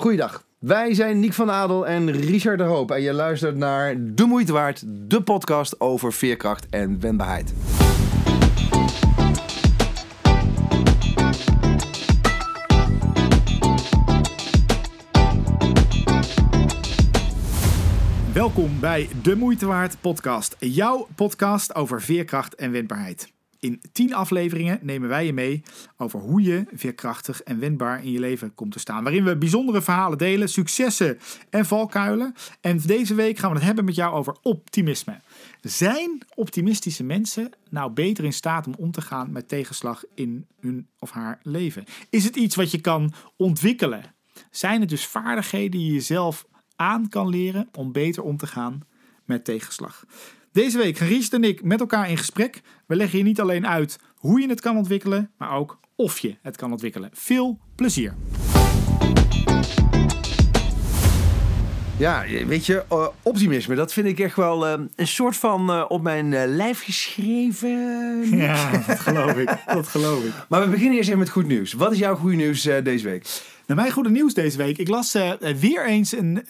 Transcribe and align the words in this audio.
Goeiedag. 0.00 0.44
Wij 0.58 0.94
zijn 0.94 1.20
Niek 1.20 1.32
van 1.32 1.50
Adel 1.50 1.86
en 1.86 2.10
Richard 2.10 2.58
de 2.58 2.64
Hoop. 2.64 2.90
En 2.90 3.02
je 3.02 3.12
luistert 3.12 3.56
naar 3.56 3.94
De 4.14 4.24
Moeite 4.24 4.52
Waard, 4.52 4.84
de 4.86 5.22
podcast 5.22 5.80
over 5.80 6.12
veerkracht 6.12 6.68
en 6.68 7.00
wendbaarheid. 7.00 7.54
Welkom 18.32 18.80
bij 18.80 19.08
De 19.22 19.36
Moeite 19.36 19.66
Waard 19.66 20.00
podcast. 20.00 20.56
Jouw 20.58 21.06
podcast 21.14 21.74
over 21.74 22.02
veerkracht 22.02 22.54
en 22.54 22.72
wendbaarheid. 22.72 23.37
In 23.60 23.80
tien 23.92 24.14
afleveringen 24.14 24.78
nemen 24.82 25.08
wij 25.08 25.26
je 25.26 25.32
mee 25.32 25.62
over 25.96 26.20
hoe 26.20 26.42
je 26.42 26.64
veerkrachtig 26.72 27.42
en 27.42 27.58
wendbaar 27.58 28.04
in 28.04 28.12
je 28.12 28.20
leven 28.20 28.54
komt 28.54 28.72
te 28.72 28.78
staan. 28.78 29.02
Waarin 29.02 29.24
we 29.24 29.36
bijzondere 29.36 29.82
verhalen 29.82 30.18
delen, 30.18 30.48
successen 30.48 31.18
en 31.50 31.66
valkuilen. 31.66 32.34
En 32.60 32.78
deze 32.78 33.14
week 33.14 33.38
gaan 33.38 33.50
we 33.50 33.56
het 33.56 33.64
hebben 33.64 33.84
met 33.84 33.94
jou 33.94 34.14
over 34.14 34.36
optimisme. 34.42 35.20
Zijn 35.60 36.22
optimistische 36.34 37.04
mensen 37.04 37.50
nou 37.70 37.90
beter 37.90 38.24
in 38.24 38.32
staat 38.32 38.66
om 38.66 38.74
om 38.78 38.90
te 38.90 39.00
gaan 39.00 39.32
met 39.32 39.48
tegenslag 39.48 40.04
in 40.14 40.46
hun 40.60 40.88
of 40.98 41.10
haar 41.10 41.38
leven? 41.42 41.84
Is 42.10 42.24
het 42.24 42.36
iets 42.36 42.56
wat 42.56 42.70
je 42.70 42.80
kan 42.80 43.12
ontwikkelen? 43.36 44.14
Zijn 44.50 44.80
het 44.80 44.88
dus 44.88 45.06
vaardigheden 45.06 45.70
die 45.70 45.86
je 45.86 45.92
jezelf 45.92 46.46
aan 46.76 47.08
kan 47.08 47.28
leren 47.28 47.68
om 47.72 47.92
beter 47.92 48.22
om 48.22 48.36
te 48.36 48.46
gaan 48.46 48.80
met 49.24 49.44
tegenslag? 49.44 50.04
Deze 50.52 50.78
week 50.78 50.96
gaan 50.96 51.08
Ries 51.08 51.28
en 51.28 51.44
ik 51.44 51.62
met 51.62 51.80
elkaar 51.80 52.10
in 52.10 52.16
gesprek. 52.16 52.60
We 52.86 52.96
leggen 52.96 53.18
je 53.18 53.24
niet 53.24 53.40
alleen 53.40 53.66
uit 53.66 53.98
hoe 54.14 54.40
je 54.40 54.48
het 54.48 54.60
kan 54.60 54.76
ontwikkelen, 54.76 55.30
maar 55.38 55.52
ook 55.52 55.80
of 55.96 56.18
je 56.18 56.36
het 56.42 56.56
kan 56.56 56.70
ontwikkelen. 56.70 57.10
Veel 57.12 57.58
plezier! 57.74 58.14
Ja, 61.98 62.24
weet 62.46 62.66
je, 62.66 62.84
uh, 62.92 63.06
optimisme, 63.22 63.74
dat 63.74 63.92
vind 63.92 64.06
ik 64.06 64.18
echt 64.18 64.36
wel 64.36 64.66
uh, 64.66 64.84
een 64.96 65.06
soort 65.06 65.36
van 65.36 65.70
uh, 65.70 65.84
op 65.88 66.02
mijn 66.02 66.46
lijf 66.46 66.84
geschreven. 66.84 68.06
Ja, 68.38 68.70
dat 68.86 68.98
geloof 68.98 69.36
ik. 69.36 69.56
Dat 69.66 69.88
geloof 69.88 70.24
ik. 70.24 70.32
Maar 70.48 70.60
we 70.60 70.68
beginnen 70.68 70.96
eerst 70.96 71.08
even 71.08 71.20
met 71.20 71.30
goed 71.30 71.46
nieuws. 71.46 71.72
Wat 71.72 71.92
is 71.92 71.98
jouw 71.98 72.16
goede 72.16 72.36
nieuws 72.36 72.62
deze 72.62 73.04
week? 73.04 73.26
Nou, 73.68 73.80
mijn 73.80 73.92
goede 73.92 74.10
nieuws 74.10 74.34
deze 74.34 74.56
week. 74.56 74.78
Ik 74.78 74.88
las 74.88 75.12
weer 75.60 75.86
eens 75.86 76.12
een 76.12 76.42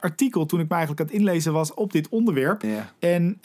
artikel 0.00 0.46
toen 0.46 0.60
ik 0.60 0.68
me 0.68 0.74
eigenlijk 0.74 1.00
aan 1.00 1.06
het 1.06 1.16
inlezen 1.16 1.52
was 1.52 1.74
op 1.74 1.92
dit 1.92 2.08
onderwerp. 2.08 2.64
En 2.98 3.38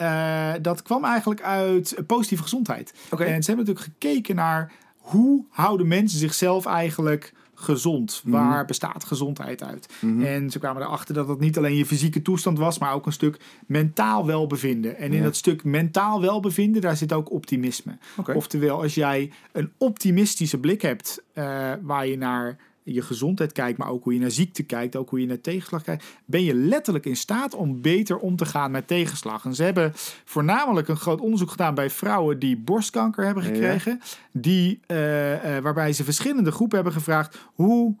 dat 0.62 0.82
kwam 0.82 1.04
eigenlijk 1.04 1.42
uit 1.42 1.96
positieve 2.06 2.42
gezondheid. 2.42 2.94
Okay. 3.10 3.26
En 3.26 3.42
ze 3.42 3.50
hebben 3.50 3.66
natuurlijk 3.66 3.94
gekeken 4.00 4.34
naar 4.34 4.72
hoe 4.96 5.44
houden 5.50 5.88
mensen 5.88 6.18
zichzelf 6.18 6.66
eigenlijk 6.66 7.32
gezond? 7.54 8.22
Waar 8.24 8.56
Mhm. 8.58 8.66
bestaat 8.66 9.04
gezondheid 9.04 9.62
uit? 9.62 9.88
En 10.20 10.50
ze 10.50 10.58
kwamen 10.58 10.82
erachter 10.82 11.14
dat 11.14 11.28
het 11.28 11.40
niet 11.40 11.56
alleen 11.58 11.76
je 11.76 11.86
fysieke 11.86 12.22
toestand 12.22 12.58
was, 12.58 12.78
maar 12.78 12.92
ook 12.92 13.06
een 13.06 13.12
stuk 13.12 13.40
mentaal 13.66 14.26
welbevinden. 14.26 14.96
En 14.98 15.12
in 15.12 15.22
dat 15.22 15.36
stuk 15.36 15.64
mentaal 15.64 16.20
welbevinden, 16.20 16.80
daar 16.82 16.96
zit 16.96 17.12
ook 17.12 17.30
optimisme. 17.30 17.98
Oftewel, 18.34 18.82
als 18.82 18.94
jij 18.94 19.30
een 19.52 19.70
optimistische 19.78 20.58
blik 20.58 20.82
hebt, 20.82 21.22
eh, 21.32 21.72
waar 21.82 22.06
je 22.06 22.18
naar 22.18 22.56
je 22.94 23.02
gezondheid 23.02 23.52
kijkt, 23.52 23.78
maar 23.78 23.88
ook 23.88 24.04
hoe 24.04 24.14
je 24.14 24.20
naar 24.20 24.30
ziekte 24.30 24.62
kijkt, 24.62 24.96
ook 24.96 25.10
hoe 25.10 25.20
je 25.20 25.26
naar 25.26 25.40
tegenslag 25.40 25.82
kijkt, 25.82 26.04
ben 26.24 26.44
je 26.44 26.54
letterlijk 26.54 27.06
in 27.06 27.16
staat 27.16 27.54
om 27.54 27.80
beter 27.82 28.18
om 28.18 28.36
te 28.36 28.46
gaan 28.46 28.70
met 28.70 28.86
tegenslag. 28.86 29.44
En 29.44 29.54
ze 29.54 29.62
hebben 29.62 29.92
voornamelijk 30.24 30.88
een 30.88 30.96
groot 30.96 31.20
onderzoek 31.20 31.50
gedaan 31.50 31.74
bij 31.74 31.90
vrouwen 31.90 32.38
die 32.38 32.56
borstkanker 32.56 33.24
hebben 33.24 33.42
Ja. 33.42 33.48
gekregen, 33.48 34.00
die, 34.32 34.80
eh, 34.86 35.56
eh, 35.56 35.62
waarbij 35.62 35.92
ze 35.92 36.04
verschillende 36.04 36.50
groepen 36.52 36.74
hebben 36.76 36.94
gevraagd 36.94 37.38
hoe 37.54 37.94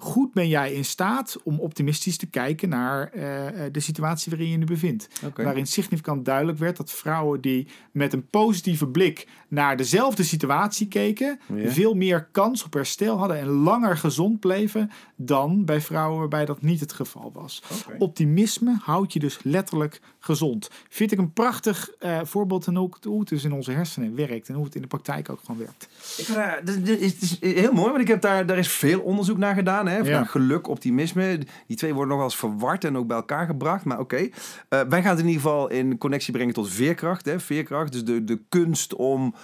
goed 0.00 0.32
ben 0.32 0.48
jij 0.48 0.72
in 0.72 0.84
staat 0.84 1.36
om 1.42 1.60
optimistisch 1.60 2.16
te 2.16 2.26
kijken 2.26 2.68
naar 2.68 3.10
eh, 3.12 3.66
eh, 3.66 3.72
de 3.72 3.80
situatie 3.80 4.30
waarin 4.30 4.46
je 4.48 4.52
je 4.52 4.58
nu 4.58 4.64
bevindt. 4.64 5.08
Waarin 5.34 5.66
significant 5.66 6.24
duidelijk 6.24 6.58
werd 6.58 6.76
dat 6.76 6.90
vrouwen 6.90 7.40
die 7.40 7.68
met 7.92 8.12
een 8.12 8.26
positieve 8.26 8.88
blik 8.88 9.28
naar 9.48 9.76
dezelfde 9.76 10.22
situatie 10.22 10.88
keken, 10.88 11.40
veel 11.64 11.94
meer 11.94 12.28
kans 12.32 12.64
op 12.64 12.72
herstel 12.72 13.18
hadden 13.18 13.38
en 13.38 13.48
langer 13.48 13.96
gezond 13.96 14.40
bleven 14.40 14.90
dan 15.16 15.64
bij 15.64 15.80
vrouwen 15.80 16.18
waarbij 16.18 16.44
dat 16.44 16.62
niet 16.62 16.80
het 16.80 16.92
geval 16.92 17.30
was. 17.32 17.62
Optimisme 17.98 18.76
houdt 18.82 19.12
je 19.12 19.18
dus 19.18 19.38
letterlijk 19.42 20.00
gezond. 20.20 20.70
Vind 20.88 21.12
ik 21.12 21.18
een 21.18 21.32
prachtig 21.32 21.90
eh, 21.98 22.20
voorbeeld 22.22 22.66
en 22.66 22.78
ook 22.78 22.98
hoe 23.02 23.20
het 23.20 23.28
dus 23.28 23.44
in 23.44 23.52
onze 23.52 23.72
hersenen 23.72 24.14
werkt 24.16 24.48
en 24.48 24.54
hoe 24.54 24.64
het 24.64 24.74
in 24.74 24.80
de 24.82 24.86
praktijk 24.88 25.30
ook 25.30 25.40
gewoon 25.44 25.60
werkt. 25.60 25.88
Ik 26.16 26.26
dit- 26.64 26.86
dit 27.00 27.22
is, 27.22 27.36
heel 27.40 27.72
mooi, 27.72 27.88
want 27.88 28.00
ik 28.00 28.08
heb 28.08 28.20
daar, 28.20 28.46
daar 28.46 28.58
is 28.58 28.68
veel 28.72 29.00
onderzoek 29.00 29.38
naar 29.38 29.54
gedaan. 29.54 29.86
Hè? 29.88 29.98
Ja. 29.98 30.24
Geluk, 30.24 30.68
optimisme. 30.68 31.38
Die 31.66 31.76
twee 31.76 31.90
worden 31.94 32.08
nog 32.08 32.16
wel 32.18 32.26
eens 32.26 32.36
verward 32.38 32.84
en 32.84 32.96
ook 32.96 33.06
bij 33.06 33.16
elkaar 33.16 33.46
gebracht. 33.46 33.84
Maar 33.84 33.98
oké, 33.98 34.28
Eh, 34.68 34.80
wij 34.88 35.02
gaan 35.02 35.10
het 35.10 35.20
in 35.20 35.26
ieder 35.26 35.42
geval 35.42 35.70
in 35.70 35.98
connectie 35.98 36.32
brengen 36.32 36.54
tot 36.54 36.68
veerkracht. 36.70 37.24
Hè? 37.24 37.40
Veerkracht, 37.40 37.92
dus 37.92 38.04
de, 38.04 38.24
de 38.24 38.40
kunst 38.48 38.94
om 38.94 39.34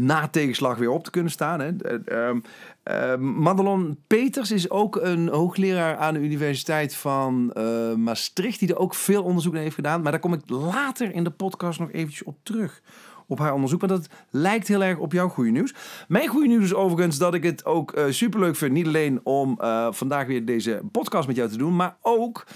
na 0.00 0.28
tegenslag 0.28 0.76
weer 0.76 0.90
op 0.90 1.04
te 1.04 1.10
kunnen 1.10 1.32
staan. 1.32 1.60
Hè? 1.60 1.76
Eh, 1.76 2.28
ehm, 2.28 2.40
eh, 2.82 3.16
Madelon 3.16 3.98
Peters 4.06 4.50
is 4.50 4.70
ook 4.70 4.96
een 4.96 5.28
hoogleraar 5.28 5.96
aan 5.96 6.14
de 6.14 6.20
Universiteit 6.20 6.94
van 6.94 7.52
eh, 7.52 7.94
Maastricht, 7.94 8.58
die 8.58 8.68
er 8.68 8.78
ook 8.78 8.94
veel 8.94 9.22
onderzoek 9.22 9.52
naar 9.52 9.62
heeft 9.62 9.74
gedaan. 9.74 10.02
Maar 10.02 10.12
daar 10.12 10.20
kom 10.20 10.32
ik 10.32 10.50
later 10.50 11.14
in 11.14 11.24
de 11.24 11.30
podcast 11.30 11.78
nog 11.78 11.92
eventjes 11.92 12.22
op 12.22 12.36
terug. 12.42 12.82
Op 13.26 13.38
haar 13.38 13.54
onderzoek, 13.54 13.80
want 13.80 13.92
dat 13.92 14.08
lijkt 14.30 14.68
heel 14.68 14.82
erg 14.82 14.98
op 14.98 15.12
jouw 15.12 15.28
goede 15.28 15.50
nieuws. 15.50 15.74
Mijn 16.08 16.28
goede 16.28 16.46
nieuws 16.46 16.64
is 16.64 16.74
overigens 16.74 17.18
dat 17.18 17.34
ik 17.34 17.42
het 17.42 17.64
ook 17.64 17.92
super 17.94 18.12
superleuk 18.12 18.56
vind. 18.56 18.72
Niet 18.72 18.86
alleen 18.86 19.20
om 19.22 19.58
vandaag 19.90 20.26
weer 20.26 20.44
deze 20.44 20.80
podcast 20.92 21.26
met 21.26 21.36
jou 21.36 21.48
te 21.48 21.56
doen, 21.56 21.76
maar 21.76 21.96
ook 22.00 22.46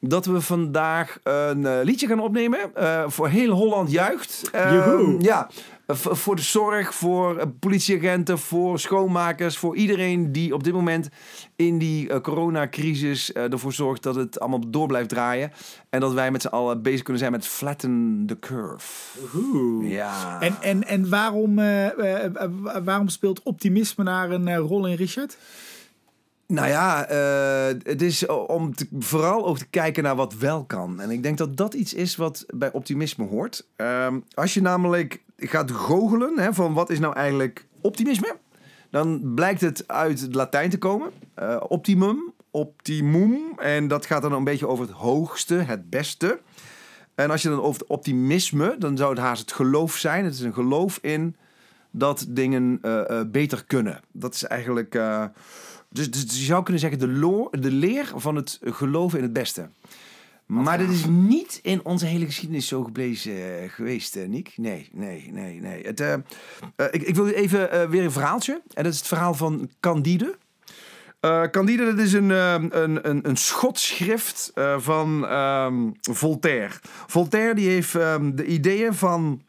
dat 0.00 0.26
we 0.26 0.40
vandaag 0.40 1.18
een 1.22 1.82
liedje 1.82 2.06
gaan 2.06 2.20
opnemen. 2.20 2.58
voor 3.06 3.28
heel 3.28 3.50
Holland 3.52 3.90
juicht. 3.90 4.50
Eh, 4.52 4.72
Joehoe. 4.72 5.20
ja, 5.20 5.48
voor 5.96 6.36
de 6.36 6.42
zorg, 6.42 6.94
voor 6.94 7.38
eh, 7.38 7.46
politieagenten, 7.58 8.38
voor 8.38 8.78
schoonmakers, 8.78 9.58
voor 9.58 9.76
iedereen 9.76 10.32
die 10.32 10.54
op 10.54 10.64
dit 10.64 10.72
moment 10.72 11.08
in 11.56 11.78
die 11.78 12.08
eh, 12.08 12.20
coronacrisis 12.20 13.32
eh, 13.32 13.52
ervoor 13.52 13.72
zorgt 13.72 14.02
dat 14.02 14.14
het 14.14 14.40
allemaal 14.40 14.70
door 14.70 14.86
blijft 14.86 15.08
draaien. 15.08 15.52
En 15.90 16.00
dat 16.00 16.12
wij 16.12 16.30
met 16.30 16.42
z'n 16.42 16.48
allen 16.48 16.82
bezig 16.82 17.02
kunnen 17.02 17.22
zijn 17.22 17.32
met 17.32 17.46
flatten 17.46 18.22
the 18.26 18.38
curve. 18.38 19.18
Ja. 19.88 20.40
En, 20.40 20.56
en, 20.60 20.86
en 20.86 21.08
waarom, 21.08 21.54
waarom 22.84 23.08
speelt 23.08 23.42
optimisme 23.42 24.04
daar 24.04 24.30
een 24.30 24.56
rol 24.56 24.86
in, 24.86 24.96
Richard? 24.96 25.36
Nou 26.46 26.68
ja, 26.68 27.04
het 27.82 28.02
is 28.02 28.26
om 28.26 28.74
te, 28.74 28.86
vooral 28.98 29.46
ook 29.46 29.58
te 29.58 29.66
kijken 29.66 30.02
naar 30.02 30.16
wat 30.16 30.34
wel 30.34 30.64
kan. 30.64 31.00
En 31.00 31.10
ik 31.10 31.22
denk 31.22 31.38
dat 31.38 31.56
dat 31.56 31.74
iets 31.74 31.94
is 31.94 32.16
wat 32.16 32.44
bij 32.54 32.72
optimisme 32.72 33.26
hoort. 33.26 33.66
Ehm, 33.76 34.18
als 34.34 34.54
je 34.54 34.62
namelijk 34.62 35.22
gaat 35.40 35.70
goochelen 35.70 36.38
hè, 36.38 36.54
van 36.54 36.72
wat 36.72 36.90
is 36.90 36.98
nou 36.98 37.14
eigenlijk 37.14 37.66
optimisme, 37.80 38.36
dan 38.90 39.34
blijkt 39.34 39.60
het 39.60 39.88
uit 39.88 40.20
het 40.20 40.34
Latijn 40.34 40.70
te 40.70 40.78
komen. 40.78 41.10
Eh, 41.34 41.56
optimum, 41.68 42.32
optimum. 42.50 43.38
En 43.56 43.88
dat 43.88 44.06
gaat 44.06 44.22
dan 44.22 44.32
een 44.32 44.44
beetje 44.44 44.68
over 44.68 44.84
het 44.84 44.94
hoogste, 44.94 45.54
het 45.54 45.90
beste. 45.90 46.40
En 47.14 47.30
als 47.30 47.42
je 47.42 47.48
dan 47.48 47.62
over 47.62 47.80
het 47.80 47.90
optimisme, 47.90 48.76
dan 48.78 48.96
zou 48.96 49.10
het 49.10 49.18
haast 49.18 49.40
het 49.40 49.52
geloof 49.52 49.96
zijn. 49.96 50.24
Het 50.24 50.34
is 50.34 50.40
een 50.40 50.54
geloof 50.54 50.98
in 51.02 51.36
dat 51.90 52.26
dingen 52.28 52.78
eh, 52.82 53.20
eh, 53.20 53.26
beter 53.26 53.64
kunnen. 53.64 54.00
Dat 54.12 54.34
is 54.34 54.44
eigenlijk. 54.44 55.00
dus, 55.88 56.10
dus 56.10 56.22
je 56.22 56.44
zou 56.44 56.62
kunnen 56.62 56.80
zeggen 56.82 56.98
de, 56.98 57.48
de 57.60 57.70
leer 57.70 58.12
van 58.14 58.36
het 58.36 58.60
geloven 58.62 59.18
in 59.18 59.24
het 59.24 59.32
beste. 59.32 59.68
Maar 60.50 60.78
dit 60.78 60.90
is 60.90 61.04
niet 61.06 61.58
in 61.62 61.84
onze 61.84 62.06
hele 62.06 62.24
geschiedenis 62.24 62.68
zo 62.68 62.82
geblezen 62.82 63.62
eh, 63.62 63.70
geweest, 63.70 64.16
eh, 64.16 64.28
Niek. 64.28 64.52
Nee, 64.56 64.88
nee, 64.92 65.28
nee, 65.32 65.60
nee. 65.60 65.82
Het, 65.82 66.00
eh, 66.00 66.14
ik, 66.90 67.02
ik 67.02 67.14
wil 67.14 67.26
even 67.26 67.90
weer 67.90 68.04
een 68.04 68.12
verhaaltje. 68.12 68.60
En 68.74 68.84
dat 68.84 68.92
is 68.92 68.98
het 68.98 69.08
verhaal 69.08 69.34
van 69.34 69.70
Candide. 69.80 70.36
Candide, 71.50 71.84
dat 71.84 71.98
is 71.98 72.12
een, 72.12 72.30
eh, 72.30 72.54
een, 72.68 73.08
een, 73.08 73.28
een 73.28 73.36
schotschrift 73.36 74.52
van 74.78 75.26
ehm, 75.26 75.90
Voltaire. 76.00 76.74
Voltaire 77.06 77.54
die 77.54 77.68
heeft 77.68 77.94
ehm, 77.94 78.34
de 78.34 78.44
ideeën 78.44 78.94
van 78.94 79.42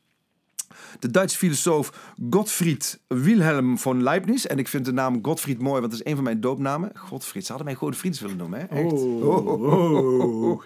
de 1.01 1.11
Duitse 1.11 1.37
filosoof 1.37 2.13
Gottfried 2.29 2.99
Wilhelm 3.07 3.77
von 3.77 4.03
Leibniz. 4.03 4.45
En 4.45 4.57
ik 4.59 4.67
vind 4.67 4.85
de 4.85 4.93
naam 4.93 5.19
Gottfried 5.21 5.61
mooi, 5.61 5.79
want 5.79 5.91
dat 5.91 6.01
is 6.01 6.05
een 6.05 6.15
van 6.15 6.23
mijn 6.23 6.41
doopnamen. 6.41 6.91
Godfried, 6.95 7.45
ze 7.45 7.51
hadden 7.51 7.65
mij 7.71 7.75
Godfrieds 7.75 8.19
willen 8.19 8.37
noemen, 8.37 8.59
hè? 8.59 8.65
Echt. 8.65 8.91
Oh. 8.93 10.61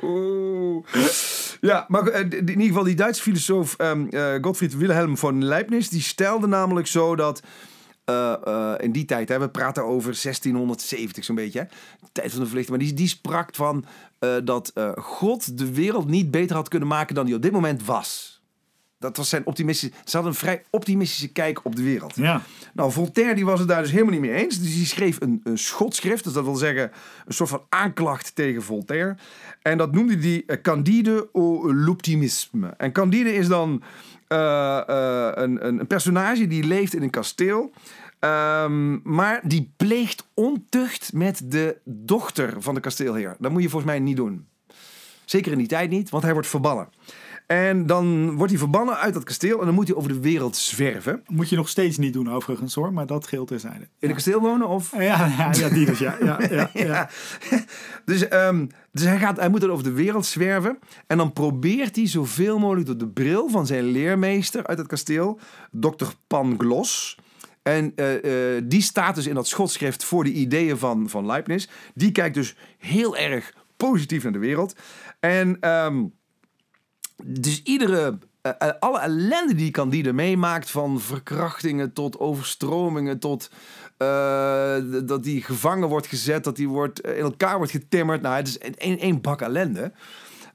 Ja, 1.62 1.86
maar 1.88 2.08
eh, 2.08 2.20
in 2.20 2.48
ieder 2.48 2.66
geval 2.66 2.84
die 2.84 2.96
Duitse 2.96 3.22
filosoof 3.22 3.76
ehm, 3.78 4.08
eh, 4.08 4.34
Gottfried 4.42 4.78
Wilhelm 4.78 5.18
von 5.18 5.44
Leibniz... 5.44 5.88
die 5.88 6.02
stelde 6.02 6.48
namelijk 6.48 6.88
zo 6.88 7.16
dat... 7.16 7.42
eh, 8.06 8.74
in 8.78 8.92
die 8.92 9.06
tijd, 9.06 9.30
hè, 9.30 9.40
we 9.40 9.50
praten 9.50 9.84
over 9.84 10.18
1670 10.22 11.24
zo'n 11.24 11.36
beetje, 11.36 11.60
hè, 11.60 11.66
tijd 12.12 12.32
van 12.32 12.40
de 12.40 12.46
verlichting. 12.46 12.78
Maar 12.78 12.88
die, 12.88 12.96
die 12.96 13.08
sprak 13.08 13.56
van 13.56 13.86
dat 14.44 14.74
God 14.96 15.58
de 15.58 15.74
wereld 15.74 16.08
niet 16.08 16.32
beter 16.32 16.56
had 16.56 16.68
kunnen 16.68 16.88
maken 16.88 17.16
dan 17.16 17.26
die 17.26 17.36
op 17.36 17.42
dit 17.42 17.52
moment 17.52 17.86
was. 17.86 18.35
Dat 19.00 19.18
was 19.18 19.30
zijn 19.30 19.45
optimistische... 19.45 19.95
Ze 20.03 20.15
hadden 20.15 20.31
een 20.31 20.38
vrij 20.38 20.63
optimistische 20.69 21.31
kijk 21.31 21.59
op 21.63 21.75
de 21.75 21.83
wereld. 21.83 22.15
Ja. 22.15 22.42
Nou, 22.74 22.92
Voltaire 22.92 23.36
die 23.36 23.45
was 23.45 23.59
het 23.59 23.68
daar 23.68 23.81
dus 23.81 23.92
helemaal 23.92 24.12
niet 24.12 24.21
mee 24.21 24.31
eens. 24.31 24.59
Dus 24.59 24.75
die 24.75 24.86
schreef 24.86 25.21
een, 25.21 25.42
een 25.44 25.57
schotschrift. 25.57 26.24
Dus 26.24 26.33
dat 26.33 26.44
wil 26.44 26.56
zeggen 26.56 26.92
een 27.25 27.33
soort 27.33 27.50
van 27.50 27.65
aanklacht 27.69 28.36
tegen 28.36 28.63
Voltaire. 28.63 29.15
En 29.62 29.77
dat 29.77 29.92
noemde 29.92 30.18
hij 30.18 30.44
eh, 30.47 30.62
Candide 30.62 31.30
au 31.33 31.74
l'optimisme. 31.74 32.74
En 32.77 32.92
Candide 32.92 33.33
is 33.33 33.47
dan 33.47 33.83
eh, 34.27 34.77
eh, 34.88 35.31
een, 35.33 35.68
een, 35.68 35.80
een 35.80 35.88
personage 35.88 36.48
die 36.48 36.63
leeft 36.63 36.95
in 36.95 37.01
een 37.01 37.09
kasteel. 37.09 37.74
Ehm, 38.19 38.98
maar 39.03 39.41
die 39.44 39.74
pleegt 39.77 40.27
ontucht 40.33 41.13
met 41.13 41.41
de 41.44 41.77
dochter 41.83 42.53
van 42.57 42.74
de 42.74 42.80
kasteelheer. 42.80 43.36
Dat 43.39 43.51
moet 43.51 43.62
je 43.62 43.69
volgens 43.69 43.91
mij 43.91 44.00
niet 44.00 44.15
doen. 44.15 44.48
Zeker 45.25 45.51
in 45.51 45.57
die 45.57 45.68
tijd 45.68 45.89
niet, 45.89 46.09
want 46.09 46.24
hij 46.24 46.33
wordt 46.33 46.48
verbannen. 46.48 46.89
En 47.47 47.86
dan 47.86 48.36
wordt 48.36 48.51
hij 48.51 48.59
verbannen 48.59 48.97
uit 48.97 49.13
dat 49.13 49.24
kasteel 49.24 49.59
en 49.59 49.65
dan 49.65 49.75
moet 49.75 49.88
hij 49.88 49.97
over 49.97 50.13
de 50.13 50.19
wereld 50.19 50.56
zwerven. 50.56 51.24
Moet 51.27 51.50
je 51.50 51.56
nog 51.56 51.69
steeds 51.69 51.97
niet 51.97 52.13
doen 52.13 52.31
overigens 52.31 52.74
hoor, 52.74 52.94
maar 52.94 53.06
dat 53.06 53.27
geldt 53.27 53.47
terzijde. 53.47 53.88
In 54.00 54.09
een 54.09 54.13
kasteel 54.13 54.39
wonen 54.39 54.68
of 54.68 54.92
Ja, 54.92 55.25
ja, 55.38 55.51
ja, 55.53 55.69
die 55.69 55.86
dus, 55.86 56.00
ja. 56.07 56.18
ja, 56.19 56.69
ja. 56.74 57.09
Dus, 58.06 58.27
ehm, 58.27 58.68
dus 58.92 59.03
hij, 59.03 59.18
gaat, 59.18 59.38
hij 59.38 59.50
moet 59.50 59.62
dan 59.62 59.71
over 59.71 59.83
de 59.83 59.92
wereld 59.92 60.25
zwerven. 60.25 60.80
En 61.07 61.18
dan 61.18 61.33
probeert 61.33 61.95
hij 61.95 62.07
zoveel 62.07 62.59
mogelijk 62.59 62.86
door 62.86 62.97
de 62.97 63.07
bril 63.07 63.50
van 63.50 63.65
zijn 63.65 63.83
leermeester 63.83 64.68
uit 64.68 64.77
het 64.77 64.88
kasteel, 64.88 65.39
dokter 65.71 66.13
Pangloss. 66.27 67.18
En 67.62 67.91
eh, 67.95 68.56
eh, 68.56 68.63
die 68.65 68.81
staat 68.81 69.15
dus 69.15 69.27
in 69.27 69.36
dat 69.36 69.48
schotschrift 69.48 70.03
voor 70.03 70.24
de 70.24 70.31
ideeën 70.31 70.77
van, 70.77 71.09
van 71.09 71.25
Leibniz. 71.25 71.68
Die 71.94 72.12
kijkt 72.12 72.36
dus 72.36 72.56
heel 72.77 73.18
erg 73.18 73.53
positief 73.77 74.24
naar 74.24 74.31
de 74.31 74.39
wereld. 74.39 74.75
En 75.19 75.57
ehm, 75.59 76.03
dus 77.23 77.63
iedere, 77.63 78.17
eh, 78.41 78.51
eh, 78.57 78.69
alle 78.79 79.00
ellende 79.00 79.56
die 79.56 79.71
Candide 79.71 80.13
meemaakt, 80.13 80.71
van 80.71 81.00
verkrachtingen 81.00 81.94
tot 81.94 82.19
overstromingen, 82.19 83.19
tot 83.19 83.50
eh, 83.97 84.77
dat 85.03 85.25
hij 85.25 85.39
gevangen 85.39 85.89
wordt 85.89 86.07
gezet, 86.07 86.44
dat 86.44 86.57
hij 86.57 86.65
wordt, 86.65 87.01
in 87.01 87.23
elkaar 87.23 87.57
wordt 87.57 87.71
getimmerd. 87.71 88.21
Nou, 88.21 88.35
het 88.35 88.47
is 88.47 88.57
één, 88.77 89.21
bak 89.21 89.41
ellende. 89.41 89.91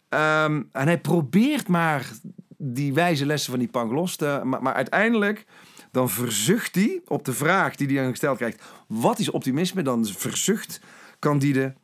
Ehm, 0.08 0.62
en 0.72 0.86
hij 0.86 1.00
probeert 1.00 1.68
maar 1.68 2.10
die 2.56 2.94
wijze 2.94 3.26
lessen 3.26 3.50
van 3.50 3.60
die 3.60 3.70
Pangloss 3.70 4.16
te... 4.16 4.40
Maar, 4.44 4.62
maar 4.62 4.74
uiteindelijk, 4.74 5.46
dan 5.90 6.10
verzucht 6.10 6.74
hij 6.74 7.00
op 7.06 7.24
de 7.24 7.32
vraag 7.32 7.76
die 7.76 7.86
hij 7.86 7.96
dan 7.96 8.10
gesteld 8.10 8.36
krijgt... 8.36 8.62
Wat 8.86 9.18
is 9.18 9.30
optimisme? 9.30 9.82
Dan 9.82 10.06
verzucht 10.06 10.80
Candide... 11.18 11.74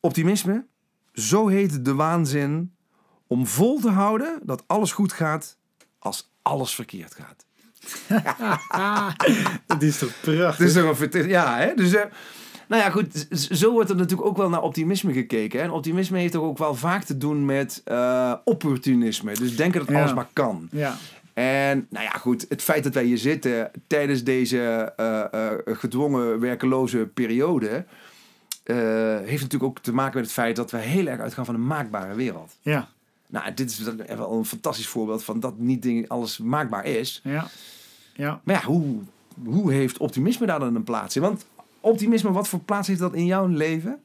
Optimisme, 0.00 0.66
zo 1.12 1.46
heet 1.46 1.84
de 1.84 1.94
waanzin 1.94 2.72
om 3.30 3.46
vol 3.46 3.80
te 3.80 3.90
houden 3.90 4.38
dat 4.42 4.64
alles 4.66 4.92
goed 4.92 5.12
gaat 5.12 5.56
als 5.98 6.30
alles 6.42 6.74
verkeerd 6.74 7.14
gaat. 7.14 7.44
Dat 9.66 9.82
is 9.82 9.98
toch 9.98 10.12
prachtig. 10.20 10.56
Dus 10.66 10.72
toch 10.74 10.84
een 10.88 10.96
vert- 10.96 11.24
ja, 11.30 11.56
hè? 11.58 11.74
Dus, 11.74 11.94
eh, 11.94 12.04
nou 12.68 12.82
ja, 12.82 12.90
goed. 12.90 13.26
Zo 13.50 13.72
wordt 13.72 13.90
er 13.90 13.96
natuurlijk 13.96 14.28
ook 14.28 14.36
wel 14.36 14.48
naar 14.48 14.62
optimisme 14.62 15.12
gekeken. 15.12 15.58
Hè? 15.58 15.64
En 15.64 15.70
optimisme 15.70 16.18
heeft 16.18 16.32
toch 16.32 16.42
ook 16.44 16.58
wel 16.58 16.74
vaak 16.74 17.04
te 17.04 17.16
doen 17.16 17.44
met 17.44 17.80
eh, 17.84 18.34
opportunisme. 18.44 19.32
Dus 19.34 19.56
denken 19.56 19.80
dat 19.80 19.88
Ja. 19.88 19.98
alles 20.00 20.14
maar 20.14 20.28
kan. 20.32 20.68
Ja, 20.72 20.96
En 21.34 21.86
nou 21.90 22.04
ja, 22.04 22.10
goed. 22.10 22.46
Het 22.48 22.62
feit 22.62 22.84
dat 22.84 22.94
wij 22.94 23.04
hier 23.04 23.18
zitten 23.18 23.70
tijdens 23.86 24.24
deze 24.24 24.92
eh, 24.96 25.74
gedwongen 25.76 26.40
werkeloze 26.40 27.10
periode. 27.14 27.84
heeft 29.24 29.42
natuurlijk 29.42 29.62
ook 29.62 29.78
te 29.78 29.92
maken 29.92 30.14
met 30.14 30.24
het 30.24 30.32
feit 30.34 30.56
dat 30.56 30.70
we 30.70 30.78
heel 30.78 31.06
erg 31.06 31.20
uitgaan 31.20 31.44
van 31.44 31.54
een 31.54 31.66
maakbare 31.66 32.14
wereld. 32.14 32.56
ja, 32.62 32.88
Nou, 33.30 33.54
dit 33.54 33.70
is 33.70 33.76
dan 33.76 34.02
wel 34.06 34.32
een 34.32 34.44
fantastisch 34.44 34.86
voorbeeld 34.86 35.24
van 35.24 35.40
dat 35.40 35.58
niet 35.58 35.82
ding, 35.82 36.08
alles 36.08 36.38
maakbaar 36.38 36.84
is. 36.84 37.20
ja. 37.24 37.48
Ja, 38.14 38.40
Maar 38.44 38.54
ja, 38.54 38.62
hoe, 38.62 38.98
hoe 39.44 39.72
heeft 39.72 39.98
optimisme 39.98 40.46
daar 40.46 40.58
dan 40.58 40.74
een 40.74 40.84
plaats 40.84 41.16
in? 41.16 41.22
Want 41.22 41.46
optimisme, 41.80 42.32
wat 42.32 42.48
voor 42.48 42.60
plaats 42.60 42.88
heeft 42.88 43.00
dat 43.00 43.14
in 43.14 43.26
jouw 43.26 43.46
leven? 43.46 43.98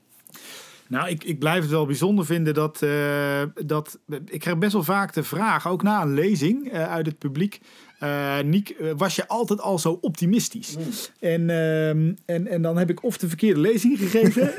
Nou, 0.87 1.09
ik, 1.09 1.23
ik 1.23 1.39
blijf 1.39 1.61
het 1.61 1.71
wel 1.71 1.85
bijzonder 1.85 2.25
vinden 2.25 2.53
dat, 2.53 2.81
eh, 2.81 3.41
dat... 3.65 3.99
Ik 4.25 4.39
krijg 4.39 4.57
best 4.57 4.73
wel 4.73 4.83
vaak 4.83 5.13
de 5.13 5.23
vraag, 5.23 5.67
ook 5.67 5.83
na 5.83 6.01
een 6.01 6.13
lezing 6.13 6.71
eh, 6.71 6.89
uit 6.91 7.05
het 7.05 7.17
publiek... 7.17 7.59
eh 7.99 8.39
Niek, 8.39 8.75
was 8.97 9.15
je 9.15 9.27
altijd 9.27 9.61
al 9.61 9.79
zo 9.79 9.97
optimistisch? 10.01 10.77
En, 11.19 11.49
ehm, 11.49 12.13
en, 12.25 12.47
en 12.47 12.61
dan 12.61 12.77
heb 12.77 12.89
ik 12.89 13.03
of 13.03 13.17
de 13.17 13.27
verkeerde 13.27 13.59
lezing 13.59 13.99
gegeven... 13.99 14.53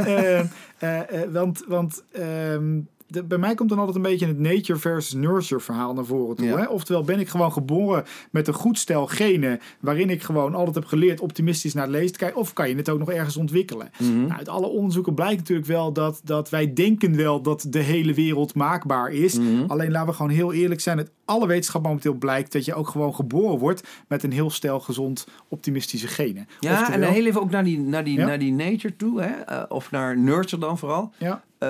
want 1.33 1.65
want 1.69 2.03
ehm, 2.13 2.79
de, 3.17 3.25
bij 3.25 3.39
mij 3.39 3.55
komt 3.55 3.69
dan 3.69 3.79
altijd 3.79 3.97
een 3.97 4.03
beetje 4.03 4.27
het 4.27 4.39
nature 4.39 4.79
versus 4.79 5.13
nurture 5.15 5.61
verhaal 5.61 5.95
naar 5.95 6.05
voren 6.05 6.37
toe. 6.37 6.47
Ja. 6.47 6.57
Hè? 6.59 6.67
Oftewel 6.67 7.03
ben 7.03 7.19
ik 7.21 7.29
gewoon 7.29 7.53
geboren 7.53 8.05
met 8.31 8.49
een 8.49 8.55
goed 8.55 8.79
stel 8.79 9.07
genen... 9.07 9.61
waarin 9.81 10.11
ik 10.11 10.23
gewoon 10.23 10.55
altijd 10.55 10.75
heb 10.75 10.85
geleerd 10.85 11.21
optimistisch 11.21 11.75
naar 11.75 11.83
het 11.85 11.93
lezen 11.93 12.13
te 12.13 12.19
kijken... 12.19 12.41
of 12.41 12.53
kan 12.53 12.69
je 12.69 12.75
het 12.77 12.89
ook 12.89 12.99
nog 12.99 13.11
ergens 13.11 13.37
ontwikkelen? 13.37 13.91
Nou, 13.99 14.31
uit 14.31 14.49
alle 14.49 14.67
onderzoeken 14.67 15.15
blijkt 15.15 15.39
natuurlijk 15.39 15.67
wel 15.69 15.93
dat, 15.93 16.21
dat 16.25 16.51
wij 16.51 16.73
denken 16.73 17.17
wel 17.17 17.43
dat 17.43 17.67
de 17.69 17.79
hele 17.79 18.15
wereld 18.15 18.55
maakbaar 18.55 19.11
is. 19.13 19.39
Alleen 19.67 19.91
laten 19.91 20.09
we 20.09 20.15
gewoon 20.15 20.31
heel 20.33 20.53
eerlijk 20.53 20.81
zijn. 20.81 20.99
Het 20.99 21.11
alle 21.25 21.47
wetenschap 21.47 21.83
momenteel 21.83 22.15
blijkt 22.15 22.53
dat 22.53 22.65
je 22.65 22.75
ook 22.75 22.89
gewoon 22.89 23.15
geboren 23.15 23.59
wordt 23.59 23.89
met 24.09 24.23
een 24.23 24.33
heel 24.33 24.51
stel 24.51 24.81
gezond 24.81 25.27
optimistische 25.49 26.07
genen. 26.09 26.49
Ja, 26.61 26.71
en 26.71 26.79
Oftewel- 26.79 27.01
dan 27.01 27.11
heel 27.13 27.27
even 27.27 27.41
ook 27.41 27.51
naar 27.51 27.65
die, 27.65 27.79
naar 27.79 28.05
die, 28.05 28.19
Ja. 28.19 28.27
naar 28.27 28.39
die 28.39 28.53
nature 28.53 28.97
toe, 28.97 29.21
hè? 29.23 29.29
eh, 29.29 29.63
of 29.69 29.91
naar 29.91 30.19
nurture 30.19 30.61
dan 30.61 30.79
vooral. 30.79 31.13
ja, 31.19 31.45
Eh, 31.59 31.69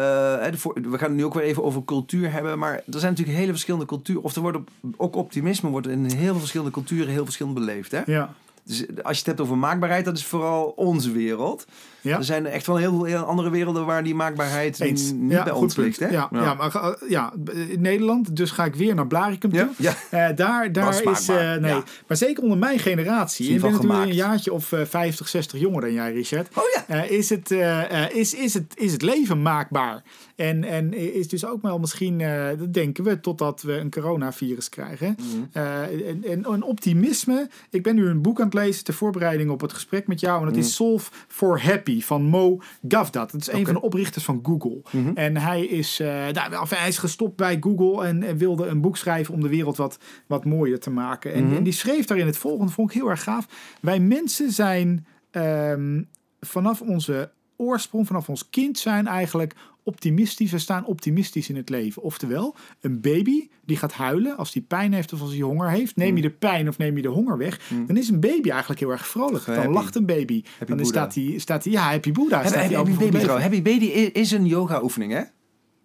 we 0.73 0.99
gaan 0.99 1.09
het 1.09 1.17
nu 1.17 1.25
ook 1.25 1.35
weer 1.35 1.43
even 1.43 1.65
over 1.65 1.85
cultuur 1.85 2.33
hebben, 2.33 2.59
maar 2.59 2.73
er 2.75 2.99
zijn 2.99 3.11
natuurlijk 3.11 3.39
hele 3.39 3.51
verschillende 3.51 3.87
culturen. 3.87 4.23
Of 4.23 4.35
er 4.37 4.41
wordt 4.43 4.59
ook 4.97 5.17
optimisme 5.17 5.71
wordt 5.71 5.87
in 5.87 6.05
heel 6.05 6.31
veel 6.31 6.39
verschillende 6.39 6.73
culturen 6.73 7.09
heel 7.09 7.25
verschillend 7.25 7.55
beleefd. 7.55 7.93
Hè? 7.93 8.03
ja, 8.07 8.35
Dus 8.67 8.85
als 9.03 9.13
je 9.13 9.19
het 9.19 9.27
hebt 9.27 9.41
over 9.41 9.59
maakbaarheid, 9.59 10.05
dat 10.05 10.17
is 10.17 10.25
vooral 10.25 10.65
onze 10.77 11.13
wereld. 11.13 11.67
ja. 12.01 12.17
Er 12.17 12.25
zijn 12.25 12.47
echt 12.47 12.67
wel 12.67 12.77
heel 12.77 13.05
veel 13.05 13.19
andere 13.19 13.51
werelden 13.51 13.87
waar 13.87 14.05
die 14.05 14.15
maakbaarheid 14.15 14.81
Eens. 14.81 15.13
niet 15.13 15.33
ja, 15.33 15.45
bij 15.45 15.53
ons 15.53 15.77
ligt. 15.77 16.01
Hè? 16.01 16.09
Ja, 16.09 16.29
ja. 16.33 16.55
maar 16.55 16.75
uh, 16.75 17.11
ja, 17.11 17.33
in 17.69 17.81
Nederland, 17.81 18.37
dus 18.37 18.51
ga 18.51 18.65
ik 18.65 18.75
weer 18.75 18.95
naar 18.95 19.07
Blaricum 19.07 19.51
toe. 19.51 19.71
Ja, 19.79 19.95
ja. 20.11 20.29
Eh, 20.29 20.37
daar 20.37 20.73
daar 20.73 21.03
is, 21.11 21.29
eh, 21.29 21.37
nee. 21.37 21.71
ja. 21.71 21.83
Maar 22.07 22.17
zeker 22.17 22.43
onder 22.43 22.59
mijn 22.59 22.79
generatie, 22.79 23.55
ik 23.55 23.61
ben 23.61 23.73
natuurlijk 23.73 24.03
een 24.03 24.15
jaartje 24.15 24.53
of 24.53 24.73
eh, 24.73 24.85
50, 24.85 25.29
60 25.29 25.61
jonger 25.61 25.81
dan 25.81 25.93
jij, 25.93 26.13
Richard. 26.13 26.49
Oh 26.57 26.65
ja. 26.75 26.85
Eh, 26.87 27.11
is, 27.11 27.31
het, 27.31 27.51
eh, 27.51 28.05
eh, 28.05 28.17
is, 28.17 28.35
is, 28.35 28.55
het, 28.55 28.73
is 28.77 28.93
het 28.93 29.03
leven 29.03 29.43
maakbaar? 29.43 30.03
En, 30.37 30.65
en 30.65 30.95
is 31.15 31.29
dus 31.29 31.45
ook 31.47 31.63
wel 31.63 31.79
misschien, 31.79 32.21
eh, 32.21 32.49
dat 32.59 32.73
denken 32.73 33.05
we, 33.05 33.21
totdat 33.21 33.63
we 33.63 33.73
een 33.73 33.91
coronavirus 33.91 34.69
krijgen. 34.69 35.17
Eh, 35.53 35.83
en, 35.83 36.25
en 36.25 36.53
een 36.53 36.63
optimisme. 36.63 37.49
Ik 37.71 37.83
ben 37.83 37.95
nu 37.95 38.07
een 38.07 38.23
boek 38.23 38.39
aan 38.39 38.45
het 38.45 38.55
lezen 38.57 38.85
ter 38.85 38.95
voorbereiding 38.95 39.51
op 39.51 39.61
het 39.61 39.73
gesprek 39.73 40.07
met 40.07 40.21
jou. 40.21 40.41
En 40.41 40.47
dat 40.47 40.57
is 40.57 40.75
Solve 40.75 41.11
for 41.29 41.63
Happy 41.63 42.03
van 42.03 42.23
Mo 42.23 42.61
Gavdat. 42.89 43.33
Het 43.33 43.41
is 43.41 43.47
een 43.49 43.55
Oké. 43.55 43.65
van 43.65 43.75
de 43.75 43.81
oprichters 43.81 44.25
van 44.25 44.41
Google. 44.43 44.83
Mhm. 44.91 45.11
En 45.15 45.37
hij 45.37 45.65
is, 45.65 46.01
eh, 46.01 46.09
nou, 46.33 46.67
hij 46.69 46.89
is 46.89 46.99
gestopt 46.99 47.37
bij 47.37 47.57
Google 47.61 48.05
en, 48.07 48.23
en 48.23 48.37
wilde 48.37 48.67
een 48.67 48.81
boek 48.81 48.97
schrijven 48.97 49.35
om 49.35 49.41
de 49.41 49.49
wereld 49.49 49.77
wat, 49.77 49.99
wat 50.27 50.45
mooier 50.45 50.81
te 50.81 50.91
maken. 50.91 51.33
En, 51.33 51.45
Mhm. 51.47 51.57
en 51.57 51.63
die 51.63 51.73
schreef 51.73 52.07
daarin 52.07 52.27
het 52.27 52.37
volgende, 52.39 52.73
vond 52.73 52.91
ik 52.91 52.97
heel 52.97 53.11
erg 53.11 53.23
gaaf. 53.23 53.47
Wij 53.81 54.01
mensen 54.01 54.51
zijn 54.53 55.07
ehm, 55.31 56.03
vanaf 56.41 56.81
onze 56.81 57.31
oorsprong, 57.57 58.07
vanaf 58.07 58.29
ons 58.29 58.51
kind 58.51 58.79
zijn 58.79 59.07
eigenlijk 59.07 59.55
optimistisch. 59.87 60.51
We 60.51 60.59
staan 60.59 60.85
optimistisch 60.85 61.49
in 61.49 61.57
het 61.57 61.69
leven. 61.69 62.03
Oftewel, 62.03 62.55
een 62.81 63.01
baby 63.01 63.49
die 63.65 63.77
gaat 63.77 63.93
huilen 63.93 64.37
als 64.37 64.53
die 64.53 64.63
pijn 64.63 64.93
heeft 64.93 65.13
of 65.13 65.21
als 65.21 65.31
hij 65.31 65.41
honger 65.41 65.71
heeft. 65.71 65.97
Neem 65.97 66.17
je 66.17 66.23
de 66.23 66.31
pijn 66.31 66.69
of 66.69 66.79
neem 66.79 66.97
je 66.97 67.03
de 67.03 67.09
honger 67.09 67.39
weg, 67.39 67.61
dan 67.87 67.97
is 67.97 68.09
een 68.09 68.21
baby 68.21 68.51
eigenlijk 68.51 68.81
heel 68.81 68.91
erg 68.91 69.09
vrolijk. 69.09 69.45
Dan 69.45 69.55
Happy. 69.55 69.73
lacht 69.73 69.95
een 69.95 70.07
baby. 70.07 70.43
dan 70.59 70.67
Boeddha. 70.67 70.85
staat 70.85 71.15
hij, 71.15 71.35
staat 71.39 71.65
hij, 71.65 71.73
ja, 71.73 71.83
Happy 71.83 72.13
Buddha. 72.13 72.43
Happy, 72.43 72.57
happy, 72.57 72.69
hij 72.69 72.77
happy 72.77 73.11
baby. 73.11 73.27
Happy 73.27 73.63
baby 73.63 73.85
is 74.13 74.31
een 74.31 74.47
yoga 74.47 74.83
oefening, 74.83 75.13
hè? 75.13 75.23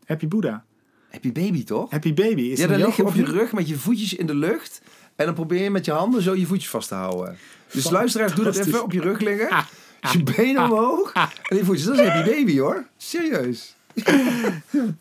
Happy 0.05 0.27
Buddha. 0.27 0.65
Happy 1.09 1.31
baby, 1.31 1.63
toch? 1.63 1.91
Happy 1.91 2.13
baby 2.13 2.41
is 2.41 2.57
ja, 2.57 2.63
een 2.63 2.69
dan 2.69 2.79
lig 2.79 2.95
je 2.95 3.05
op 3.05 3.15
je 3.15 3.25
rug 3.25 3.51
met 3.51 3.67
je 3.67 3.75
voetjes 3.75 4.13
in 4.13 4.25
de 4.25 4.35
lucht. 4.35 4.81
En 5.15 5.25
dan 5.25 5.35
probeer 5.35 5.63
je 5.63 5.69
met 5.69 5.85
je 5.85 5.91
handen 5.91 6.21
zo 6.21 6.35
je 6.35 6.45
voetjes 6.45 6.69
vast 6.69 6.87
te 6.87 6.95
houden. 6.95 7.37
Dus 7.71 7.89
luisteraars, 7.89 8.35
doe 8.35 8.43
dat 8.43 8.55
even 8.55 8.83
op 8.83 8.91
je 8.91 9.01
rug 9.01 9.19
liggen. 9.19 9.49
Ah, 9.49 9.65
je 10.11 10.23
benen 10.23 10.63
omhoog. 10.63 11.13
En 11.13 11.29
die 11.49 11.65
voetjes, 11.65 11.85
dat 11.85 11.99
is 11.99 12.07
happy 12.07 12.29
baby, 12.29 12.59
hoor. 12.59 12.85
Serieus. 12.97 13.75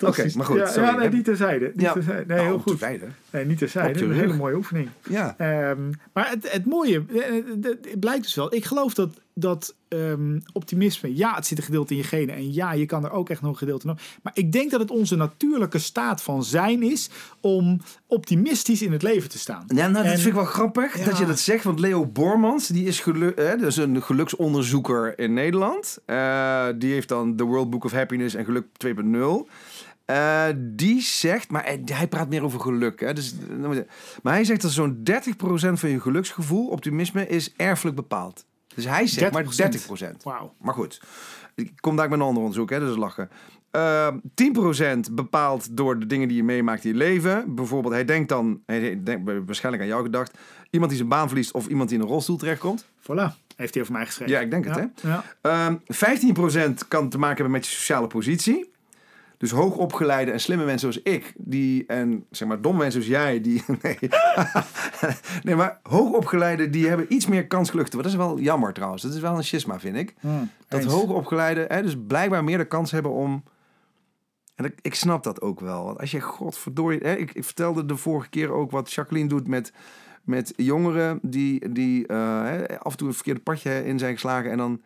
Oké, 0.06 0.26
maar 0.36 0.46
goed. 0.46 0.56
Ja, 0.56 0.66
sorry. 0.66 0.88
ja 0.88 0.96
nee, 0.96 1.08
niet 1.10 1.24
terzijde. 1.24 1.64
Niet 1.74 1.80
Ja. 1.80 1.92
terzijde. 1.92 2.34
Nee, 2.34 2.44
heel 2.44 2.56
de 2.56 2.62
goed. 2.62 2.78
zijde. 2.78 3.06
Nee, 3.30 3.44
niet 3.44 3.58
terzijde. 3.58 4.04
Een 4.04 4.12
hele 4.12 4.34
mooie 4.34 4.54
oefening. 4.56 4.88
Ja. 5.08 5.34
Ehm, 5.38 5.90
maar 6.12 6.30
het, 6.30 6.52
het 6.52 6.66
mooie, 6.66 7.02
eh, 7.08 7.36
eh, 7.36 7.44
het 7.62 8.00
blijkt 8.00 8.22
dus 8.22 8.34
wel. 8.34 8.54
Ik 8.54 8.64
geloof 8.64 8.94
dat, 8.94 9.20
dat 9.40 9.74
ehm, 9.88 10.40
optimisme, 10.52 11.16
ja, 11.16 11.34
het 11.34 11.46
zit 11.46 11.58
een 11.58 11.64
gedeelte 11.64 11.92
in 11.94 11.98
je 11.98 12.06
genen. 12.06 12.34
En 12.34 12.52
ja, 12.52 12.72
je 12.72 12.86
kan 12.86 13.04
er 13.04 13.10
ook 13.10 13.30
echt 13.30 13.40
nog 13.40 13.50
een 13.50 13.56
gedeelte 13.58 13.86
in. 13.86 13.98
Maar 14.22 14.32
ik 14.36 14.52
denk 14.52 14.70
dat 14.70 14.80
het 14.80 14.90
onze 14.90 15.16
natuurlijke 15.16 15.78
staat 15.78 16.22
van 16.22 16.44
zijn 16.44 16.82
is 16.82 17.10
om 17.40 17.80
optimistisch 18.06 18.82
in 18.82 18.92
het 18.92 19.02
leven 19.02 19.28
te 19.30 19.38
staan. 19.38 19.64
Ja, 19.66 19.74
nou, 19.74 19.92
dat 19.92 20.04
En- 20.04 20.10
vind 20.10 20.26
ik 20.26 20.32
wel 20.34 20.44
grappig 20.44 20.98
Ja. 20.98 21.04
dat 21.04 21.18
je 21.18 21.26
dat 21.26 21.38
zegt. 21.38 21.64
Want 21.64 21.80
Leo 21.80 22.06
Bormans, 22.06 22.66
die 22.66 22.84
is 22.86 23.04
hè, 23.34 23.56
dus 23.56 23.76
een 23.76 24.02
geluksonderzoeker 24.02 25.18
in 25.18 25.32
Nederland. 25.32 25.98
Eh, 26.06 26.66
die 26.78 26.92
heeft 26.92 27.08
dan 27.08 27.36
The 27.36 27.44
World 27.44 27.70
Book 27.70 27.84
of 27.84 27.92
Happiness 27.92 28.34
en 28.34 28.44
Geluk 28.44 28.66
2.0. 28.76 29.48
Eh, 30.04 30.44
die 30.58 31.00
zegt, 31.02 31.50
maar 31.50 31.64
hij, 31.64 31.82
hij 31.84 32.08
praat 32.08 32.28
meer 32.28 32.42
over 32.44 32.60
geluk. 32.60 33.00
Hè? 33.00 33.12
Dus, 33.12 33.34
maar 34.22 34.32
hij 34.32 34.44
zegt 34.44 34.62
dat 34.62 34.70
zo'n 34.70 35.00
30% 35.02 35.80
van 35.80 35.88
je 35.90 36.00
geluksgevoel, 36.00 36.66
optimisme, 36.66 37.26
is 37.26 37.52
erfelijk 37.56 37.96
bepaald. 37.96 38.44
Dus 38.82 38.90
hij 38.90 39.06
zegt 39.06 39.32
maar 39.32 39.44
30%. 39.44 40.16
Wauw. 40.22 40.54
Maar 40.60 40.74
goed, 40.74 41.00
ik 41.54 41.72
kom 41.80 41.96
daar 41.96 42.08
met 42.08 42.18
een 42.18 42.24
ander 42.24 42.42
onderzoek, 42.42 42.70
hè, 42.70 42.78
dus 42.78 42.96
lachen. 42.96 43.30
Eh 43.70 44.08
10% 44.34 45.12
bepaald 45.12 45.76
door 45.76 45.98
de 45.98 46.06
dingen 46.06 46.28
die 46.28 46.36
je 46.36 46.44
meemaakt 46.44 46.84
in 46.84 46.90
je 46.90 46.96
leven. 46.96 47.54
Bijvoorbeeld, 47.54 47.94
hij 47.94 48.04
denkt 48.04 48.28
dan, 48.28 48.62
hij 48.66 49.00
denkt 49.02 49.30
waarschijnlijk 49.46 49.84
aan 49.84 49.90
jou 49.90 50.04
gedacht, 50.04 50.38
iemand 50.70 50.90
die 50.90 50.98
zijn 50.98 51.10
baan 51.10 51.28
verliest 51.28 51.52
of 51.52 51.66
iemand 51.66 51.88
die 51.88 51.98
in 51.98 52.04
een 52.04 52.10
rolstoel 52.10 52.36
terechtkomt. 52.36 52.84
Voilà. 52.84 53.48
Heeft 53.56 53.74
hij 53.74 53.82
over 53.82 53.94
mij 53.94 54.06
geschreven. 54.06 54.34
Ja, 54.34 54.40
ik 54.40 54.50
denk 54.50 54.64
het, 54.64 54.74
hè? 54.74 55.08
Ja. 55.08 55.24
Ehm 55.40 55.74
15% 56.72 56.88
kan 56.88 57.08
te 57.08 57.18
maken 57.18 57.36
hebben 57.36 57.50
met 57.50 57.66
je 57.66 57.72
sociale 57.72 58.06
positie. 58.06 58.70
Dus 59.40 59.50
hoogopgeleide 59.50 60.30
en 60.30 60.40
slimme 60.40 60.64
mensen 60.64 60.92
zoals 60.92 61.16
ik, 61.16 61.32
die, 61.36 61.86
en 61.86 62.24
zeg 62.30 62.48
maar 62.48 62.60
domme 62.60 62.78
mensen 62.78 63.02
zoals 63.02 63.22
jij, 63.22 63.40
die. 63.40 63.62
Nee, 63.82 63.98
nee 65.42 65.54
maar 65.54 65.80
hoogopgeleide, 65.82 66.70
die 66.70 66.88
hebben 66.88 67.14
iets 67.14 67.26
meer 67.26 67.46
kans 67.46 67.70
worden. 67.72 67.90
Dat 67.90 68.06
is 68.06 68.14
wel 68.14 68.38
jammer 68.38 68.72
trouwens. 68.72 69.02
Dat 69.02 69.14
is 69.14 69.20
wel 69.20 69.36
een 69.36 69.44
schisma, 69.44 69.80
vind 69.80 69.96
ik. 69.96 70.14
Hmm, 70.20 70.50
Dat 70.68 70.84
hoogopgeleide, 70.84 71.64
hè, 71.68 71.82
dus 71.82 71.96
blijkbaar 72.06 72.44
meer 72.44 72.58
de 72.58 72.64
kans 72.64 72.90
hebben 72.90 73.12
om. 73.12 73.42
En 74.54 74.64
ik, 74.64 74.78
ik 74.82 74.94
snap 74.94 75.22
dat 75.22 75.40
ook 75.40 75.60
wel. 75.60 75.84
Want 75.84 75.98
als 75.98 76.10
je, 76.10 76.20
godverdorie. 76.20 77.00
Hè, 77.02 77.14
ik, 77.14 77.32
ik 77.32 77.44
vertelde 77.44 77.86
de 77.86 77.96
vorige 77.96 78.28
keer 78.28 78.52
ook 78.52 78.70
wat 78.70 78.92
Jacqueline 78.92 79.28
doet 79.28 79.48
met, 79.48 79.72
met 80.22 80.52
jongeren 80.56 81.18
die, 81.22 81.72
die 81.72 82.06
eh, 82.06 82.42
hè, 82.42 82.80
af 82.80 82.92
en 82.92 82.98
toe 82.98 83.08
een 83.08 83.14
verkeerde 83.14 83.40
padje 83.40 83.84
in 83.84 83.98
zijn 83.98 84.12
geslagen. 84.12 84.50
En 84.50 84.56
dan. 84.56 84.80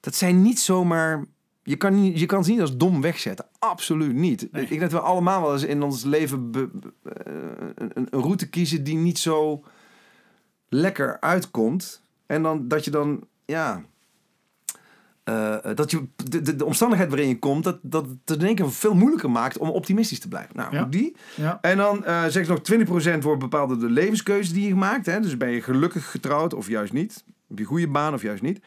Dat 0.00 0.14
zijn 0.14 0.42
niet 0.42 0.60
zomaar. 0.60 1.24
Je 1.70 1.76
kan, 1.76 2.00
niet, 2.00 2.18
je 2.20 2.26
kan 2.26 2.44
ze 2.44 2.50
niet 2.50 2.60
als 2.60 2.76
dom 2.76 3.00
wegzetten. 3.00 3.46
Absoluut 3.58 4.14
niet. 4.14 4.48
Nee. 4.52 4.62
Ik 4.62 4.68
denk 4.68 4.80
dat 4.80 4.92
we 4.92 5.00
allemaal 5.00 5.42
wel 5.42 5.52
eens 5.52 5.62
in 5.64 5.82
ons 5.82 6.04
leven 6.04 6.50
be- 6.50 6.68
be- 6.72 6.92
eh, 7.24 7.32
een, 7.74 7.90
een 7.94 8.08
route 8.20 8.48
kiezen 8.48 8.84
die 8.84 8.96
niet 8.96 9.18
zo 9.18 9.64
lekker 10.68 11.20
uitkomt. 11.20 12.02
En 12.26 12.42
dan 12.42 12.68
dat 12.68 12.84
je 12.84 12.90
dan, 12.90 13.20
ja. 13.44 13.82
eh, 15.24 15.56
dat 15.74 15.90
je 15.90 16.04
de, 16.16 16.42
de, 16.42 16.56
de 16.56 16.64
omstandigheid 16.64 17.08
waarin 17.10 17.28
je 17.28 17.38
komt, 17.38 17.64
dat, 17.64 17.78
dat 17.82 18.06
het 18.24 18.40
in 18.40 18.46
één 18.46 18.54
keer 18.54 18.72
veel 18.72 18.94
moeilijker 18.94 19.30
maakt 19.30 19.58
om 19.58 19.68
optimistisch 19.68 20.20
te 20.20 20.28
blijven. 20.28 20.56
Nou, 20.56 20.74
Ja. 20.74 20.84
die. 20.84 21.16
Ja. 21.36 21.58
En 21.60 21.76
dan 21.76 22.04
eh 22.04 22.24
zeg 22.26 22.46
ze 22.46 22.50
nog 22.52 23.18
20% 23.18 23.22
wordt 23.22 23.40
bepaald 23.40 23.68
door 23.68 23.78
de 23.78 23.90
levenskeuzes 23.90 24.52
die 24.52 24.68
je 24.68 24.74
maakt. 24.74 25.06
Hè? 25.06 25.20
Dus 25.20 25.36
ben 25.36 25.50
je 25.50 25.62
gelukkig 25.62 26.10
getrouwd 26.10 26.54
of 26.54 26.68
juist 26.68 26.92
niet? 26.92 27.24
Heb 27.48 27.58
je 27.58 27.64
goede 27.64 27.88
baan 27.88 28.14
of 28.14 28.22
juist 28.22 28.42
niet? 28.42 28.60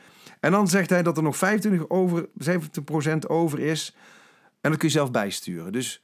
En 0.44 0.52
dan 0.52 0.68
zegt 0.68 0.90
hij 0.90 1.04
dat 1.04 1.18
er 1.18 1.24
nog 1.24 1.38
25 1.38 1.90
over, 1.90 2.28
70% 2.28 3.18
over 3.28 3.60
is. 3.60 3.96
En 4.62 4.70
dat 4.70 4.80
kun 4.80 4.88
je 4.88 4.94
zelf 4.94 5.12
bijsturen. 5.12 5.72
Dus 5.72 6.04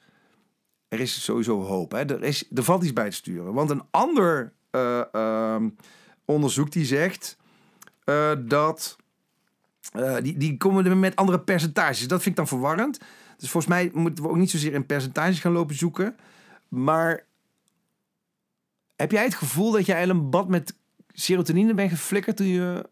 er 0.88 1.00
is 1.00 1.24
sowieso 1.24 1.62
hoop. 1.62 1.92
Hè? 1.92 2.00
Er, 2.00 2.24
is, 2.24 2.46
er 2.54 2.64
valt 2.64 2.84
iets 2.84 2.94
bij 2.94 3.10
te 3.10 3.16
sturen. 3.16 3.54
Want 3.54 3.70
een 3.70 3.84
ander 3.92 4.54
eh, 4.70 5.14
ehm, 5.14 5.70
onderzoek 6.26 6.72
die 6.72 6.86
zegt 6.86 7.38
eh, 8.04 8.32
dat... 8.40 8.96
eh, 9.92 10.16
die, 10.22 10.38
die 10.38 10.58
komen 10.58 11.00
met 11.00 11.16
andere 11.16 11.40
percentages. 11.40 12.08
Dat 12.08 12.22
vind 12.22 12.26
ik 12.30 12.36
dan 12.36 12.48
verwarrend. 12.48 13.00
Dus 13.38 13.50
volgens 13.50 13.74
mij 13.74 13.92
moeten 13.94 14.24
we 14.24 14.30
ook 14.30 14.38
niet 14.38 14.50
zozeer 14.50 14.74
in 14.74 14.86
percentages 14.86 15.40
gaan 15.40 15.52
lopen 15.52 15.76
zoeken. 15.76 16.18
Maar 16.68 17.26
heb 18.96 19.12
jij 19.12 19.24
het 19.24 19.36
gevoel 19.36 19.72
dat 19.72 19.86
jij 19.86 20.10
een 20.10 20.30
bad 20.30 20.48
met 20.48 20.76
serotonine 21.14 21.74
bent 21.74 21.90
geflikkerd 21.90 22.38
toen 22.38 22.48
je 22.48 22.90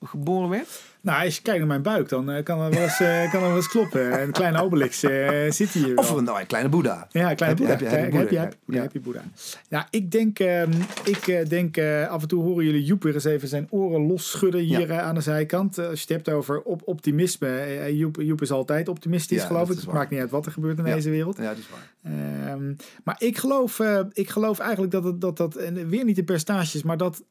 geboren 0.00 0.48
werd? 0.48 0.95
Nou, 1.06 1.24
als 1.24 1.36
je 1.36 1.42
kijkt 1.42 1.58
naar 1.58 1.68
mijn 1.68 1.82
buik, 1.82 2.08
dan 2.08 2.30
eh, 2.30 2.44
kan 2.44 2.58
dat 2.58 2.74
wel 2.74 2.82
eens, 2.82 3.00
eh, 3.00 3.30
kan 3.30 3.40
dat 3.40 3.48
wel 3.48 3.56
eens 3.56 3.68
kloppen. 3.68 4.22
Een 4.22 4.32
kleine 4.32 4.62
obelix 4.62 5.02
eh, 5.02 5.50
zit 5.50 5.68
hier 5.70 5.86
wel. 5.86 5.94
Of 5.96 6.10
een, 6.10 6.24
nou, 6.24 6.40
een 6.40 6.46
kleine 6.46 6.68
boeddha? 6.68 7.06
Ja, 7.10 7.30
een 7.30 7.36
kleine 7.36 7.58
Boeddha. 7.58 7.72
heb 7.76 7.82
je- 7.82 7.86
heb 7.96 7.98
je 7.98 8.02
Heb 8.04 8.10
Boeddha? 8.28 8.34
je- 8.34 8.38
heb 8.48 8.56
je- 8.66 8.72
Ja. 8.74 8.82
heb 8.82 8.92
je 8.92 9.00
Boeddha. 9.00 9.22
Ja, 9.68 9.86
ik 9.90 10.10
denk, 10.10 10.38
ehm, 10.38 10.70
ik 11.04 11.44
denk 11.48 11.78
af 12.08 12.22
en 12.22 12.28
toe 12.28 12.42
horen 12.42 12.64
jullie 12.64 12.84
Joep 12.84 13.02
weer 13.02 13.14
eens 13.14 13.24
even 13.24 13.48
zijn 13.48 13.66
oren 13.70 14.06
losschudden 14.06 14.60
hier 14.60 14.92
aan 15.00 15.14
de 15.14 15.20
zijkant. 15.20 15.78
Als 15.78 15.86
je 16.02 16.14
het 16.14 16.24
hebt 16.24 16.28
over 16.30 16.60
op 16.62 16.82
optimisme. 16.84 17.88
Joep, 17.96 18.16
Joep 18.20 18.42
is 18.42 18.50
altijd 18.50 18.88
optimistisch, 18.88 19.40
Ja, 19.40 19.46
geloof 19.46 19.70
ik. 19.70 19.76
Het 19.76 19.92
maakt 19.92 20.10
niet 20.10 20.20
uit 20.20 20.30
wat 20.30 20.46
er 20.46 20.52
gebeurt 20.52 20.78
in 20.78 20.84
Ja. 20.86 20.94
deze 20.94 21.10
wereld. 21.10 21.36
Ja, 21.36 21.42
dat 21.48 21.58
is 21.58 21.68
waar. 21.70 21.94
Ehm, 22.12 22.72
maar 23.04 23.16
ik 23.18 23.36
geloof, 23.38 23.80
ik 24.12 24.28
geloof 24.30 24.58
eigenlijk 24.58 24.92
dat 24.92 25.04
het, 25.04 25.20
dat, 25.20 25.36
dat, 25.36 25.56
en 25.56 25.88
weer 25.88 26.04
niet 26.04 26.18
in 26.18 26.24
percentages, 26.24 26.82
maar 26.82 26.96
dat, 26.96 27.22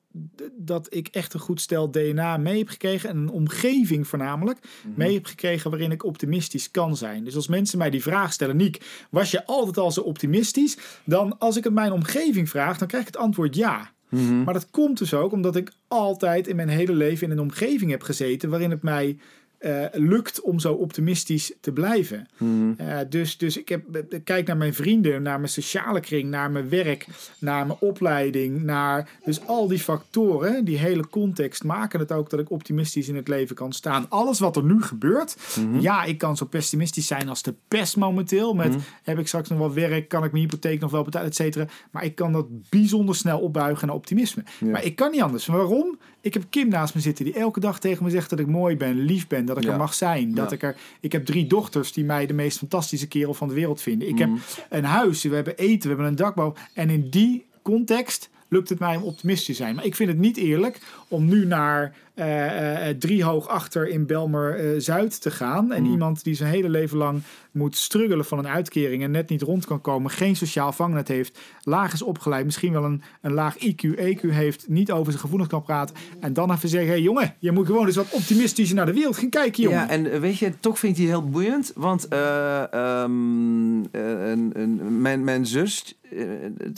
dat 0.57 0.87
ik 0.89 1.07
echt 1.07 1.33
een 1.33 1.39
goed 1.39 1.61
stel 1.61 1.91
DNA 1.91 2.37
mee 2.37 2.57
heb 2.57 2.69
gekregen. 2.69 3.09
En 3.09 3.17
een 3.17 3.29
omgeving 3.29 3.63
voornamelijk 4.01 4.59
mee 4.95 5.13
heb 5.13 5.25
gekregen 5.25 5.69
waarin 5.69 5.91
ik 5.91 6.03
optimistisch 6.03 6.71
kan 6.71 6.97
zijn. 6.97 7.23
Dus 7.23 7.35
als 7.35 7.47
mensen 7.47 7.77
mij 7.77 7.89
die 7.89 8.01
vraag 8.01 8.33
stellen, 8.33 8.57
Niek, 8.57 9.05
was 9.09 9.31
je 9.31 9.45
altijd 9.45 9.77
al 9.77 9.91
zo 9.91 10.01
optimistisch? 10.01 10.77
Dan 11.03 11.37
als 11.39 11.57
ik 11.57 11.63
het 11.63 11.73
mijn 11.73 11.91
omgeving 11.91 12.49
vraag, 12.49 12.77
dan 12.77 12.87
krijg 12.87 13.07
ik 13.07 13.13
het 13.13 13.21
antwoord 13.21 13.55
ja. 13.55 13.93
Mhm. 14.09 14.43
Maar 14.43 14.53
dat 14.53 14.69
komt 14.71 14.97
dus 14.97 15.13
ook 15.13 15.31
omdat 15.31 15.55
ik 15.55 15.71
altijd 15.87 16.47
in 16.47 16.55
mijn 16.55 16.69
hele 16.69 16.93
leven 16.93 17.27
in 17.27 17.31
een 17.31 17.43
omgeving 17.43 17.91
heb 17.91 18.03
gezeten 18.03 18.49
waarin 18.49 18.71
het 18.71 18.83
mij 18.83 19.17
eh, 19.57 19.85
lukt 19.91 20.41
om 20.41 20.59
zo 20.59 20.73
optimistisch 20.73 21.53
te 21.61 21.71
blijven. 21.71 22.27
Mhm. 22.37 22.73
Eh, 22.77 22.97
dus, 23.09 23.37
dus 23.37 23.57
ik 23.57 23.69
heb, 23.69 23.97
ik 24.09 24.23
kijk 24.23 24.47
naar 24.47 24.57
mijn 24.57 24.73
vrienden, 24.73 25.21
naar 25.21 25.37
mijn 25.37 25.51
sociale 25.51 25.99
kring, 25.99 26.29
naar 26.29 26.51
mijn 26.51 26.69
werk, 26.69 27.07
naar 27.39 27.65
mijn 27.67 27.79
opleiding, 27.79 28.63
naar 28.63 29.09
dus 29.25 29.47
al 29.47 29.67
die 29.67 29.79
factoren, 29.79 30.65
die 30.65 30.77
hele 30.77 31.07
context 31.07 31.63
maken 31.63 31.99
het 31.99 32.11
ook 32.11 32.29
dat 32.29 32.39
ik 32.39 32.51
optimistisch 32.51 33.07
in 33.07 33.15
het 33.15 33.27
leven 33.27 33.55
kan 33.55 33.73
staan. 33.73 34.09
Alles 34.09 34.39
wat 34.39 34.55
er 34.55 34.63
nu 34.63 34.81
gebeurt, 34.81 35.37
ja, 35.79 36.03
ik 36.03 36.17
kan 36.17 36.37
zo 36.37 36.45
pessimistisch 36.45 37.07
zijn 37.07 37.29
als 37.29 37.41
de 37.41 37.53
pest 37.67 37.97
momenteel. 37.97 38.53
Met 38.53 38.75
heb 39.03 39.19
ik 39.19 39.27
straks 39.27 39.49
nog 39.49 39.59
wel 39.59 39.73
werk, 39.73 40.07
kan 40.07 40.23
ik 40.23 40.31
mijn 40.31 40.43
hypotheek 40.43 40.79
nog 40.79 40.91
wel 40.91 41.03
betalen, 41.03 41.27
et 41.27 41.35
cetera. 41.35 41.65
Maar 41.91 42.03
ik 42.03 42.15
kan 42.15 42.31
dat 42.31 42.69
bijzonder 42.69 43.15
snel 43.15 43.39
opbuigen 43.39 43.87
naar 43.87 43.95
optimisme. 43.95 44.43
Maar 44.59 44.83
ik 44.83 44.95
kan 44.95 45.11
niet 45.11 45.21
anders. 45.21 45.45
Waarom? 45.45 45.97
Ik 46.25 46.33
heb 46.33 46.43
Kim 46.49 46.67
naast 46.69 46.95
me 46.95 47.01
zitten 47.01 47.25
die 47.25 47.33
elke 47.33 47.59
dag 47.59 47.79
tegen 47.79 48.03
me 48.03 48.09
zegt 48.09 48.29
dat 48.29 48.39
ik 48.39 48.47
mooi 48.47 48.77
ben, 48.77 48.99
lief 48.99 49.27
ben, 49.27 49.45
dat 49.45 49.57
ik 49.57 49.63
Ja. 49.63 49.71
er 49.71 49.77
mag 49.77 49.93
zijn, 49.93 50.33
dat 50.33 50.49
Ja. 50.49 50.55
ik 50.55 50.63
er. 50.63 50.75
Ik 50.99 51.11
heb 51.11 51.25
drie 51.25 51.47
dochters 51.47 51.91
die 51.91 52.03
mij 52.03 52.25
de 52.25 52.33
meest 52.33 52.57
fantastische 52.57 53.07
kerel 53.07 53.33
van 53.33 53.47
de 53.47 53.53
wereld 53.53 53.81
vinden. 53.81 54.07
Ik 54.07 54.17
heb 54.17 54.29
een 54.69 54.83
huis, 54.83 55.23
we 55.23 55.35
hebben 55.35 55.57
eten, 55.57 55.81
we 55.81 55.87
hebben 55.87 56.05
een 56.05 56.15
dakbouw. 56.15 56.53
En 56.73 56.89
in 56.89 57.09
die 57.09 57.45
context 57.61 58.29
lukt 58.47 58.69
het 58.69 58.79
mij 58.79 58.95
om 58.95 59.03
optimistisch 59.03 59.45
te 59.57 59.63
zijn. 59.63 59.75
Maar 59.75 59.85
ik 59.85 59.95
vind 59.95 60.09
het 60.09 60.17
niet 60.17 60.37
eerlijk 60.37 60.79
om 61.07 61.25
nu 61.25 61.45
naar 61.45 61.93
eh, 62.13 62.89
eh, 62.89 62.97
driehoog 62.97 63.47
achter 63.47 63.87
in 63.87 64.05
Belmer 64.05 64.55
eh, 64.55 64.79
Zuid 64.79 65.21
te 65.21 65.31
gaan. 65.31 65.71
En 65.71 65.81
Mhm. 65.83 65.91
iemand 65.91 66.23
die 66.23 66.33
zijn 66.33 66.49
hele 66.51 66.69
leven 66.69 66.97
lang 66.97 67.21
moet 67.51 67.75
struggelen 67.75 68.25
van 68.25 68.37
een 68.37 68.47
uitkering 68.47 69.03
en 69.03 69.11
net 69.11 69.29
niet 69.29 69.41
rond 69.41 69.65
kan 69.65 69.81
komen, 69.81 70.11
geen 70.11 70.35
sociaal 70.35 70.71
vangnet 70.71 71.07
heeft, 71.07 71.39
laag 71.63 71.93
is 71.93 72.01
opgeleid, 72.01 72.45
misschien 72.45 72.71
wel 72.71 72.83
een, 72.83 73.01
een 73.21 73.33
laag 73.33 73.55
IQ, 73.57 73.95
EQ 73.99 74.29
heeft, 74.29 74.67
niet 74.67 74.91
over 74.91 75.05
zijn 75.11 75.19
gevoelens 75.23 75.49
kan 75.49 75.63
praten. 75.63 75.95
En 76.19 76.33
dan 76.33 76.51
even 76.51 76.69
zeggen: 76.69 76.89
hé 76.89 76.95
jongen, 76.95 77.35
je 77.39 77.51
moet 77.51 77.65
gewoon 77.65 77.85
eens 77.85 77.95
wat 77.95 78.09
optimistischer 78.09 78.75
naar 78.75 78.85
de 78.85 78.93
wereld 78.93 79.17
gaan 79.17 79.29
kijken, 79.29 79.63
jongen. 79.63 79.77
Ja, 79.79 79.89
en 79.89 80.11
eh, 80.11 80.19
weet 80.19 80.37
je, 80.37 80.59
toch 80.59 80.79
vind 80.79 80.91
ik 80.93 80.97
die 80.99 81.07
heel 81.07 81.29
boeiend. 81.29 81.71
Want 81.75 82.07
eh, 82.07 82.73
ehm, 82.73 83.83
eh, 83.91 84.29
een, 84.29 84.51
een, 84.53 85.01
mijn, 85.01 85.23
mijn 85.23 85.45
zus, 85.45 85.97
eh, 86.11 86.19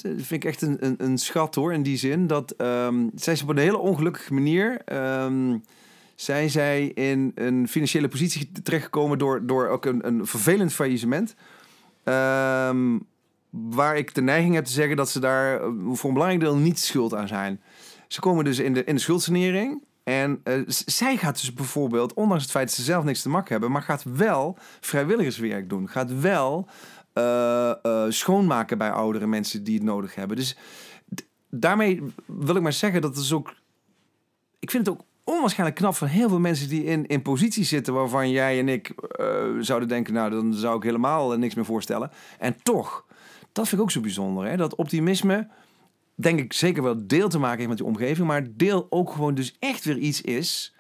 vind 0.02 0.32
ik 0.32 0.46
echt 0.46 0.62
een, 0.62 0.78
een, 0.80 0.96
een 0.98 1.18
schat 1.18 1.56
hoor, 1.56 1.74
in 1.74 1.84
die 1.84 1.98
zin. 1.98 2.28
Dat 2.28 2.52
ehm, 2.58 2.96
zij 3.16 3.34
is 3.34 3.42
op 3.42 3.50
een 3.50 3.58
hele 3.58 3.78
ongelukkige 3.78 4.27
manier... 4.34 4.82
ehm, 4.86 5.58
zijn 6.16 6.50
zij 6.50 6.86
in 6.86 7.32
een 7.36 7.68
financiële 7.68 8.08
positie 8.08 8.52
terechtgekomen 8.64 9.18
door, 9.18 9.46
door 9.46 9.68
ook 9.68 9.86
een, 9.86 10.08
een 10.08 10.26
vervelend 10.26 10.74
faillissement. 10.74 11.36
Ehm, 12.04 12.98
waar 13.50 13.98
ik 13.98 14.14
de 14.14 14.22
neiging 14.22 14.56
heb 14.56 14.66
te 14.66 14.72
zeggen 14.72 14.96
dat 14.96 15.10
ze 15.10 15.20
daar 15.20 15.62
eh, 15.62 15.68
voor 15.92 16.10
een 16.10 16.14
belangrijk 16.14 16.40
deel 16.40 16.56
niet 16.56 16.80
schuld 16.80 17.14
aan 17.14 17.28
zijn. 17.28 17.62
Ze 18.08 18.20
komen 18.20 18.46
dus 18.46 18.60
in 18.60 18.74
de, 18.74 18.84
in 18.84 18.96
de 18.96 19.02
schuldsanering. 19.02 19.84
En 20.04 20.40
eh, 20.44 20.62
zij 20.68 21.18
gaat 21.18 21.40
dus 21.40 21.54
bijvoorbeeld, 21.54 22.14
ondanks 22.14 22.44
het 22.44 22.52
feit 22.52 22.68
dat 22.68 22.76
ze 22.76 22.84
zelf 22.84 23.04
niks 23.04 23.22
te 23.22 23.30
maken 23.30 23.52
hebben, 23.52 23.72
maar 23.72 23.82
gaat 23.82 24.04
wel 24.04 24.58
vrijwilligerswerk 24.80 25.70
doen. 25.70 25.90
Gaat 25.90 26.20
wel 26.20 26.68
eh, 27.14 27.74
schoonmaken 28.10 28.78
bij 28.78 28.92
oudere 28.92 29.28
mensen 29.28 29.64
die 29.64 29.76
het 29.76 29.84
nodig 29.84 30.16
hebben. 30.16 30.38
Dus 30.38 30.58
daarmee 31.50 32.04
wil 32.26 32.56
ik 32.56 32.62
maar 32.62 32.74
zeggen 32.74 33.02
dat 33.02 33.16
het 33.16 33.24
is 33.24 33.34
ook. 33.34 33.56
Ik 34.60 34.72
vind 34.72 34.86
het 34.86 34.96
ook 34.96 35.06
onwaarschijnlijk 35.24 35.80
knap 35.80 35.96
van 35.96 36.08
heel 36.08 36.30
veel 36.30 36.40
mensen 36.40 36.70
die 36.70 36.84
in, 36.84 37.08
in 37.08 37.22
posities 37.22 37.70
zitten 37.70 37.94
waarvan 37.94 38.30
jij 38.30 38.60
en 38.60 38.70
ik 38.70 38.90
eh, 38.90 39.46
zouden 39.60 39.88
denken, 39.88 40.14
nou 40.14 40.30
dan 40.30 40.54
zou 40.54 40.78
ik 40.78 40.84
helemaal 40.84 41.34
eh, 41.34 41.40
niks 41.40 41.56
meer 41.56 41.66
voorstellen. 41.66 42.12
En 42.40 42.56
toch, 42.64 43.06
dat 43.52 43.68
vind 43.68 43.82
ik 43.82 43.88
ook 43.88 43.92
zo 43.92 44.02
bijzonder. 44.02 44.46
Hè? 44.46 44.58
Dat 44.58 44.76
optimisme, 44.76 45.48
denk 46.16 46.40
ik 46.40 46.54
zeker 46.54 46.84
wel 46.84 47.08
deel 47.08 47.30
te 47.30 47.40
maken 47.40 47.58
heeft 47.58 47.70
met 47.70 47.78
je 47.78 47.86
omgeving, 47.86 48.28
maar 48.28 48.48
deel 48.56 48.88
ook 48.90 49.12
gewoon 49.12 49.36
dus 49.36 49.56
echt 49.60 49.84
weer 49.86 49.98
iets 49.98 50.22
is 50.22 50.76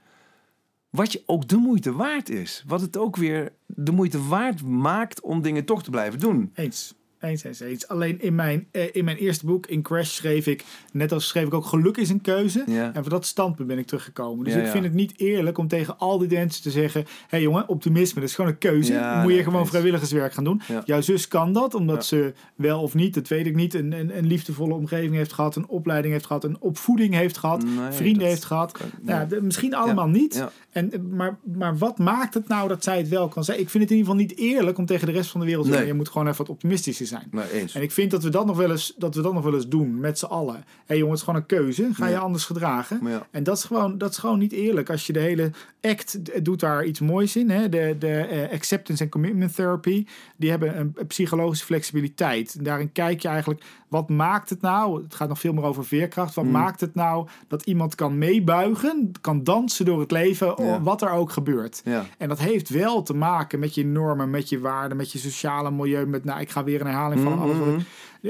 wat 0.89 1.11
je 1.11 1.23
ook 1.25 1.47
de 1.47 1.57
moeite 1.57 1.93
waard 1.93 2.29
is. 2.29 2.63
Wat 2.67 2.81
het 2.81 2.97
ook 2.97 3.15
weer 3.15 3.53
de 3.65 3.91
moeite 3.91 4.27
waard 4.27 4.63
maakt 4.63 5.21
om 5.21 5.41
dingen 5.41 5.65
toch 5.65 5.83
te 5.83 5.89
blijven 5.89 6.19
doen. 6.19 6.51
Eens. 6.53 6.93
Eens, 7.21 7.43
eens, 7.43 7.59
eens. 7.59 7.87
Alleen 7.87 8.21
in 8.21 8.35
mijn, 8.35 8.67
eh, 8.71 8.83
in 8.91 9.05
mijn 9.05 9.17
eerste 9.17 9.45
boek, 9.45 9.65
in 9.67 9.81
Crash, 9.81 10.09
schreef 10.09 10.47
ik, 10.47 10.63
net 10.91 11.11
als 11.11 11.27
schreef 11.27 11.45
ik 11.45 11.53
ook, 11.53 11.65
geluk 11.65 11.97
is 11.97 12.09
een 12.09 12.21
keuze. 12.21 12.63
Ja. 12.67 12.85
En 12.93 13.01
van 13.03 13.09
dat 13.11 13.25
standpunt 13.25 13.67
ben 13.67 13.77
ik 13.77 13.85
teruggekomen. 13.85 14.43
Dus 14.43 14.53
Ja, 14.53 14.59
ik 14.59 14.65
ja. 14.65 14.71
vind 14.71 14.83
het 14.83 14.93
niet 14.93 15.13
eerlijk 15.19 15.57
om 15.57 15.67
tegen 15.67 15.97
al 15.97 16.17
die 16.17 16.27
mensen 16.37 16.61
te 16.63 16.71
zeggen, 16.71 17.01
hé 17.01 17.07
hey 17.27 17.41
jongen, 17.41 17.67
optimisme, 17.67 18.19
dat 18.19 18.29
is 18.29 18.35
gewoon 18.35 18.51
een 18.51 18.57
keuze. 18.57 19.19
Moet 19.23 19.33
je 19.33 19.43
gewoon 19.43 19.59
eens. 19.59 19.69
vrijwilligerswerk 19.69 20.33
gaan 20.33 20.43
doen. 20.43 20.61
Jouw 20.85 21.01
zus 21.01 21.27
kan 21.27 21.53
dat, 21.53 21.73
omdat 21.73 22.05
ze 22.05 22.33
wel 22.55 22.81
of 22.81 22.93
niet, 22.93 23.13
dat 23.13 23.27
weet 23.27 23.45
ik 23.45 23.55
niet, 23.55 23.73
een, 23.73 23.91
een, 23.91 24.17
een 24.17 24.27
liefdevolle 24.27 24.73
omgeving 24.73 25.13
heeft 25.15 25.33
gehad, 25.33 25.55
een 25.55 25.67
opleiding 25.67 26.13
heeft 26.13 26.25
gehad, 26.25 26.43
een 26.43 26.57
opvoeding 26.61 27.13
heeft 27.13 27.37
gehad, 27.37 27.63
Nee, 27.63 27.91
vrienden 27.91 28.27
heeft 28.27 28.45
gehad. 28.45 28.71
kan- 28.71 28.87
Nou, 29.01 29.27
de- 29.27 29.41
misschien 29.41 29.73
allemaal 29.75 30.07
niet. 30.07 30.45
En, 30.71 30.91
eh, 30.91 30.99
maar, 30.99 31.37
maar 31.57 31.77
wat 31.77 31.97
maakt 31.97 32.33
het 32.33 32.47
nou 32.47 32.67
dat 32.67 32.83
zij 32.83 32.97
het 32.97 33.07
wel 33.09 33.27
kan 33.27 33.43
zeggen? 33.43 33.63
Ik 33.63 33.69
vind 33.69 33.83
het 33.83 33.91
in 33.91 33.97
ieder 33.97 34.13
geval 34.13 34.27
niet 34.27 34.37
eerlijk 34.39 34.77
om 34.77 34.85
tegen 34.85 35.07
de 35.07 35.13
rest 35.13 35.29
van 35.29 35.39
de 35.39 35.45
wereld 35.45 35.63
te 35.65 35.69
Nee. 35.71 35.77
zeggen, 35.79 35.97
je 35.97 36.03
moet 36.03 36.11
gewoon 36.11 36.27
even 36.27 36.37
wat 36.39 36.49
optimistischer 36.49 37.05
zijn. 37.05 37.05
Nee, 37.31 37.51
eens. 37.51 37.75
En 37.75 37.81
ik 37.81 37.91
vind 37.91 38.11
dat 38.11 38.23
we 38.23 38.29
dat 38.29 38.45
nog 38.45 38.57
wel 38.57 38.71
eens, 38.71 38.93
dat 38.97 39.15
we 39.15 39.21
dat 39.21 39.33
nog 39.33 39.43
wel 39.43 39.53
eens 39.53 39.67
doen 39.67 39.99
met 39.99 40.19
z'n 40.19 40.25
allen. 40.25 40.55
Hé 40.55 40.61
hey 40.85 40.95
jongen, 40.97 41.11
het 41.11 41.19
is 41.19 41.25
gewoon 41.25 41.39
een 41.41 41.45
keuze. 41.47 41.89
Ga 41.93 42.07
je 42.07 42.17
anders 42.17 42.45
gedragen? 42.45 42.99
Ja. 43.03 43.27
En 43.31 43.43
dat 43.43 43.57
is, 43.57 43.63
gewoon, 43.63 43.97
dat 43.97 44.09
is 44.11 44.17
gewoon 44.17 44.39
niet 44.39 44.51
eerlijk. 44.51 44.89
Als 44.89 45.07
je 45.07 45.13
de 45.13 45.19
hele 45.19 45.51
ACT 45.81 46.45
doet 46.45 46.59
daar 46.59 46.85
iets 46.85 46.99
moois 46.99 47.35
in. 47.35 47.49
Hè? 47.49 47.69
De, 47.69 47.95
de 47.99 48.11
eh, 48.17 48.53
Acceptance 48.53 49.03
and 49.03 49.11
Commitment 49.11 49.55
Therapy. 49.55 50.05
Die 50.35 50.49
hebben 50.49 50.79
een, 50.79 50.91
een 50.95 51.07
psychologische 51.07 51.65
flexibiliteit. 51.65 52.55
En 52.57 52.63
daarin 52.63 52.91
kijk 52.91 53.21
je 53.21 53.27
eigenlijk, 53.27 53.63
wat 53.87 54.09
maakt 54.09 54.49
het 54.49 54.61
nou? 54.61 55.03
Het 55.03 55.15
gaat 55.15 55.27
nog 55.27 55.39
veel 55.39 55.53
meer 55.53 55.63
over 55.63 55.85
veerkracht. 55.85 56.35
Wat 56.35 56.45
Mm. 56.45 56.51
maakt 56.51 56.81
het 56.81 56.95
nou 56.95 57.27
dat 57.47 57.65
iemand 57.65 57.95
kan 57.95 58.17
meebuigen? 58.17 59.11
Kan 59.21 59.43
dansen 59.43 59.85
door 59.85 59.99
het 59.99 60.11
leven, 60.11 60.53
Ja. 60.57 60.81
wat 60.81 61.01
er 61.01 61.09
ook 61.09 61.31
gebeurt. 61.31 61.83
En 62.17 62.27
dat 62.27 62.39
heeft 62.39 62.69
wel 62.69 63.03
te 63.03 63.13
maken 63.13 63.59
met 63.59 63.75
je 63.75 63.85
normen, 63.85 64.29
met 64.29 64.49
je 64.49 64.59
waarden, 64.59 64.97
met 64.97 65.11
je 65.11 65.17
sociale 65.19 65.71
milieu. 65.71 66.05
Met, 66.05 66.23
nou, 66.23 66.39
ik 66.39 66.49
ga 66.49 66.63
weer 66.63 66.81
een 66.81 66.87
herhaling 66.97 67.23
van 67.23 67.39
alles 67.39 67.57
wat 67.57 67.67
ik 67.67 67.85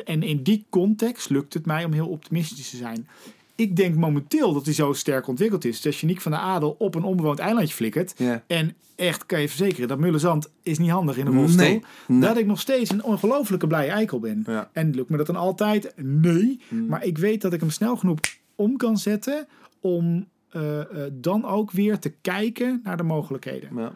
en 0.05 0.23
in 0.23 0.43
die 0.43 0.65
context 0.69 1.29
lukt 1.29 1.53
het 1.53 1.65
mij 1.65 1.85
om 1.85 1.91
heel 1.91 2.07
optimistisch 2.07 2.69
te 2.69 2.77
zijn. 2.77 3.07
Ik 3.55 3.75
denk 3.75 3.95
momenteel 3.95 4.53
dat 4.53 4.65
hij 4.65 4.73
zo 4.73 4.93
sterk 4.93 5.27
ontwikkeld 5.27 5.65
is. 5.65 5.75
Dus 5.75 5.85
als 5.85 6.01
je 6.01 6.07
Niek 6.07 6.21
van 6.21 6.31
der 6.31 6.41
Adel 6.41 6.75
op 6.79 6.95
een 6.95 7.03
onbewoond 7.03 7.39
eilandje 7.39 7.75
flikkert. 7.75 8.15
En 8.47 8.73
echt 8.95 9.25
kan 9.25 9.41
je 9.41 9.49
verzekeren 9.49 9.87
dat 9.87 9.99
Mullenzand 9.99 10.49
is 10.63 10.77
niet 10.77 10.89
handig 10.89 11.17
in 11.17 11.27
een 11.27 11.33
rolstoel. 11.33 11.65
Nee, 11.65 11.83
nee. 12.07 12.19
Dat 12.19 12.37
ik 12.37 12.45
nog 12.45 12.59
steeds 12.59 12.91
een 12.91 13.03
ongelofelijke 13.03 13.67
blije 13.67 13.89
eikel 13.89 14.19
ben. 14.19 14.43
Ja. 14.45 14.69
En 14.73 14.95
lukt 14.95 15.09
me 15.09 15.17
dat 15.17 15.25
dan 15.25 15.35
altijd? 15.35 15.93
Nee. 15.95 16.59
Maar 16.87 17.05
ik 17.05 17.17
weet 17.17 17.41
dat 17.41 17.53
ik 17.53 17.59
hem 17.59 17.69
snel 17.69 17.97
genoeg 17.97 18.19
om 18.55 18.77
kan 18.77 18.97
zetten 18.97 19.47
om 19.79 20.27
eh, 20.49 20.79
eh, 20.79 20.87
dan 21.11 21.45
ook 21.45 21.71
weer 21.71 21.99
te 21.99 22.09
kijken 22.09 22.79
naar 22.83 22.97
de 22.97 23.03
mogelijkheden. 23.03 23.69
Ja. 23.75 23.91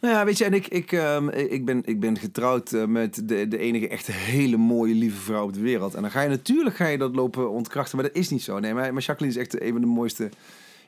Nou 0.00 0.14
ja, 0.14 0.24
weet 0.24 0.38
je, 0.38 0.44
en 0.44 0.52
ik, 0.52 0.68
ik, 0.68 0.92
ehm, 0.92 1.28
ik, 1.28 1.64
ben, 1.64 1.82
ik 1.84 2.00
ben 2.00 2.18
getrouwd 2.18 2.72
eh, 2.72 2.84
met 2.84 3.28
de, 3.28 3.48
de 3.48 3.58
enige 3.58 3.88
echt 3.88 4.06
hele 4.06 4.56
mooie, 4.56 4.94
lieve 4.94 5.20
vrouw 5.20 5.44
op 5.44 5.52
de 5.52 5.60
wereld. 5.60 5.94
En 5.94 6.02
dan 6.02 6.10
ga 6.10 6.20
je 6.20 6.28
natuurlijk 6.28 6.76
ga 6.76 6.86
je 6.86 6.98
dat 6.98 7.14
lopen 7.14 7.50
ontkrachten, 7.50 7.96
maar 7.96 8.06
dat 8.06 8.16
is 8.16 8.28
niet 8.28 8.42
zo. 8.42 8.58
Nee, 8.58 8.74
maar, 8.74 8.92
maar 8.92 9.02
Jacqueline 9.02 9.38
is 9.38 9.46
echt 9.46 9.60
een 9.60 9.72
van 9.72 9.80
de 9.80 9.86
mooiste, 9.86 10.30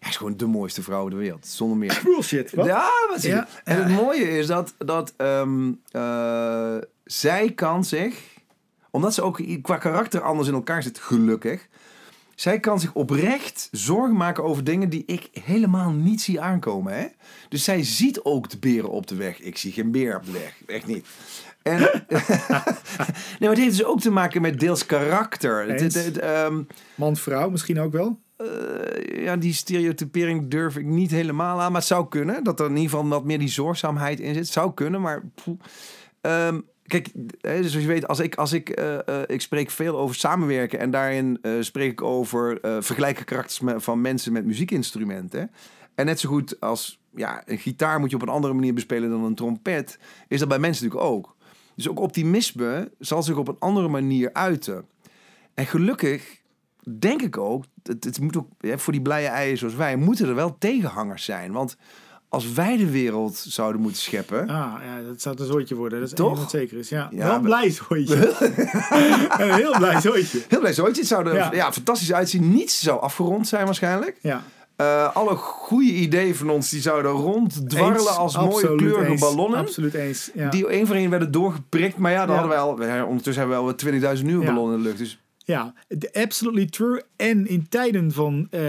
ja, 0.01 0.09
is 0.09 0.17
gewoon 0.17 0.37
de 0.37 0.47
mooiste 0.47 0.83
vrouw 0.83 1.05
op 1.05 1.11
de 1.11 1.17
wereld, 1.17 1.47
zonder 1.47 1.77
meer. 1.79 2.01
Bullshit. 2.05 2.55
Wat? 2.55 2.67
Ja, 2.67 2.91
wat 3.09 3.21
zie 3.21 3.31
je? 3.31 3.37
Ja. 3.37 3.49
En 3.65 3.83
het 3.83 3.93
mooie 3.93 4.39
is 4.39 4.47
dat, 4.47 4.75
dat 4.79 5.15
ehm, 5.17 5.73
eh, 5.91 6.77
zij 7.05 7.53
kan 7.55 7.85
zich, 7.85 8.23
omdat 8.91 9.15
ze 9.15 9.23
ook 9.23 9.41
qua 9.63 9.77
karakter 9.77 10.21
anders 10.21 10.49
in 10.49 10.55
elkaar 10.55 10.83
zit, 10.83 10.99
gelukkig. 10.99 11.69
Zij 12.35 12.61
kan 12.61 12.81
zich 12.81 12.93
oprecht 12.95 13.69
zorgen 13.71 14.17
maken 14.17 14.45
over 14.45 14.65
dingen 14.65 14.89
die 14.89 15.03
ik 15.07 15.29
helemaal 15.45 15.91
niet 15.91 16.21
zie 16.21 16.41
aankomen. 16.41 16.99
Hè? 16.99 17.07
Dus 17.49 17.65
zij 17.65 17.83
ziet 17.83 18.21
ook 18.23 18.51
de 18.51 18.59
beren 18.59 18.91
op 18.91 19.07
de 19.07 19.15
weg. 19.15 19.41
Ik 19.41 19.57
zie 19.59 19.73
geen 19.73 19.91
beer 19.91 20.17
op 20.17 20.25
de 20.25 20.33
weg. 20.33 20.55
Echt 20.67 20.87
niet. 20.87 21.07
En, 21.63 21.79
nee, 21.79 21.89
maar 23.41 23.49
het 23.49 23.59
heeft 23.59 23.77
dus 23.77 23.85
ook 23.85 24.01
te 24.01 24.11
maken 24.11 24.43
met 24.43 24.61
deels 24.61 24.87
karakter. 24.87 25.69
Het- 25.69 25.81
Eens. 25.81 25.95
het- 25.95 26.05
het, 26.05 26.19
ehm, 26.19 26.63
Man-vrouw 26.95 27.51
misschien 27.51 27.81
ook 27.81 27.93
wel. 27.93 28.19
eh, 28.37 29.25
ja, 29.25 29.37
die 29.37 29.53
stereotypering 29.55 30.51
durf 30.51 30.77
ik 30.77 30.85
niet 30.85 31.11
helemaal 31.11 31.61
aan. 31.61 31.73
Maar 31.73 31.81
het 31.81 31.91
zou 31.91 32.09
kunnen. 32.09 32.45
Dat 32.45 32.61
er 32.61 32.67
in 32.67 32.77
ieder 32.77 32.91
geval 32.91 33.09
wat 33.09 33.25
meer 33.25 33.39
die 33.39 33.49
zorgzaamheid 33.49 34.21
in 34.21 34.35
zit. 34.35 34.43
Het 34.43 34.53
zou 34.53 34.75
kunnen, 34.75 35.01
maar... 35.01 35.23
Kijk, 36.87 37.11
dus 37.41 37.71
zoals 37.71 37.73
je 37.73 37.87
weet, 37.87 38.09
als 38.09 38.19
ik, 38.19 38.35
als 38.35 38.53
ik, 38.53 38.69
eh, 38.69 39.09
eh, 39.09 39.23
ik 39.27 39.41
spreek 39.41 39.71
veel 39.71 39.99
over 39.99 40.15
samenwerken. 40.15 40.79
En 40.79 40.91
daarin 40.91 41.39
eh, 41.43 41.53
spreek 41.61 41.91
ik 41.91 42.03
over 42.03 42.59
vergelijken 42.63 43.25
karakters 43.25 43.61
van 43.77 44.01
mensen 44.01 44.33
met 44.33 44.45
muziekinstrumenten. 44.45 45.51
En 45.95 46.07
net 46.07 46.21
zo 46.21 46.29
goed 46.29 46.61
als 46.61 47.01
ja, 47.15 47.43
een 47.47 47.59
gitaar 47.59 48.01
moet 48.01 48.11
je 48.11 48.17
op 48.17 48.23
een 48.23 48.29
andere 48.29 48.55
manier 48.55 48.75
bespelen 48.75 49.11
dan 49.11 49.25
een 49.25 49.35
trompet. 49.35 49.99
Is 50.29 50.39
dat 50.39 50.49
bij 50.49 50.59
mensen 50.59 50.85
natuurlijk 50.85 51.13
ook. 51.13 51.37
Dus 51.75 51.89
ook 51.89 52.01
optimisme 52.01 52.91
zal 52.99 53.23
zich 53.23 53.37
op 53.37 53.49
een 53.49 53.59
andere 53.59 53.89
manier 53.89 54.33
uiten. 54.33 54.87
En 55.55 55.67
gelukkig 55.67 56.43
denk 56.99 57.23
ik 57.23 57.37
ook, 57.37 57.65
het, 57.83 58.05
het 58.05 58.21
moet 58.21 58.37
ook 58.37 58.49
voor 58.61 58.93
die 58.93 59.03
blije 59.03 59.27
eieren 59.27 59.59
zoals 59.59 59.75
wij, 59.75 59.97
moeten 59.97 60.29
er 60.29 60.35
wel 60.35 60.59
tegenhangers 60.59 61.25
zijn. 61.25 61.53
Want 61.53 61.77
als 62.35 62.53
wij 62.53 62.77
de 62.77 62.91
wereld 62.91 63.37
zouden 63.49 63.81
moeten 63.81 64.01
scheppen. 64.03 64.41
Ah, 64.49 64.73
ja, 64.85 65.03
dat 65.09 65.21
zou 65.21 65.37
een 65.41 65.47
zooitje 65.47 65.75
worden. 65.75 65.99
Dat 66.01 66.09
is 66.09 66.15
Toch? 66.15 66.39
wat 66.39 66.51
zeker 66.51 66.79
is. 66.79 66.89
Ja, 66.89 67.09
Ja, 67.13 67.27
wel 67.27 67.35
een 67.35 67.43
blij 67.43 67.71
zooitje. 67.71 68.17
een 69.39 69.55
heel 69.55 69.75
blij 69.79 70.01
zooitje. 70.01 70.43
Heel 70.49 70.61
blij 70.61 70.73
zoiets. 70.73 70.99
Het 70.99 71.09
zou 71.09 71.27
er 71.29 71.35
Ja. 71.35 71.53
ja. 71.53 71.73
fantastisch 71.73 72.13
uitzien. 72.13 72.53
Niets 72.53 72.81
zou 72.83 73.01
afgerond 73.01 73.49
zijn 73.49 73.65
waarschijnlijk. 73.65 74.17
Ja. 74.23 74.43
Eh, 74.77 75.15
alle 75.17 75.35
goede 75.37 75.93
ideeën 75.93 76.35
van 76.35 76.51
ons 76.51 76.71
die 76.71 76.81
zouden 76.81 77.11
ronddwarrelen 77.11 77.97
Eens, 77.99 78.17
als 78.17 78.37
mooie 78.37 78.75
kleurige 78.77 79.11
eens, 79.11 79.21
ballonnen. 79.21 79.59
Absoluut 79.59 79.95
eens. 79.95 80.31
Ja. 80.35 80.51
Die 80.51 80.69
één 80.69 80.87
voor 80.87 80.97
één 80.97 81.11
werden 81.11 81.31
doorgeprikt. 81.31 81.97
Maar 81.97 82.13
ja, 82.13 82.27
dan 82.27 82.37
hadden 82.37 82.79
we 82.79 82.89
al, 82.91 83.07
ondertussen 83.07 83.43
hebben 83.49 83.65
we 83.67 83.75
al 84.03 84.17
20.000 84.17 84.23
nieuwe 84.25 84.45
ballonnen 84.45 84.77
in 84.77 84.83
de 84.83 84.89
lucht. 84.89 84.99
Dus 84.99 85.19
Ja, 85.45 85.75
de- 85.89 86.13
absolutely 86.13 86.67
true. 86.67 87.03
En 87.17 87.47
in 87.47 87.67
tijden 87.69 88.13
van, 88.13 88.47
eh, 88.51 88.61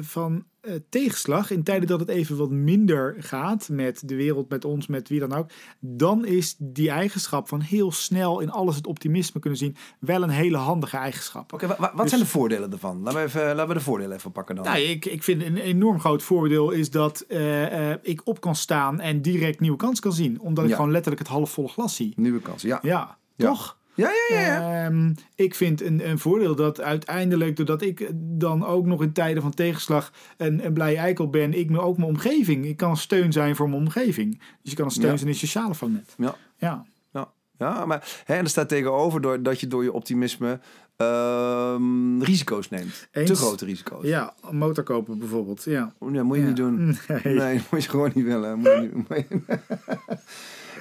van 0.00 0.44
eh, 0.64 0.74
tegenslag, 0.88 1.50
in 1.50 1.62
tijden 1.62 1.88
dat 1.88 2.00
het 2.00 2.08
even 2.08 2.36
wat 2.36 2.50
minder 2.50 3.14
gaat 3.18 3.68
met 3.68 4.02
de 4.08 4.14
wereld, 4.14 4.48
met 4.48 4.64
ons, 4.64 4.86
met 4.86 5.08
wie 5.08 5.20
dan 5.20 5.32
ook, 5.32 5.50
dan 5.80 6.24
is 6.26 6.56
die 6.58 6.90
eigenschap 6.90 7.48
van 7.48 7.60
heel 7.60 7.92
snel 7.92 8.40
in 8.40 8.50
alles 8.50 8.76
het 8.76 8.86
optimisme 8.86 9.40
kunnen 9.40 9.58
zien 9.58 9.76
wel 10.00 10.22
een 10.22 10.28
hele 10.30 10.56
handige 10.56 10.96
eigenschap. 10.96 11.52
Oké, 11.52 11.66
wa- 11.66 11.76
wa- 11.78 11.90
wat 11.94 12.00
Dus- 12.00 12.08
zijn 12.10 12.20
de 12.22 12.26
voordelen 12.28 12.72
ervan? 12.72 13.00
Laten 13.02 13.18
we, 13.20 13.24
even, 13.24 13.46
laten 13.46 13.68
we 13.68 13.74
de 13.74 13.80
voordelen 13.80 14.16
even 14.16 14.32
pakken 14.32 14.54
dan. 14.54 14.64
Nou, 14.64 14.78
ik, 14.78 15.04
ik 15.04 15.22
vind 15.22 15.42
een 15.42 15.56
enorm 15.56 16.00
groot 16.00 16.22
voordeel 16.22 16.70
is 16.70 16.90
dat 16.90 17.20
eh, 17.20 17.90
eh, 17.92 17.98
ik 18.02 18.20
op 18.24 18.40
kan 18.40 18.54
staan 18.56 19.00
en 19.00 19.22
direct 19.22 19.60
nieuwe 19.60 19.76
kans 19.76 20.00
kan 20.00 20.12
zien. 20.12 20.40
Omdat 20.40 20.64
ik 20.64 20.74
gewoon 20.74 20.90
letterlijk 20.90 21.22
het 21.22 21.30
halfvolle 21.30 21.68
glas 21.68 21.96
zie. 21.96 22.12
Nieuwe 22.16 22.40
kansen, 22.40 22.68
ja. 22.68 22.78
Ja, 22.82 23.18
Ja. 23.36 23.48
toch? 23.48 23.78
Ja, 23.94 24.10
ja, 24.28 24.40
ja. 24.40 24.84
Ehm, 24.84 25.12
ik 25.34 25.54
vind 25.54 25.82
een, 25.82 26.08
een 26.08 26.18
voordeel 26.18 26.54
dat 26.54 26.80
uiteindelijk, 26.80 27.56
doordat 27.56 27.82
ik 27.82 28.10
dan 28.14 28.64
ook 28.66 28.86
nog 28.86 29.02
in 29.02 29.12
tijden 29.12 29.42
van 29.42 29.54
tegenslag 29.54 30.12
een, 30.36 30.64
een 30.64 30.72
blij 30.72 30.96
eikel 30.96 31.30
ben, 31.30 31.52
ik 31.58 31.70
me 31.70 31.80
ook 31.80 31.96
mijn 31.96 32.08
omgeving. 32.08 32.66
Ik 32.66 32.76
kan 32.76 32.90
een 32.90 32.96
steun 32.96 33.32
zijn 33.32 33.56
voor 33.56 33.68
mijn 33.68 33.80
omgeving. 33.80 34.38
Dus 34.62 34.70
je 34.70 34.76
kan 34.76 34.84
een 34.84 34.90
steun 34.90 35.10
Ja. 35.10 35.16
zijn 35.16 35.28
in 35.28 35.34
je 35.34 35.40
sociale 35.46 35.74
vangnet. 35.74 36.14
ja. 36.18 36.34
Ja. 36.58 36.84
Ja, 37.12 37.28
ja 37.58 37.84
maar 37.86 38.22
hè, 38.24 38.34
en 38.34 38.40
er 38.44 38.48
staat 38.48 38.68
tegenover 38.68 39.20
door, 39.20 39.42
dat 39.42 39.60
je 39.60 39.66
door 39.66 39.82
je 39.82 39.92
optimisme 39.92 40.58
ehm, 40.96 42.20
risico's 42.22 42.68
neemt. 42.70 43.08
Eens. 43.12 43.28
Te 43.30 43.34
grote 43.36 43.64
risico's. 43.64 44.04
ja, 44.04 44.34
een 44.48 44.56
motor 44.56 44.84
kopen 44.84 45.18
bijvoorbeeld. 45.18 45.64
Ja. 45.64 45.92
Ja, 46.12 46.22
moet 46.22 46.36
je 46.36 46.42
Ja. 46.42 46.48
niet 46.48 46.56
doen. 46.56 46.96
Nee. 47.24 47.34
Nee, 47.34 47.60
moet 47.70 47.82
je 47.84 47.88
gewoon 47.90 48.10
niet 48.14 48.24
willen. 48.24 48.58
Moet 48.58 48.66
je 48.72 48.90
niet- 48.92 49.42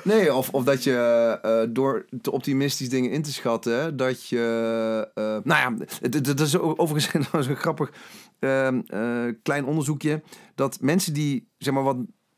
nee, 0.03 0.33
of, 0.33 0.49
of 0.49 0.63
dat 0.63 0.83
je 0.83 0.93
eh, 1.41 1.61
door 1.69 2.05
te 2.21 2.31
optimistisch 2.31 2.89
dingen 2.89 3.11
in 3.11 3.21
te 3.21 3.33
schatten, 3.33 3.97
dat 3.97 4.27
je... 4.27 5.11
eh, 5.13 5.23
nou 5.43 5.77
ja, 5.77 5.85
dat 6.21 6.39
is 6.39 6.57
overigens 6.57 7.13
een 7.47 7.55
grappig 7.55 7.91
ehm, 8.39 8.81
eh, 8.87 9.25
klein 9.43 9.65
onderzoekje. 9.65 10.21
Dat 10.55 10.81
mensen 10.81 11.13
die, 11.13 11.47
zeg 11.57 11.73
maar, 11.73 11.83
wat 11.83 11.97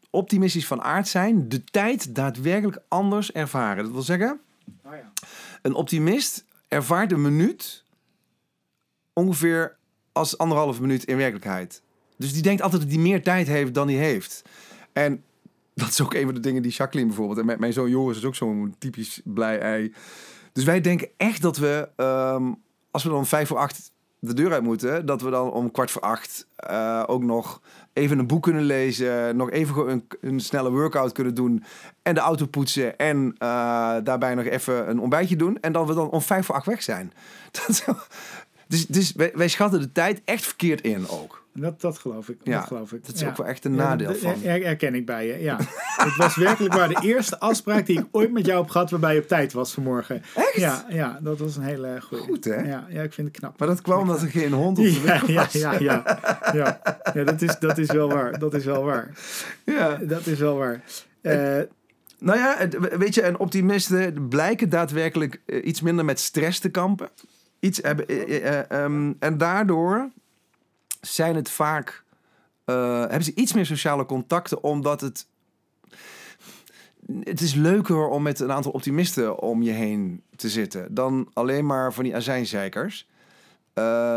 optimistisch 0.10 0.68
van 0.68 0.82
aard 0.82 1.08
zijn, 1.08 1.50
de 1.50 1.64
tijd 1.64 2.16
daadwerkelijk 2.16 2.80
anders 2.88 3.32
ervaren. 3.32 3.84
Dat 3.84 3.94
wil 3.94 4.02
zeggen... 4.02 4.40
Oh, 4.86 4.92
ja. 4.92 5.12
Een 5.62 5.74
optimist 5.74 6.46
ervaart 6.68 7.12
een 7.12 7.22
minuut 7.22 7.84
ongeveer 9.14 9.78
als 10.12 10.38
anderhalve 10.38 10.82
minuut 10.82 11.04
in 11.04 11.18
werkelijkheid. 11.18 11.82
Dus 12.18 12.34
die 12.34 12.42
denkt 12.42 12.62
altijd 12.62 12.82
dat 12.82 12.92
hij 12.92 13.00
meer 13.00 13.24
tijd 13.24 13.48
heeft 13.48 13.74
dan 13.74 13.88
hij 13.88 13.98
heeft. 13.98 14.42
En 14.94 15.24
dat 15.76 15.88
is 15.90 16.02
ook 16.02 16.14
een 16.14 16.26
van 16.26 16.34
de 16.34 16.40
dingen 16.40 16.62
die 16.62 16.72
Jacqueline 16.72 17.08
bijvoorbeeld... 17.10 17.40
en 17.40 17.46
mijn- 17.46 17.60
mijn 17.60 17.74
zoon 17.74 17.90
Joris 17.90 18.18
is 18.18 18.26
ook 18.26 18.36
zo'n 18.36 18.76
typisch 18.78 19.22
blij 19.24 19.60
ei. 19.60 19.94
Dus 20.54 20.64
wij 20.64 20.82
denken 20.82 21.10
echt 21.18 21.42
dat 21.42 21.58
we, 21.58 21.90
ehm, 21.96 22.52
als 22.92 23.04
we 23.04 23.10
dan 23.10 23.26
vijf 23.26 23.48
voor 23.48 23.58
acht 23.58 23.92
de 24.20 24.34
deur 24.34 24.54
uit 24.54 24.64
moeten... 24.64 25.06
dat 25.06 25.22
we 25.22 25.30
dan 25.30 25.52
om 25.52 25.72
kwart 25.72 25.92
voor 25.92 26.02
acht 26.02 26.48
eh, 26.56 27.04
ook 27.06 27.24
nog 27.24 27.62
even 27.94 28.20
een 28.20 28.28
boek 28.28 28.44
kunnen 28.44 28.64
lezen... 28.64 29.36
nog 29.36 29.52
even 29.52 29.90
een, 29.90 30.08
een 30.22 30.40
snelle 30.40 30.72
workout 30.72 31.12
kunnen 31.12 31.36
doen... 31.36 31.64
en 32.02 32.14
de 32.14 32.20
auto 32.20 32.46
poetsen 32.46 32.98
en 32.98 33.36
eh, 33.38 33.48
daarbij 34.04 34.36
nog 34.36 34.46
even 34.46 34.90
een 34.90 35.00
ontbijtje 35.00 35.36
doen... 35.36 35.60
en 35.60 35.72
dat 35.72 35.88
we 35.88 35.94
dan 35.94 36.10
om 36.10 36.22
vijf 36.22 36.46
voor 36.46 36.56
acht 36.56 36.66
weg 36.66 36.84
zijn. 36.84 37.14
Dat, 37.68 37.86
Dus, 38.68 38.86
dus 38.88 39.14
wij, 39.14 39.32
wij 39.36 39.48
schatten 39.48 39.80
de 39.80 39.92
tijd 39.92 40.22
echt 40.26 40.46
verkeerd 40.46 40.82
in 40.82 41.08
ook. 41.10 41.44
Dat, 41.58 41.82
dat 41.82 41.98
geloof 41.98 42.30
ik. 42.30 42.38
Ja, 42.44 42.58
dat 42.58 42.68
geloof 42.68 42.92
ik. 42.94 43.06
Dat 43.06 43.16
is 43.16 43.22
Ja. 43.22 43.28
ook 43.30 43.38
wel 43.38 43.48
echt 43.48 43.66
een 43.66 43.76
Ja, 43.76 43.78
nadeel 43.78 44.08
dat- 44.08 44.18
van. 44.18 44.34
her- 44.42 44.64
herken 44.64 44.96
ik 44.96 45.06
bij 45.06 45.28
je, 45.28 45.40
ja. 45.42 45.58
het 46.08 46.16
was 46.16 46.36
werkelijk 46.36 46.74
waar 46.74 46.88
de 46.90 47.00
eerste 47.02 47.40
afspraak 47.40 47.86
die 47.86 48.00
ik 48.00 48.06
ooit 48.12 48.32
met 48.32 48.46
jou 48.46 48.62
heb 48.62 48.70
gehad 48.70 48.90
waarbij 48.90 49.14
je 49.16 49.22
op 49.22 49.28
tijd 49.28 49.54
was 49.54 49.74
vanmorgen. 49.74 50.22
Echt? 50.36 50.54
Ja, 50.56 50.86
ja 50.90 51.20
dat 51.22 51.40
was 51.40 51.56
een 51.56 51.64
hele 51.64 52.02
goede. 52.02 52.24
Goed, 52.24 52.46
hè? 52.46 52.56
Ja, 52.56 52.86
ja, 52.90 53.02
ik 53.02 53.14
vind 53.14 53.28
het 53.28 53.38
knap. 53.38 53.60
Maar 53.60 53.68
dat 53.68 53.82
kwam 53.82 54.00
omdat 54.00 54.22
er 54.22 54.28
geen 54.28 54.52
hond 54.54 54.78
op 54.78 54.84
de 54.84 54.92
Ja, 54.94 55.02
weg 55.02 55.28
ja, 55.28 55.34
was. 55.44 55.54
ja, 55.54 55.80
ja, 55.80 56.20
ja. 56.54 56.80
ja 57.14 57.24
dat, 57.24 57.42
is, 57.42 57.60
dat 57.60 57.78
is 57.78 57.92
wel 57.92 58.08
waar. 58.10 58.40
Dat 58.40 58.54
is 58.54 58.66
wel 58.66 58.84
waar. 58.84 59.10
Ja. 59.66 59.96
Dat 60.02 60.26
is 60.26 60.40
wel 60.40 60.56
waar. 60.58 60.82
Eh, 61.22 61.60
Nou 62.20 62.40
ja, 62.40 62.68
weet 62.98 63.16
je, 63.16 63.22
en 63.22 63.38
optimisten 63.40 64.28
blijken 64.28 64.70
daadwerkelijk 64.70 65.42
eh, 65.46 65.66
iets 65.66 65.82
minder 65.82 66.06
met 66.06 66.20
stress 66.20 66.60
te 66.60 66.70
kampen. 66.70 67.10
Iets 67.66 67.80
hebben, 67.82 68.08
eh, 68.08 68.22
eh, 68.38 68.60
eh, 68.60 68.84
ehm, 68.84 69.14
en 69.20 69.38
daardoor 69.38 70.10
zijn 71.02 71.36
het 71.36 71.50
vaak, 71.50 72.04
hebben 72.66 73.24
ze 73.24 73.34
iets 73.36 73.54
meer 73.54 73.66
sociale 73.66 74.06
contacten, 74.06 74.64
omdat 74.64 75.02
het. 75.02 75.28
Het 77.24 77.42
is 77.42 77.54
leuker 77.54 78.08
om 78.08 78.24
met 78.24 78.40
een 78.40 78.52
aantal 78.52 78.72
optimisten 78.72 79.40
om 79.40 79.62
je 79.62 79.72
heen 79.72 80.22
te 80.36 80.50
zitten 80.50 80.94
dan 80.94 81.30
alleen 81.34 81.66
maar 81.66 81.94
van 81.94 82.04
die 82.04 82.16
azijnzeikers. 82.16 83.08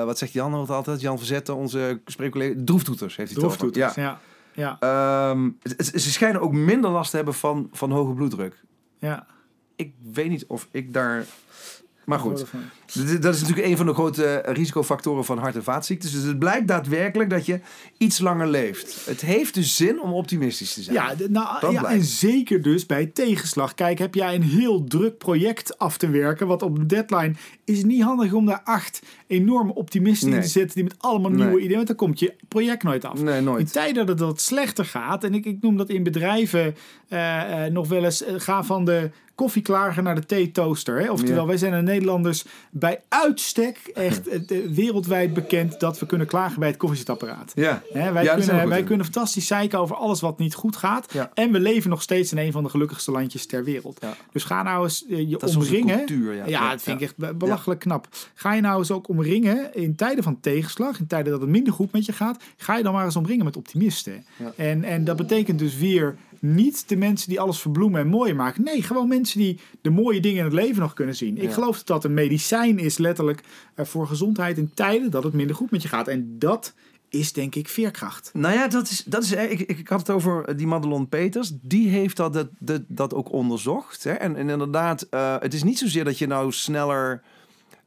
Wat 0.04 0.18
zegt 0.18 0.32
Jan 0.32 0.50
nog 0.50 0.70
altijd? 0.70 1.00
Jan 1.00 1.18
Verzetten, 1.18 1.56
onze 1.56 2.00
spreekcollega. 2.04 2.60
Droeftoeters 2.64 3.16
heeft 3.16 3.30
hij 3.32 3.40
droeftoeters, 3.40 3.94
Ja. 3.94 4.02
ja. 4.02 4.20
Ja, 4.52 5.30
Ehm, 5.30 5.50
ze 5.94 6.10
schijnen 6.10 6.40
ook 6.40 6.52
minder 6.52 6.90
last 6.90 7.10
te 7.10 7.16
hebben 7.16 7.34
van, 7.34 7.68
van 7.72 7.90
hoge 7.90 8.12
bloeddruk. 8.12 8.60
ja. 8.98 9.26
Ik 9.76 9.94
weet 10.12 10.28
niet 10.28 10.46
of 10.46 10.68
ik 10.70 10.92
daar. 10.92 11.26
Maar 12.08 12.18
goed, 12.18 12.44
dat 13.22 13.34
is 13.34 13.40
natuurlijk 13.40 13.66
een 13.66 13.76
van 13.76 13.86
de 13.86 13.94
grote 13.94 14.42
risicofactoren 14.46 15.24
van 15.24 15.38
hart- 15.38 15.54
en 15.54 15.62
vaatziektes. 15.62 16.12
Dus 16.12 16.22
het 16.22 16.38
blijkt 16.38 16.68
daadwerkelijk 16.68 17.30
dat 17.30 17.46
je 17.46 17.60
iets 17.96 18.18
langer 18.18 18.46
leeft. 18.46 19.06
Het 19.06 19.20
heeft 19.20 19.54
dus 19.54 19.76
zin 19.76 20.00
om 20.00 20.12
optimistisch 20.12 20.74
te 20.74 20.82
zijn. 20.82 20.96
Ja, 20.96 21.14
nou, 21.28 21.72
ja, 21.72 21.84
en 21.84 22.02
zeker 22.02 22.62
dus 22.62 22.86
bij 22.86 23.06
tegenslag. 23.06 23.74
Kijk, 23.74 23.98
heb 23.98 24.14
jij 24.14 24.34
een 24.34 24.42
heel 24.42 24.84
druk 24.84 25.18
project 25.18 25.78
af 25.78 25.96
te 25.96 26.10
werken, 26.10 26.46
wat 26.46 26.62
op 26.62 26.88
deadline 26.88 27.34
is 27.68 27.76
het 27.78 27.86
niet 27.86 28.02
handig 28.02 28.32
om 28.32 28.46
daar 28.46 28.60
acht 28.64 29.02
enorme 29.26 29.74
optimisten 29.74 30.32
in 30.32 30.40
te 30.40 30.48
zetten 30.48 30.74
die 30.74 30.84
met 30.84 30.94
allemaal 30.98 31.30
Nee. 31.30 31.44
nieuwe 31.44 31.58
ideeën, 31.60 31.74
want 31.76 31.86
dan 31.86 31.96
komt 31.96 32.18
je 32.18 32.34
project 32.48 32.82
nooit 32.82 33.04
af. 33.04 33.22
Nee, 33.22 33.38
In 33.38 33.44
nooit. 33.44 33.72
tijden 33.72 34.06
dat 34.06 34.18
het 34.18 34.28
wat 34.28 34.40
slechter 34.40 34.84
gaat, 34.84 35.24
en 35.24 35.34
ik, 35.34 35.44
ik 35.44 35.56
noem 35.60 35.76
dat 35.76 35.88
in 35.88 36.02
bedrijven 36.02 36.74
eh, 37.08 37.64
eh, 37.66 37.72
nog 37.72 37.88
wel 37.88 38.04
eens, 38.04 38.24
eh, 38.24 38.34
ga 38.36 38.62
van 38.64 38.84
de 38.84 39.10
koffieklager 39.34 40.02
naar 40.02 40.14
de 40.14 40.26
theetoaster. 40.26 41.00
Hè? 41.00 41.10
Oftewel, 41.10 41.40
Ja. 41.42 41.46
wij 41.46 41.56
zijn 41.56 41.72
de 41.72 41.82
Nederlanders 41.92 42.44
bij 42.70 43.00
uitstek 43.08 43.78
echt 43.94 44.28
wereldwijd 44.74 45.34
bekend 45.34 45.80
dat 45.80 45.98
we 45.98 46.06
kunnen 46.06 46.26
klagen 46.26 46.58
bij 46.58 46.68
het 46.68 46.76
koffiezetapparaat. 46.76 47.52
Ja. 47.54 47.82
Hè, 47.92 48.12
wij 48.12 48.24
Ja, 48.24 48.34
kunnen, 48.34 48.68
wij 48.68 48.78
in. 48.78 48.84
kunnen 48.84 49.04
fantastisch 49.04 49.46
zeiken 49.46 49.78
over 49.78 49.96
alles 49.96 50.20
wat 50.20 50.38
niet 50.38 50.54
goed 50.54 50.76
gaat. 50.76 51.12
Ja. 51.12 51.30
En 51.34 51.52
we 51.52 51.60
leven 51.60 51.90
nog 51.90 52.02
steeds 52.02 52.32
in 52.32 52.38
een 52.38 52.52
van 52.52 52.62
de 52.62 52.68
gelukkigste 52.70 53.10
landjes 53.10 53.46
ter 53.46 53.64
wereld. 53.64 54.00
Dus 54.32 54.44
ga 54.44 54.62
nou 54.62 54.84
eens 54.84 55.04
je 55.08 55.36
Dat 55.38 55.56
omringen. 55.56 55.96
cultuur, 55.96 56.34
ja. 56.34 56.44
Ja, 56.44 56.50
Ja, 56.50 56.70
dat 56.70 56.82
vind 56.82 56.96
ik 57.00 57.02
echt 57.06 57.16
be- 57.16 57.34
belachelijk 57.58 57.80
knap. 57.80 58.08
Ga 58.34 58.52
je 58.52 58.60
nou 58.60 58.78
eens 58.78 58.90
ook 58.90 59.08
omringen 59.08 59.74
in 59.74 59.94
tijden 59.94 60.24
van 60.24 60.40
tegenslag, 60.40 60.98
in 60.98 61.06
tijden 61.06 61.32
dat 61.32 61.40
het 61.40 61.50
minder 61.50 61.72
goed 61.72 61.92
met 61.92 62.06
je 62.06 62.12
gaat, 62.12 62.42
ga 62.56 62.76
je 62.76 62.82
dan 62.82 62.92
maar 62.92 63.04
eens 63.04 63.16
omringen 63.16 63.44
met 63.44 63.56
optimisten. 63.56 64.24
Ja. 64.36 64.52
En, 64.56 64.84
en 64.84 65.04
dat 65.04 65.16
betekent 65.16 65.58
dus 65.58 65.76
weer 65.76 66.16
niet 66.40 66.88
de 66.88 66.96
mensen 66.96 67.28
die 67.28 67.40
alles 67.40 67.60
verbloemen 67.60 68.00
en 68.00 68.08
mooier 68.08 68.36
maken. 68.36 68.64
Nee, 68.64 68.82
gewoon 68.82 69.08
mensen 69.08 69.38
die 69.38 69.60
de 69.80 69.90
mooie 69.90 70.20
dingen 70.20 70.38
in 70.38 70.44
het 70.44 70.52
leven 70.52 70.80
nog 70.80 70.92
kunnen 70.92 71.16
zien. 71.16 71.38
Ik 71.38 71.52
geloof 71.52 71.76
dat 71.76 71.86
dat 71.86 72.04
een 72.04 72.14
medicijn 72.14 72.78
is, 72.78 72.98
letterlijk, 72.98 73.42
eh, 73.74 73.84
voor 73.84 74.06
gezondheid 74.06 74.58
in 74.58 74.70
tijden 74.74 75.10
dat 75.10 75.24
het 75.24 75.32
minder 75.32 75.56
goed 75.56 75.70
met 75.70 75.82
je 75.82 75.88
gaat. 75.88 76.08
En 76.08 76.38
dat 76.38 76.74
is 77.08 77.32
denk 77.32 77.54
ik 77.54 77.68
veerkracht. 77.68 78.30
Nou 78.32 78.54
ja, 78.54 78.68
dat 78.68 78.90
is, 78.90 79.04
dat 79.04 79.22
is, 79.22 79.32
ik, 79.32 79.60
ik, 79.60 79.78
ik 79.78 79.88
had 79.88 79.98
het 79.98 80.10
over 80.10 80.44
eh, 80.44 80.56
die 80.56 80.66
Madelon 80.66 81.08
Peters. 81.08 81.52
Die 81.60 81.88
heeft 81.88 82.16
dat, 82.16 82.32
dat, 82.32 82.48
dat, 82.58 82.82
dat 82.86 83.14
ook 83.14 83.32
onderzocht. 83.32 84.04
Hè? 84.04 84.12
En, 84.12 84.36
en 84.36 84.48
inderdaad, 84.48 85.02
eh, 85.02 85.36
het 85.38 85.54
is 85.54 85.62
niet 85.62 85.78
zozeer 85.78 86.04
dat 86.04 86.18
je 86.18 86.26
nou 86.26 86.52
sneller... 86.52 87.22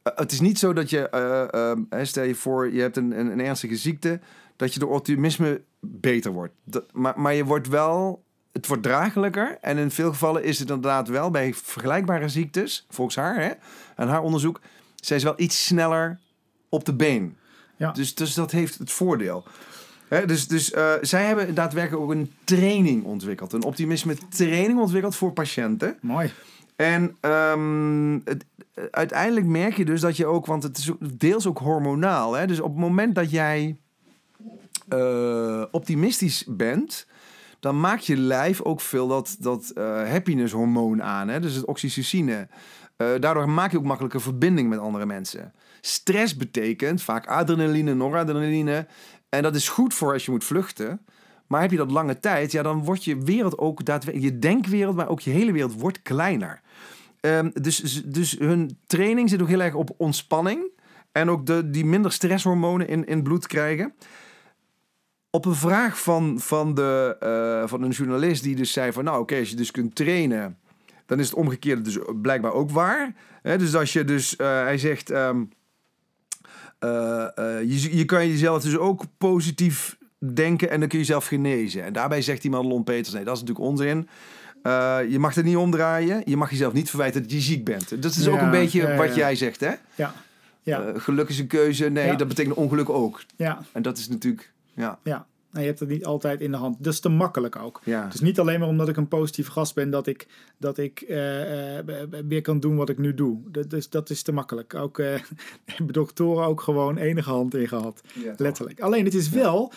eh, 0.02 0.12
het 0.16 0.32
is 0.32 0.40
niet 0.40 0.58
zo 0.58 0.72
dat 0.72 0.90
je, 0.90 1.08
eh, 1.08 1.70
eh, 1.70 1.78
hè, 1.90 2.04
stel 2.04 2.24
je 2.24 2.34
voor, 2.34 2.72
je 2.72 2.80
hebt 2.80 2.96
een, 2.96 3.18
een, 3.18 3.26
een 3.26 3.40
ernstige 3.40 3.76
ziekte... 3.76 4.20
dat 4.56 4.74
je 4.74 4.80
door 4.80 4.90
optimisme 4.90 5.62
beter 5.80 6.32
wordt. 6.32 6.54
Dat, 6.64 6.84
maar, 6.92 7.20
maar 7.20 7.34
je 7.34 7.44
wordt 7.44 7.68
wel... 7.68 8.24
Het 8.52 8.66
wordt 8.66 8.82
draaglijker. 8.82 9.58
En 9.60 9.78
in 9.78 9.90
veel 9.90 10.10
gevallen 10.10 10.44
is 10.44 10.58
het 10.58 10.68
inderdaad 10.68 11.08
wel 11.08 11.30
bij 11.30 11.54
vergelijkbare 11.54 12.28
ziektes... 12.28 12.86
volgens 12.90 13.16
haar, 13.16 13.40
hè, 13.40 13.50
en 13.96 14.08
haar 14.08 14.22
onderzoek... 14.22 14.60
zij 14.94 15.16
is 15.16 15.22
wel 15.22 15.34
iets 15.36 15.66
sneller 15.66 16.18
op 16.68 16.84
de 16.84 16.94
been. 16.94 17.36
Ja. 17.76 17.92
Dus, 17.92 18.14
dus 18.14 18.34
dat 18.34 18.50
heeft 18.50 18.78
het 18.78 18.90
voordeel. 18.90 19.44
Hè, 20.12 20.26
dus 20.26 20.48
dus 20.48 20.70
eh, 20.70 20.92
zij 21.00 21.24
hebben 21.24 21.54
daadwerkelijk 21.54 22.02
ook 22.02 22.10
een 22.10 22.32
training 22.44 23.04
ontwikkeld. 23.04 23.52
Een 23.52 23.62
optimisme 23.62 24.16
training 24.28 24.78
ontwikkeld 24.78 25.16
voor 25.16 25.32
patiënten. 25.32 25.96
Mooi. 26.00 26.32
En 26.76 27.16
ehm, 27.20 28.14
eh, 28.14 28.34
uiteindelijk 28.90 29.46
merk 29.46 29.76
je 29.76 29.84
dus 29.84 30.00
dat 30.00 30.16
je 30.16 30.26
ook... 30.26 30.46
Want 30.46 30.62
het 30.62 30.78
is 30.78 30.90
deels 31.00 31.46
ook 31.46 31.58
hormonaal. 31.58 32.32
Hè? 32.32 32.46
Dus 32.46 32.60
op 32.60 32.70
het 32.70 32.80
moment 32.80 33.14
dat 33.14 33.30
jij 33.30 33.76
eh, 34.88 35.64
optimistisch 35.70 36.44
bent... 36.48 37.06
dan 37.60 37.80
maakt 37.80 38.06
je 38.06 38.16
lijf 38.16 38.60
ook 38.60 38.80
veel 38.80 39.08
dat, 39.08 39.36
dat 39.38 39.70
eh 39.70 40.10
happiness 40.10 40.52
hormoon 40.52 41.02
aan. 41.02 41.28
Hè? 41.28 41.40
Dus 41.40 41.54
het 41.54 41.64
oxytocine. 41.64 42.48
Eh, 42.96 43.08
daardoor 43.20 43.48
maak 43.48 43.70
je 43.70 43.78
ook 43.78 43.84
makkelijker 43.84 44.20
verbinding 44.20 44.68
met 44.68 44.78
andere 44.78 45.06
mensen. 45.06 45.52
Stress 45.80 46.36
betekent 46.36 47.02
vaak 47.02 47.26
adrenaline, 47.26 47.94
noradrenaline. 47.94 48.86
En 49.28 49.42
dat 49.42 49.54
is 49.54 49.68
goed 49.68 49.94
voor 49.94 50.12
als 50.12 50.24
je 50.24 50.30
moet 50.30 50.44
vluchten. 50.44 51.00
Maar 51.52 51.60
heb 51.60 51.70
je 51.70 51.76
dat 51.76 51.90
lange 51.90 52.18
tijd, 52.18 52.52
ja, 52.52 52.62
dan 52.62 52.84
wordt 52.84 53.04
je 53.04 53.18
wereld 53.18 53.58
ook 53.58 53.84
daadwerkelijk... 53.84 54.32
Je 54.32 54.38
denkwereld, 54.38 54.96
maar 54.96 55.08
ook 55.08 55.20
je 55.20 55.30
hele 55.30 55.52
wereld 55.52 55.80
wordt 55.80 56.02
kleiner. 56.02 56.60
Ehm, 57.20 57.50
dus, 57.54 58.02
dus 58.04 58.38
hun 58.38 58.78
training 58.86 59.28
zit 59.30 59.42
ook 59.42 59.48
heel 59.48 59.60
erg 59.60 59.74
op 59.74 59.90
ontspanning. 59.96 60.70
En 61.12 61.30
ook 61.30 61.46
de, 61.46 61.70
die 61.70 61.84
minder 61.84 62.12
stresshormonen 62.12 62.88
in, 62.88 63.06
in 63.06 63.22
bloed 63.22 63.46
krijgen. 63.46 63.94
Op 65.30 65.44
een 65.44 65.54
vraag 65.54 66.00
van, 66.00 66.40
van, 66.40 66.74
de, 66.74 67.16
eh, 67.20 67.68
van 67.68 67.82
een 67.82 67.90
journalist 67.90 68.42
die 68.42 68.56
dus 68.56 68.72
zei 68.72 68.92
van... 68.92 69.04
Nou 69.04 69.20
oké, 69.20 69.38
als 69.38 69.50
je 69.50 69.56
dus 69.56 69.70
kunt 69.70 69.94
trainen... 69.94 70.58
dan 71.06 71.18
is 71.18 71.26
het 71.26 71.34
omgekeerde 71.34 71.82
dus 71.82 71.98
blijkbaar 72.22 72.52
ook 72.52 72.70
waar. 72.70 73.14
Dus 73.42 73.74
als 73.74 73.92
je 73.92 74.04
dus... 74.04 74.36
eh, 74.36 74.46
hij 74.46 74.78
zegt... 74.78 75.10
ehm, 75.10 75.42
eh, 76.78 77.38
eh, 77.38 77.60
je, 77.60 77.96
je 77.96 78.04
kan 78.04 78.28
jezelf 78.28 78.62
dus 78.62 78.76
ook 78.76 79.04
positief 79.18 79.96
denken 80.34 80.70
en 80.70 80.80
dan 80.80 80.88
kun 80.88 80.98
je 80.98 81.04
jezelf 81.04 81.26
genezen. 81.26 81.84
En 81.84 81.92
daarbij 81.92 82.22
zegt 82.22 82.42
die 82.42 82.50
Madelon 82.50 82.84
Peters, 82.84 83.14
nee, 83.14 83.24
dat 83.24 83.34
is 83.34 83.40
natuurlijk 83.40 83.68
onzin. 83.68 84.08
Eh, 84.62 84.98
je 85.08 85.18
mag 85.18 85.34
het 85.34 85.44
niet 85.44 85.56
omdraaien. 85.56 86.22
Je 86.24 86.36
mag 86.36 86.50
jezelf 86.50 86.72
niet 86.72 86.88
verwijten 86.88 87.22
dat 87.22 87.32
je 87.32 87.40
ziek 87.40 87.64
bent. 87.64 88.02
Dat 88.02 88.14
is 88.14 88.28
ook 88.28 88.40
een 88.40 88.50
beetje 88.50 88.82
ja, 88.82 88.90
ja, 88.90 88.96
wat 88.96 89.14
jij 89.14 89.34
zegt, 89.34 89.60
hè? 89.60 89.72
Ja. 89.94 90.14
Ja. 90.62 90.82
Eh, 90.82 91.00
geluk 91.00 91.28
is 91.28 91.38
een 91.38 91.46
keuze. 91.46 91.88
Nee, 91.88 92.16
dat 92.16 92.28
betekent 92.28 92.54
ongeluk 92.54 92.88
ook. 92.88 93.22
ja. 93.36 93.62
En 93.72 93.82
dat 93.82 93.98
is 93.98 94.08
natuurlijk... 94.08 94.52
Ja, 94.74 94.98
Ja, 95.04 95.26
nou, 95.52 95.64
je 95.64 95.70
hebt 95.70 95.80
het 95.80 95.88
niet 95.88 96.04
altijd 96.04 96.40
in 96.40 96.50
de 96.50 96.56
hand. 96.56 96.76
Dat 96.84 96.92
is 96.92 97.00
te 97.00 97.08
makkelijk 97.08 97.56
ook. 97.56 97.80
ja. 97.84 98.08
Is 98.12 98.20
niet 98.20 98.38
alleen 98.40 98.58
maar 98.60 98.68
omdat 98.68 98.88
ik 98.88 98.96
een 98.96 99.08
positief 99.08 99.48
gast 99.48 99.74
ben 99.74 99.90
dat 99.90 100.06
ik, 100.06 100.26
dat 100.58 100.78
ik 100.78 101.00
eh, 101.00 101.18
weer 102.28 102.40
kan 102.42 102.60
doen 102.60 102.76
wat 102.76 102.88
ik 102.88 102.98
nu 102.98 103.14
doe. 103.14 103.40
Dat 103.50 103.72
is, 103.72 103.88
dat 103.90 104.10
is 104.10 104.22
te 104.22 104.32
makkelijk. 104.32 104.74
Ook 104.74 104.98
eh, 104.98 105.14
hebben 105.64 105.92
doktoren 105.92 106.46
ook 106.46 106.60
gewoon 106.60 106.96
enige 106.96 107.30
hand 107.30 107.54
in 107.54 107.68
gehad. 107.68 108.00
Ja, 108.14 108.30
toch. 108.30 108.38
Letterlijk. 108.38 108.80
Alleen 108.80 109.04
het 109.04 109.14
is 109.14 109.28
wel, 109.28 109.72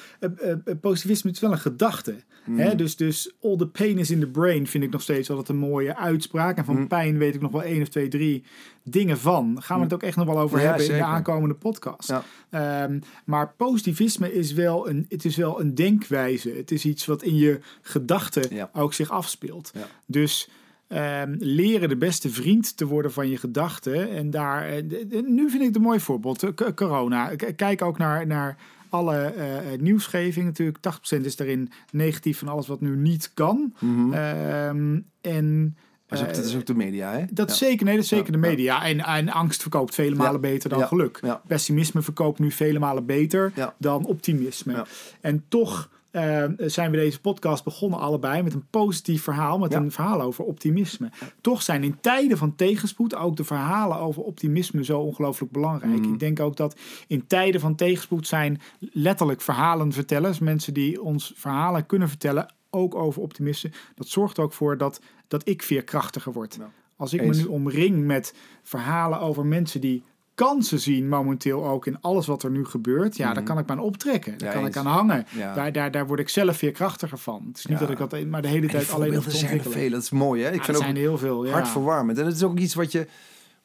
positivisme 0.82 1.32
is 1.32 1.40
wel 1.40 1.52
een 1.52 1.58
gedachte. 1.58 2.16
Mm. 2.46 2.60
Hè? 2.60 2.76
Dus, 2.76 2.96
dus 2.96 3.36
all 3.42 3.58
the 3.58 3.68
pain 3.68 3.98
is 3.98 4.12
in 4.12 4.20
the 4.20 4.28
brain 4.28 4.68
vind 4.68 4.84
ik 4.84 4.92
nog 4.92 5.02
steeds 5.02 5.30
altijd 5.30 5.50
een 5.50 5.58
mooie 5.58 5.98
uitspraak. 5.98 6.58
En 6.58 6.66
van 6.66 6.76
Mm. 6.76 6.88
pijn 6.88 7.18
weet 7.18 7.36
ik 7.36 7.42
nog 7.42 7.52
wel 7.52 7.64
één 7.64 7.82
of 7.82 7.88
twee, 7.88 8.08
drie 8.08 8.44
dingen 8.84 9.18
van. 9.18 9.62
Gaan 9.62 9.78
we 9.78 9.84
het 9.84 9.94
ook 9.94 10.04
echt 10.04 10.18
nog 10.18 10.26
wel 10.26 10.40
over 10.40 10.60
Ja, 10.60 10.66
hebben 10.66 10.86
in 10.86 10.98
de 10.98 11.04
aankomende 11.04 11.56
podcast. 11.56 12.14
Ehm, 12.50 13.00
maar 13.26 13.54
positivisme 13.58 14.34
is 14.34 14.54
wel, 14.54 14.90
een, 14.90 15.06
het 15.10 15.26
is 15.26 15.36
wel 15.36 15.62
een 15.62 15.65
denkwijze. 15.74 16.50
Het 16.50 16.72
is 16.72 16.86
iets 16.86 17.06
wat 17.06 17.24
in 17.24 17.36
je 17.36 17.60
gedachten 17.82 18.56
Ja. 18.56 18.70
ook 18.74 18.94
zich 18.94 19.10
afspeelt. 19.12 19.72
Ja. 19.74 19.88
Dus 20.06 20.50
ehm, 20.88 21.36
leren 21.40 21.90
de 21.90 21.98
beste 21.98 22.30
vriend 22.30 22.78
te 22.78 22.86
worden 22.86 23.12
van 23.12 23.30
je 23.30 23.38
gedachten. 23.38 24.10
En 24.10 24.30
daar, 24.30 24.68
eh, 24.68 24.84
nu 25.26 25.50
vind 25.50 25.62
ik 25.62 25.68
het 25.68 25.76
een 25.76 25.82
mooi 25.82 26.00
voorbeeld. 26.00 26.44
eh, 26.44 26.68
corona. 26.76 27.36
Kijk 27.56 27.82
ook 27.82 27.98
naar, 27.98 28.28
naar 28.28 28.58
alle 28.90 29.16
eh, 29.18 29.80
nieuwsgeving. 29.80 30.46
Natuurlijk, 30.46 30.78
80% 30.78 31.26
is 31.26 31.36
daarin 31.36 31.72
negatief 31.92 32.38
van 32.40 32.48
alles 32.48 32.68
wat 32.68 32.82
nu 32.82 32.96
niet 32.96 33.32
kan. 33.34 33.74
Mhm. 33.80 34.14
Ehm, 34.14 35.00
en 35.22 35.78
Maar 36.10 36.20
eh, 36.20 36.26
dat 36.36 36.46
is 36.46 36.56
ook 36.56 36.66
de 36.66 36.76
media, 36.76 37.12
hè? 37.12 37.26
dat 37.32 37.48
Ja. 37.48 37.54
is 37.54 37.58
zeker, 37.60 37.86
nee, 37.86 37.96
dat 37.96 38.04
is 38.04 38.10
zeker 38.10 38.32
de 38.32 38.38
media. 38.38 38.84
En, 38.86 39.00
en 39.00 39.30
angst 39.30 39.62
verkoopt 39.62 39.96
vele 39.96 40.16
malen 40.16 40.42
beter 40.42 40.70
dan 40.70 40.88
geluk. 40.88 41.20
Pessimisme 41.48 42.02
verkoopt 42.02 42.40
nu 42.40 42.52
vele 42.52 42.80
malen 42.80 43.06
beter 43.06 43.54
dan 43.78 44.06
optimisme. 44.06 44.86
En 45.22 45.44
toch 45.48 45.90
eh, 46.12 46.44
zijn 46.58 46.92
we 46.92 46.98
deze 46.98 47.22
podcast 47.22 47.64
begonnen 47.64 48.00
allebei 48.00 48.42
met 48.44 48.54
een 48.54 48.66
positief 48.70 49.24
verhaal, 49.24 49.58
met 49.60 49.72
Ja. 49.72 49.78
een 49.80 49.92
verhaal 49.92 50.22
over 50.22 50.44
optimisme. 50.44 51.10
Toch 51.42 51.62
zijn 51.62 51.84
in 51.84 51.98
tijden 52.02 52.38
van 52.38 52.56
tegenspoed 52.56 53.16
ook 53.16 53.36
de 53.38 53.44
verhalen 53.44 53.98
over 53.98 54.22
optimisme 54.22 54.84
zo 54.84 55.00
ongelooflijk 55.00 55.52
belangrijk. 55.52 56.00
Mhm. 56.02 56.14
Ik 56.14 56.20
denk 56.20 56.40
ook 56.40 56.56
dat 56.56 56.76
in 57.08 57.28
tijden 57.28 57.62
van 57.62 57.76
tegenspoed 57.76 58.28
zijn 58.28 58.62
letterlijk 58.80 59.42
verhalenvertellers, 59.42 60.40
mensen 60.40 60.74
die 60.74 61.02
ons 61.02 61.34
verhalen 61.36 61.86
kunnen 61.86 62.10
vertellen, 62.10 62.54
ook 62.76 62.96
over 62.96 63.22
optimisme. 63.22 63.72
Dat 63.96 64.08
zorgt 64.08 64.40
ook 64.40 64.54
voor 64.54 64.78
dat, 64.78 65.02
dat 65.28 65.48
ik 65.48 65.62
veerkrachtiger 65.64 66.32
word. 66.32 66.58
Als 66.96 67.14
ik 67.14 67.22
Eens. 67.22 67.38
me 67.38 67.44
nu 67.44 67.50
omring 67.50 68.06
met 68.06 68.34
verhalen 68.64 69.20
over 69.20 69.46
mensen 69.46 69.82
die 69.82 70.04
kansen 70.36 70.80
zien 70.80 71.10
momenteel 71.10 71.66
ook 71.68 71.86
in 71.86 72.02
alles 72.02 72.26
wat 72.28 72.44
er 72.44 72.50
nu 72.52 72.66
gebeurt, 72.66 73.18
ja, 73.18 73.34
daar 73.34 73.44
kan 73.44 73.58
ik 73.58 73.66
me 73.66 73.72
aan 73.72 73.80
optrekken. 73.80 74.38
Daar 74.38 74.48
Ja, 74.48 74.54
kan 74.56 74.66
eens. 74.66 74.76
ik 74.76 74.82
aan 74.82 74.92
hangen. 74.92 75.26
Ja. 75.38 75.54
Daar, 75.54 75.72
daar, 75.72 75.92
daar 75.92 76.08
word 76.08 76.20
ik 76.20 76.30
zelf 76.30 76.58
veerkrachtiger 76.58 77.18
van. 77.18 77.44
Het 77.48 77.58
is 77.58 77.66
niet 77.66 77.80
Ja. 77.80 77.86
dat 77.86 78.00
ik 78.00 78.10
dat 78.10 78.26
maar 78.26 78.42
de 78.42 78.48
hele 78.48 78.68
tijd 78.68 78.92
alleen 78.92 79.04
voorbeelden 79.14 79.30
te 79.32 79.38
zijn 79.38 79.58
er 79.60 79.72
veel. 79.72 79.90
Dat 79.90 80.02
is 80.02 80.10
mooi, 80.10 80.44
hè? 80.44 80.52
Ik 80.52 80.64
vind 80.64 80.78
ook 80.78 80.84
zijn 80.84 80.96
heel 80.96 81.18
veel. 81.18 81.48
Hartverwarmend. 81.50 82.18
En 82.18 82.26
het 82.26 82.36
is 82.36 82.44
ook 82.44 82.60
iets 82.60 82.74
wat 82.74 82.92
je, 82.92 83.08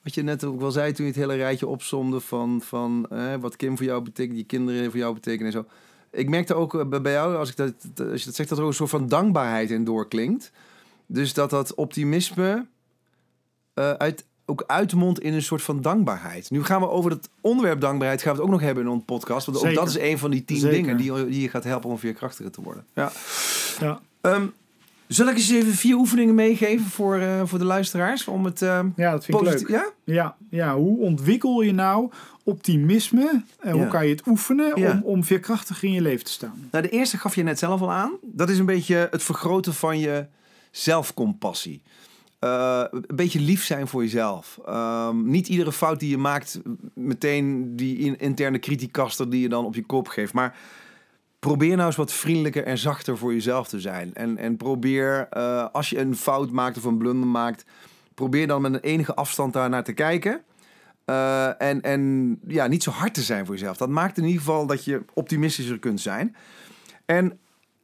wat 0.02 0.14
je 0.14 0.22
net 0.22 0.44
ook 0.44 0.60
wel 0.60 0.70
zei 0.70 0.92
toen 0.92 1.04
je 1.04 1.10
het 1.10 1.20
hele 1.20 1.34
rijtje 1.36 1.66
opzomde 1.66 2.20
van, 2.20 2.60
van 2.62 3.06
eh, 3.10 3.34
wat 3.40 3.56
Kim 3.56 3.76
voor 3.76 3.86
jou 3.86 4.02
betekent, 4.02 4.34
die 4.36 4.44
kinderen 4.44 4.90
voor 4.90 4.98
jou 4.98 5.14
betekenen 5.14 5.46
en 5.46 5.52
zo. 5.52 5.64
Ik 6.12 6.28
merkte 6.28 6.54
ook 6.54 6.74
eh, 6.74 7.00
bij- 7.00 7.12
jou, 7.12 7.36
als, 7.36 7.50
ik 7.50 7.56
dat, 7.56 7.72
als 8.10 8.20
je 8.20 8.24
dat 8.26 8.34
zegt, 8.34 8.48
dat 8.48 8.58
er 8.58 8.64
ook 8.64 8.70
een 8.70 8.76
soort 8.76 8.90
van 8.90 9.08
dankbaarheid 9.08 9.70
in 9.70 9.84
doorklinkt. 9.84 10.52
Dus 11.06 11.34
dat 11.34 11.50
dat 11.50 11.74
optimisme 11.74 12.66
eh, 13.74 13.90
uit, 13.92 14.24
ook 14.46 14.64
uitmondt 14.66 15.20
in 15.20 15.34
een 15.34 15.42
soort 15.42 15.62
van 15.62 15.80
dankbaarheid. 15.80 16.50
Nu 16.50 16.64
gaan 16.64 16.80
we 16.80 16.88
over 16.88 17.10
het 17.10 17.28
onderwerp 17.40 17.80
dankbaarheid 17.80 18.22
gaan 18.22 18.32
we 18.32 18.36
het 18.38 18.46
ook 18.46 18.52
nog 18.54 18.62
hebben 18.62 18.84
in 18.84 18.90
onze 18.90 19.04
podcast. 19.04 19.46
Want 19.46 19.58
ook 19.64 19.74
dat 19.74 19.88
is 19.88 19.98
een 19.98 20.18
van 20.18 20.30
die 20.30 20.44
tien 20.44 20.56
Zeker. 20.58 20.76
dingen 20.76 20.96
die, 20.96 21.26
die 21.26 21.40
je 21.40 21.48
gaat 21.48 21.64
helpen 21.64 21.90
om 21.90 21.98
veerkrachtiger 21.98 22.50
te 22.50 22.62
worden. 22.62 22.86
Ja. 22.94 23.12
Ja. 23.80 24.00
Ehm, 24.20 24.46
zal 25.16 25.28
ik 25.28 25.36
eens 25.36 25.50
even 25.50 25.72
vier 25.72 25.96
oefeningen 25.96 26.34
meegeven 26.34 26.86
voor, 26.86 27.18
eh, 27.18 27.42
voor 27.44 27.58
de 27.58 27.64
luisteraars? 27.64 28.26
Om 28.28 28.44
het 28.44 28.62
ehm, 28.62 28.88
ja, 28.96 29.10
dat 29.10 29.24
vind 29.24 29.40
ik 29.40 29.44
leuk. 29.46 29.68
Ja? 29.68 29.90
Ja, 30.04 30.36
ja, 30.50 30.76
hoe 30.76 30.98
ontwikkel 30.98 31.60
je 31.60 31.72
nou 31.72 32.10
optimisme? 32.44 33.42
En 33.60 33.72
hoe 33.72 33.80
Ja. 33.80 33.86
kan 33.88 34.04
je 34.06 34.10
het 34.10 34.26
oefenen 34.26 34.80
Ja. 34.80 34.90
om, 34.92 35.02
om 35.02 35.24
veerkrachtig 35.24 35.82
in 35.82 35.92
je 35.92 36.00
leven 36.00 36.24
te 36.24 36.30
staan? 36.32 36.68
Nou, 36.70 36.84
de 36.84 36.90
eerste 36.90 37.18
gaf 37.18 37.34
je 37.34 37.42
net 37.42 37.58
zelf 37.58 37.80
al 37.80 37.92
aan. 37.92 38.12
Dat 38.22 38.50
is 38.50 38.58
een 38.58 38.66
beetje 38.66 39.08
het 39.10 39.22
vergroten 39.22 39.74
van 39.74 39.98
je 39.98 40.26
zelfcompassie. 40.70 41.82
Eh, 42.38 42.84
een 42.90 43.04
beetje 43.14 43.40
lief 43.40 43.64
zijn 43.64 43.88
voor 43.88 44.02
jezelf. 44.02 44.58
Ehm, 44.66 45.30
niet 45.30 45.48
iedere 45.48 45.72
fout 45.72 46.00
die 46.00 46.10
je 46.10 46.18
maakt, 46.18 46.60
meteen 46.94 47.76
die 47.76 47.98
in- 47.98 48.18
interne 48.18 48.58
kritiekaster 48.58 49.30
die 49.30 49.40
je 49.40 49.48
dan 49.48 49.64
op 49.64 49.74
je 49.74 49.86
kop 49.86 50.08
geeft. 50.08 50.32
Maar 50.32 50.56
probeer 51.40 51.76
nou 51.76 51.86
eens 51.86 51.96
wat 51.96 52.12
vriendelijker 52.12 52.64
en 52.64 52.78
zachter 52.78 53.18
voor 53.18 53.32
jezelf 53.32 53.68
te 53.68 53.80
zijn. 53.80 54.14
En, 54.14 54.36
en 54.36 54.56
probeer, 54.56 55.26
eh, 55.30 55.66
als 55.72 55.90
je 55.90 55.98
een 55.98 56.16
fout 56.16 56.50
maakt 56.50 56.76
of 56.76 56.84
een 56.84 56.98
blunder 56.98 57.28
maakt, 57.28 57.64
probeer 58.14 58.46
dan 58.46 58.62
met 58.62 58.72
een 58.72 58.80
enige 58.80 59.14
afstand 59.14 59.52
daar 59.52 59.68
naar 59.68 59.84
te 59.84 59.92
kijken. 59.92 60.42
Eh, 61.04 61.62
en, 61.62 61.80
en 61.80 62.38
ja, 62.46 62.66
niet 62.66 62.82
zo 62.82 62.90
hard 62.90 63.14
te 63.14 63.22
zijn 63.22 63.46
voor 63.46 63.54
jezelf. 63.54 63.76
Dat 63.76 63.88
maakt 63.88 64.18
in 64.18 64.24
ieder 64.24 64.38
geval 64.38 64.66
dat 64.66 64.84
je 64.84 65.04
optimistischer 65.14 65.78
kunt 65.78 66.00
zijn. 66.00 66.36
En 67.06 67.38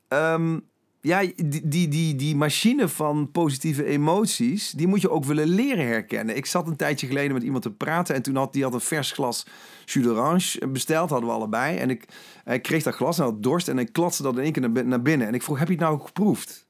ehm, 0.08 0.58
ja, 1.06 1.20
die, 1.20 1.68
die, 1.68 1.88
die, 1.88 2.14
die 2.16 2.36
machine 2.36 2.88
van 2.88 3.30
positieve 3.30 3.84
emoties, 3.84 4.70
die 4.70 4.86
moet 4.86 5.00
je 5.00 5.10
ook 5.10 5.24
willen 5.24 5.48
leren 5.48 5.86
herkennen. 5.86 6.36
Ik 6.36 6.46
zat 6.46 6.66
een 6.66 6.76
tijdje 6.76 7.06
geleden 7.06 7.32
met 7.32 7.42
iemand 7.42 7.62
te 7.62 7.70
praten 7.70 8.14
en 8.14 8.22
toen 8.22 8.36
had 8.36 8.52
die 8.52 8.62
had 8.62 8.74
een 8.74 8.80
vers 8.80 9.12
glas 9.12 9.46
jus 9.84 10.04
d'orange 10.04 10.68
besteld, 10.68 11.10
hadden 11.10 11.28
we 11.28 11.34
allebei. 11.34 11.76
En 11.76 11.90
ik, 11.90 12.04
hij 12.44 12.60
kreeg 12.60 12.82
dat 12.82 12.94
glas 12.94 13.18
en 13.18 13.24
had 13.24 13.42
dorst 13.42 13.68
en 13.68 13.78
ik 13.78 13.92
klatste 13.92 14.22
dat 14.22 14.36
in 14.36 14.42
één 14.42 14.52
keer 14.52 14.62
naar, 14.62 14.72
bin- 14.72 14.88
naar 14.88 15.02
binnen. 15.02 15.26
En 15.26 15.34
ik 15.34 15.42
vroeg, 15.42 15.58
heb 15.58 15.68
je 15.68 15.74
het 15.74 15.82
nou 15.82 16.00
geproefd? 16.00 16.66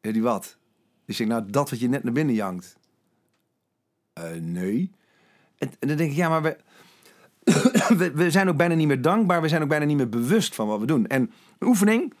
Ja, 0.00 0.12
die 0.12 0.22
wat? 0.22 0.56
Dus 1.06 1.20
ik 1.20 1.26
nou, 1.26 1.50
dat 1.50 1.70
wat 1.70 1.80
je 1.80 1.88
net 1.88 2.04
naar 2.04 2.12
binnen 2.12 2.34
jankt. 2.34 2.76
Eh, 4.12 4.24
nee. 4.40 4.90
En, 5.58 5.70
dan 5.78 5.96
denk 5.96 6.10
ik, 6.10 6.16
ja, 6.16 6.28
maar 6.28 6.42
we, 6.42 6.56
we, 7.98 8.10
we 8.12 8.30
zijn 8.30 8.48
ook 8.48 8.56
bijna 8.56 8.74
niet 8.74 8.86
meer 8.86 9.02
dankbaar. 9.02 9.42
We 9.42 9.48
zijn 9.48 9.62
ook 9.62 9.68
bijna 9.68 9.84
niet 9.84 9.96
meer 9.96 10.08
bewust 10.08 10.54
van 10.54 10.66
wat 10.66 10.80
we 10.80 10.86
doen. 10.86 11.06
En 11.06 11.32
oefening. 11.60 12.14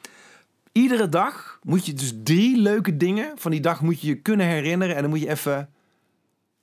Iedere 0.72 1.08
dag 1.08 1.58
moet 1.62 1.86
je 1.86 1.92
dus 1.92 2.14
drie 2.22 2.56
leuke 2.56 2.96
dingen 2.96 3.38
van 3.38 3.50
die 3.50 3.60
dag 3.60 3.80
moet 3.80 4.00
je 4.00 4.06
je 4.06 4.14
kunnen 4.14 4.46
herinneren. 4.46 4.96
En 4.96 5.00
dan 5.00 5.10
moet 5.10 5.20
je 5.20 5.28
even, 5.28 5.70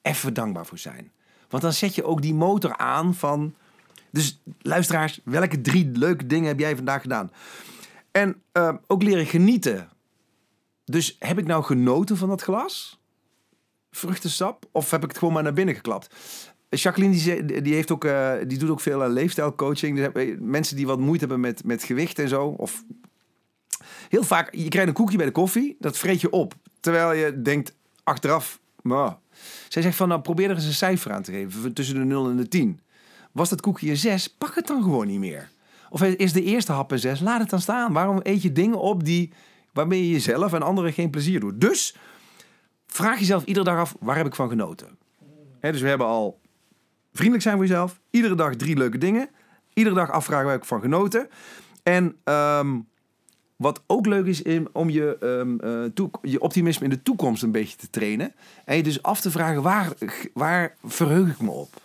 even 0.02 0.34
dankbaar 0.34 0.66
voor 0.66 0.78
zijn. 0.78 1.12
Want 1.50 1.64
dan 1.64 1.74
zet 1.74 1.96
je 1.96 2.04
ook 2.04 2.22
die 2.22 2.34
motor 2.34 2.78
aan 2.78 3.16
van... 3.16 3.56
Dus 4.12 4.42
luisteraars, 4.62 5.20
welke 5.24 5.62
drie 5.62 5.92
leuke 5.94 6.26
dingen 6.26 6.48
heb 6.48 6.60
jij 6.60 6.76
vandaag 6.76 7.02
gedaan? 7.02 7.32
En 8.12 8.42
eh, 8.52 8.74
ook 8.88 9.04
leren 9.04 9.26
genieten. 9.26 9.90
Dus 10.86 11.16
heb 11.20 11.38
ik 11.38 11.46
nou 11.46 11.64
genoten 11.64 12.18
van 12.18 12.30
dat 12.30 12.42
glas? 12.42 13.00
Vruchtensap? 13.92 14.66
Of 14.72 14.92
heb 14.92 15.04
ik 15.04 15.10
het 15.10 15.18
gewoon 15.18 15.34
maar 15.34 15.44
naar 15.44 15.54
binnen 15.54 15.76
geklapt? 15.76 16.16
Jacqueline 16.70 17.44
die, 17.46 17.62
die, 17.62 17.74
heeft 17.74 17.92
ook, 17.92 18.06
eh, 18.06 18.34
die 18.48 18.58
doet 18.58 18.70
ook 18.70 18.80
veel 18.80 19.04
uh, 19.04 19.10
leefstijlcoaching. 19.10 20.12
Dus 20.14 20.36
mensen 20.40 20.76
die 20.76 20.88
wat 20.88 21.00
moeite 21.00 21.20
hebben 21.20 21.40
met, 21.40 21.64
met 21.64 21.84
gewicht 21.84 22.20
en 22.20 22.28
zo. 22.28 22.48
Of 22.48 22.84
heel 24.10 24.24
vaak, 24.24 24.56
je 24.56 24.68
krijgt 24.68 24.88
een 24.90 24.96
koekje 24.96 25.18
bij 25.18 25.26
de 25.26 25.32
koffie. 25.32 25.76
Dat 25.80 25.98
vreet 25.98 26.22
je 26.22 26.30
op. 26.30 26.54
Terwijl 26.80 27.14
je 27.14 27.42
denkt 27.42 27.76
achteraf... 28.04 28.60
"Nou." 28.82 29.14
Zij 29.68 29.82
zegt 29.82 29.96
van, 29.96 30.08
nou 30.08 30.22
probeer 30.22 30.50
er 30.50 30.56
eens 30.56 30.66
een 30.66 30.74
cijfer 30.74 31.12
aan 31.12 31.22
te 31.22 31.32
geven. 31.32 31.74
Tussen 31.74 31.96
de 31.96 32.04
0 32.04 32.30
en 32.30 32.38
de 32.38 32.48
10. 32.48 32.80
Was 33.32 33.50
dat 33.50 33.62
koekje 33.62 33.90
een 33.90 33.98
6? 33.98 34.28
Pak 34.28 34.56
het 34.56 34.68
dan 34.68 34.84
gewoon 34.84 35.08
niet 35.08 35.20
meer. 35.20 35.50
Of 35.90 36.04
is 36.04 36.34
de 36.34 36.44
eerste 36.44 36.72
hap 36.72 36.92
een 36.92 37.00
6? 37.00 37.20
Laat 37.20 37.40
het 37.40 37.50
dan 37.50 37.62
staan. 37.62 37.94
Waarom 37.94 38.20
eet 38.24 38.42
je 38.42 38.52
dingen 38.52 38.80
op 38.80 39.04
die, 39.04 39.34
waarmee 39.74 40.06
je 40.06 40.12
jezelf 40.12 40.54
en 40.54 40.62
anderen 40.62 40.94
geen 40.94 41.10
plezier 41.10 41.40
doet? 41.40 41.62
Dus 41.62 41.96
vraag 42.88 43.20
jezelf 43.20 43.46
iedere 43.46 43.66
dag 43.66 43.78
af, 43.78 43.96
waar 44.00 44.18
heb 44.18 44.26
ik 44.26 44.36
van 44.36 44.50
genoten? 44.50 44.98
Dus 45.62 45.82
we 45.82 45.88
hebben 45.88 46.08
al 46.08 46.40
vriendelijk 47.12 47.44
zijn 47.44 47.56
voor 47.56 47.66
jezelf. 47.66 48.00
Iedere 48.10 48.36
dag 48.36 48.56
drie 48.56 48.78
leuke 48.78 48.98
dingen. 48.98 49.30
Iedere 49.74 49.96
dag 49.96 50.12
afvragen 50.12 50.46
waar 50.46 50.56
ik 50.56 50.66
van 50.66 50.82
genoten. 50.82 51.30
En 51.84 52.16
ehm, 52.24 52.80
wat 53.58 53.82
ook 53.88 54.06
leuk 54.06 54.26
is 54.26 54.42
om 54.72 54.90
je, 54.90 55.18
ehm, 55.20 55.60
eh, 55.60 56.06
je 56.22 56.42
optimisme 56.42 56.84
in 56.84 56.90
de 56.90 57.04
toekomst 57.04 57.44
een 57.44 57.52
beetje 57.52 57.78
te 57.78 57.90
trainen. 57.90 58.34
En 58.66 58.76
je 58.76 58.84
dus 58.84 59.04
af 59.04 59.22
te 59.22 59.32
vragen, 59.32 59.62
waar, 59.62 59.94
waar 60.34 60.76
verheug 60.84 61.30
ik 61.30 61.42
me 61.42 61.52
op? 61.52 61.82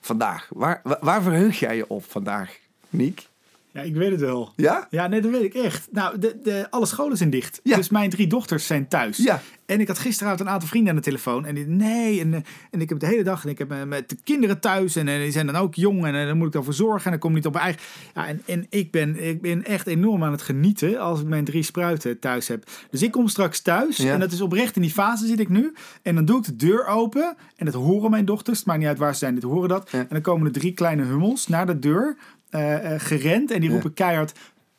Vandaag. 0.00 0.48
Waar, 0.52 0.80
waar 1.00 1.22
verheug 1.22 1.58
jij 1.58 1.76
je 1.76 1.88
op 1.88 2.04
vandaag, 2.04 2.58
Niek? 2.88 3.28
Ja, 3.74 3.80
ik 3.80 3.94
weet 3.94 4.10
het 4.10 4.20
wel. 4.20 4.52
Ja? 4.56 4.86
Ja, 4.90 5.06
nee, 5.06 5.20
dat 5.20 5.30
weet 5.30 5.42
ik 5.42 5.54
echt. 5.54 5.88
Nou, 5.92 6.18
de, 6.18 6.38
de, 6.42 6.66
alle 6.70 6.86
scholen 6.86 7.16
zijn 7.16 7.30
dicht. 7.30 7.60
Ja. 7.62 7.76
Dus 7.76 7.88
mijn 7.88 8.10
drie 8.10 8.26
dochters 8.26 8.66
zijn 8.66 8.88
thuis. 8.88 9.16
Ja. 9.16 9.42
En 9.66 9.80
ik 9.80 9.88
had 9.88 9.98
gisteravond 9.98 10.40
een 10.40 10.48
aantal 10.48 10.68
vrienden 10.68 10.90
aan 10.90 10.96
de 10.96 11.02
telefoon. 11.02 11.46
En 11.46 11.54
die, 11.54 11.66
nee, 11.66 12.20
en, 12.20 12.34
eh, 12.34 12.40
en 12.70 12.80
ik 12.80 12.88
heb 12.88 12.98
de 12.98 13.06
hele 13.06 13.22
dag 13.22 13.44
en 13.44 13.50
ik 13.50 13.58
heb 13.58 13.70
eh, 13.70 13.82
met 13.82 14.08
de 14.08 14.16
kinderen 14.24 14.60
thuis. 14.60 14.96
En, 14.96 15.08
eh, 15.08 15.18
die 15.18 15.30
zijn 15.30 15.46
dan 15.46 15.56
ook 15.56 15.74
jong 15.74 16.04
en 16.04 16.12
daar 16.12 16.36
moet 16.36 16.46
ik 16.46 16.52
dan 16.52 16.64
voor 16.64 16.74
zorgen. 16.74 17.04
En 17.04 17.10
dan 17.10 17.18
kom 17.18 17.30
ik 17.30 17.36
niet 17.36 17.46
op 17.46 17.52
mijn 17.52 17.64
eigen... 17.64 17.82
Ja, 18.14 18.26
en, 18.26 18.42
en 18.46 18.66
ik, 18.70 18.90
ben, 18.90 19.28
ik 19.28 19.40
ben 19.40 19.64
echt 19.64 19.86
enorm 19.86 20.24
aan 20.24 20.32
het 20.32 20.42
genieten 20.42 20.98
als 20.98 21.20
ik 21.20 21.26
mijn 21.26 21.44
drie 21.44 21.62
spruiten 21.62 22.18
thuis 22.18 22.48
heb. 22.48 22.64
Dus 22.90 23.02
ik 23.02 23.10
kom 23.10 23.28
straks 23.28 23.60
thuis. 23.60 23.96
Ja. 23.96 24.12
En 24.12 24.20
dat 24.20 24.32
is 24.32 24.40
oprecht 24.40 24.76
in 24.76 24.82
die 24.82 24.90
fase 24.90 25.26
zit 25.26 25.40
ik 25.40 25.48
nu. 25.48 25.72
En 26.02 26.14
dan 26.14 26.24
doe 26.24 26.38
ik 26.38 26.44
de 26.44 26.56
deur 26.56 26.86
open. 26.86 27.36
En 27.56 27.64
dat 27.64 27.74
horen 27.74 28.10
mijn 28.10 28.24
dochters. 28.24 28.58
Het 28.58 28.66
maakt 28.66 28.78
niet 28.78 28.88
uit 28.88 28.98
waar 28.98 29.12
ze 29.12 29.18
zijn, 29.18 29.34
dit 29.34 29.44
horen 29.44 29.68
dat. 29.68 29.88
Ja. 29.90 29.98
En 29.98 30.06
dan 30.08 30.20
komen 30.20 30.46
er 30.46 30.52
drie 30.52 30.72
kleine 30.72 31.02
hummels 31.02 31.46
naar 31.46 31.66
de 31.66 31.78
deur. 31.78 32.16
Eh, 32.54 32.94
eh, 32.94 33.00
gerend. 33.00 33.50
En 33.50 33.60
die 33.60 33.70
roepen 33.70 33.94
keihard... 33.94 34.32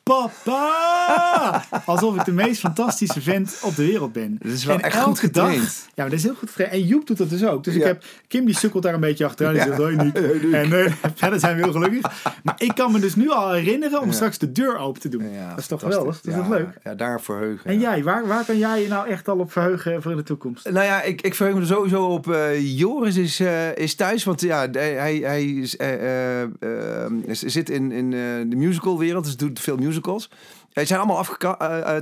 Papa! 0.09 1.63
Alsof 1.85 2.15
ik 2.15 2.25
de 2.25 2.31
meest 2.31 2.59
fantastische 2.59 3.21
vent 3.21 3.59
op 3.63 3.75
de 3.75 3.85
wereld 3.85 4.13
ben. 4.13 4.37
Dat 4.41 4.51
is 4.51 4.65
wel 4.65 4.75
En 4.75 4.81
echt 4.81 4.95
goed 4.97 5.05
dag- 5.13 5.19
getraind. 5.19 5.85
ja, 5.87 5.91
maar 5.95 6.09
dat 6.09 6.19
is 6.19 6.23
heel 6.23 6.35
goed 6.35 6.49
getraind. 6.49 6.73
En 6.73 6.83
Joep 6.87 7.07
doet 7.07 7.17
dat 7.17 7.29
dus 7.29 7.45
ook. 7.45 7.63
Dus 7.63 7.75
ik 7.75 7.83
heb 7.83 8.03
Kim 8.27 8.45
die 8.45 8.55
sukkelt 8.55 8.83
daar 8.83 8.93
een 8.93 8.99
beetje 8.99 9.25
achteraan. 9.25 9.53
Die 9.53 9.61
zegt, 9.61 9.77
hoi 9.77 9.95
niet. 9.95 10.13
Niek. 10.43 10.53
En 10.53 10.73
eh, 10.85 10.93
verder 11.15 11.39
zijn 11.39 11.55
we 11.57 11.63
heel 11.63 11.71
gelukkig. 11.71 12.23
Maar 12.43 12.55
ik 12.57 12.75
kan 12.75 12.91
me 12.91 12.99
dus 12.99 13.15
nu 13.15 13.29
al 13.29 13.51
herinneren 13.51 14.01
om 14.01 14.11
straks 14.11 14.37
de 14.37 14.51
deur 14.51 14.77
open 14.77 15.01
te 15.01 15.09
doen. 15.09 15.31
Ja, 15.31 15.49
dat 15.49 15.59
is 15.59 15.67
toch 15.67 15.79
geweldig? 15.79 16.21
Dat 16.21 16.33
is 16.33 16.39
toch 16.39 16.49
leuk? 16.49 16.67
Ja, 16.83 16.93
daar 16.95 17.21
verheugen. 17.21 17.69
En 17.69 17.79
jij, 17.79 18.03
waar, 18.03 18.27
waar 18.27 18.45
kan 18.45 18.57
jij 18.57 18.81
je 18.81 18.87
nou 18.87 19.07
echt 19.07 19.27
al 19.27 19.37
op 19.37 19.51
verheugen 19.51 20.01
voor 20.01 20.11
in 20.11 20.17
de 20.17 20.23
toekomst? 20.23 20.69
Nou 20.69 20.85
ja, 20.85 21.01
ik, 21.01 21.21
ik 21.21 21.35
verheug 21.35 21.55
me 21.55 21.61
er 21.61 21.67
sowieso 21.67 22.05
op. 22.05 22.31
eh, 22.31 22.77
Joris 22.79 23.15
is, 23.15 23.39
eh, 23.39 23.75
is 23.77 23.95
thuis, 23.95 24.23
want 24.23 24.41
ja, 24.41 24.67
hij, 24.71 25.15
hij, 25.23 25.45
is, 25.45 27.39
zit 27.39 27.69
in, 27.69 27.91
in 27.91 28.09
de 28.49 28.55
musicalwereld, 28.55 29.23
dus 29.25 29.37
doet 29.37 29.59
veel 29.59 29.77
musicals. 29.95 30.29
Die 30.73 30.85
zijn 30.85 30.99
allemaal 30.99 31.17
afgekant 31.17 31.57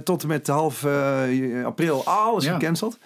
tot 0.05 0.21
en 0.21 0.27
met 0.27 0.47
half 0.47 0.83
eh, 0.83 1.65
april, 1.65 2.05
alles 2.05 2.43
Ja. 2.45 2.53
gecanceld. 2.53 2.97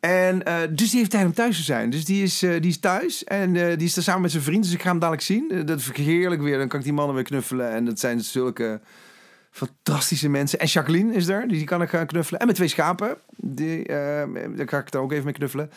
En 0.00 0.44
eh, 0.44 0.54
dus 0.70 0.90
die 0.90 0.98
heeft 0.98 1.10
tijd 1.10 1.24
om 1.26 1.32
thuis 1.32 1.56
te 1.56 1.62
zijn. 1.62 1.90
Dus 1.90 2.04
die 2.04 2.22
is, 2.22 2.42
eh, 2.42 2.50
die 2.60 2.70
is 2.70 2.78
thuis 2.78 3.24
en 3.24 3.56
eh, 3.56 3.76
die 3.76 3.86
is 3.86 3.96
er 3.96 4.02
samen 4.02 4.20
met 4.22 4.30
zijn 4.30 4.42
vriend. 4.42 4.62
Dus 4.64 4.72
ik 4.72 4.82
ga 4.82 4.88
hem 4.90 4.98
dadelijk 4.98 5.24
zien. 5.24 5.50
Eh, 5.50 5.64
dat 5.66 5.78
is 5.78 5.90
heerlijk 5.92 6.42
weer. 6.42 6.58
Dan 6.58 6.68
kan 6.68 6.78
ik 6.78 6.84
die 6.84 6.94
mannen 6.94 7.14
weer 7.14 7.24
knuffelen. 7.24 7.70
En 7.70 7.84
dat 7.84 7.98
zijn 7.98 8.20
zulke 8.20 8.80
fantastische 9.58 10.28
mensen. 10.28 10.58
En 10.58 10.66
Jacqueline 10.66 11.14
is 11.14 11.28
er, 11.28 11.48
die 11.48 11.64
kan 11.64 11.82
ik 11.82 11.88
gaan 11.88 12.06
knuffelen. 12.06 12.40
En 12.40 12.46
met 12.46 12.56
twee 12.56 12.68
schapen. 12.68 13.16
Die, 13.36 13.78
uh, 13.78 13.86
daar 14.56 14.68
ga 14.68 14.78
ik 14.78 14.90
daar 14.90 15.02
ook 15.02 15.12
even 15.12 15.24
mee 15.24 15.32
knuffelen. 15.34 15.70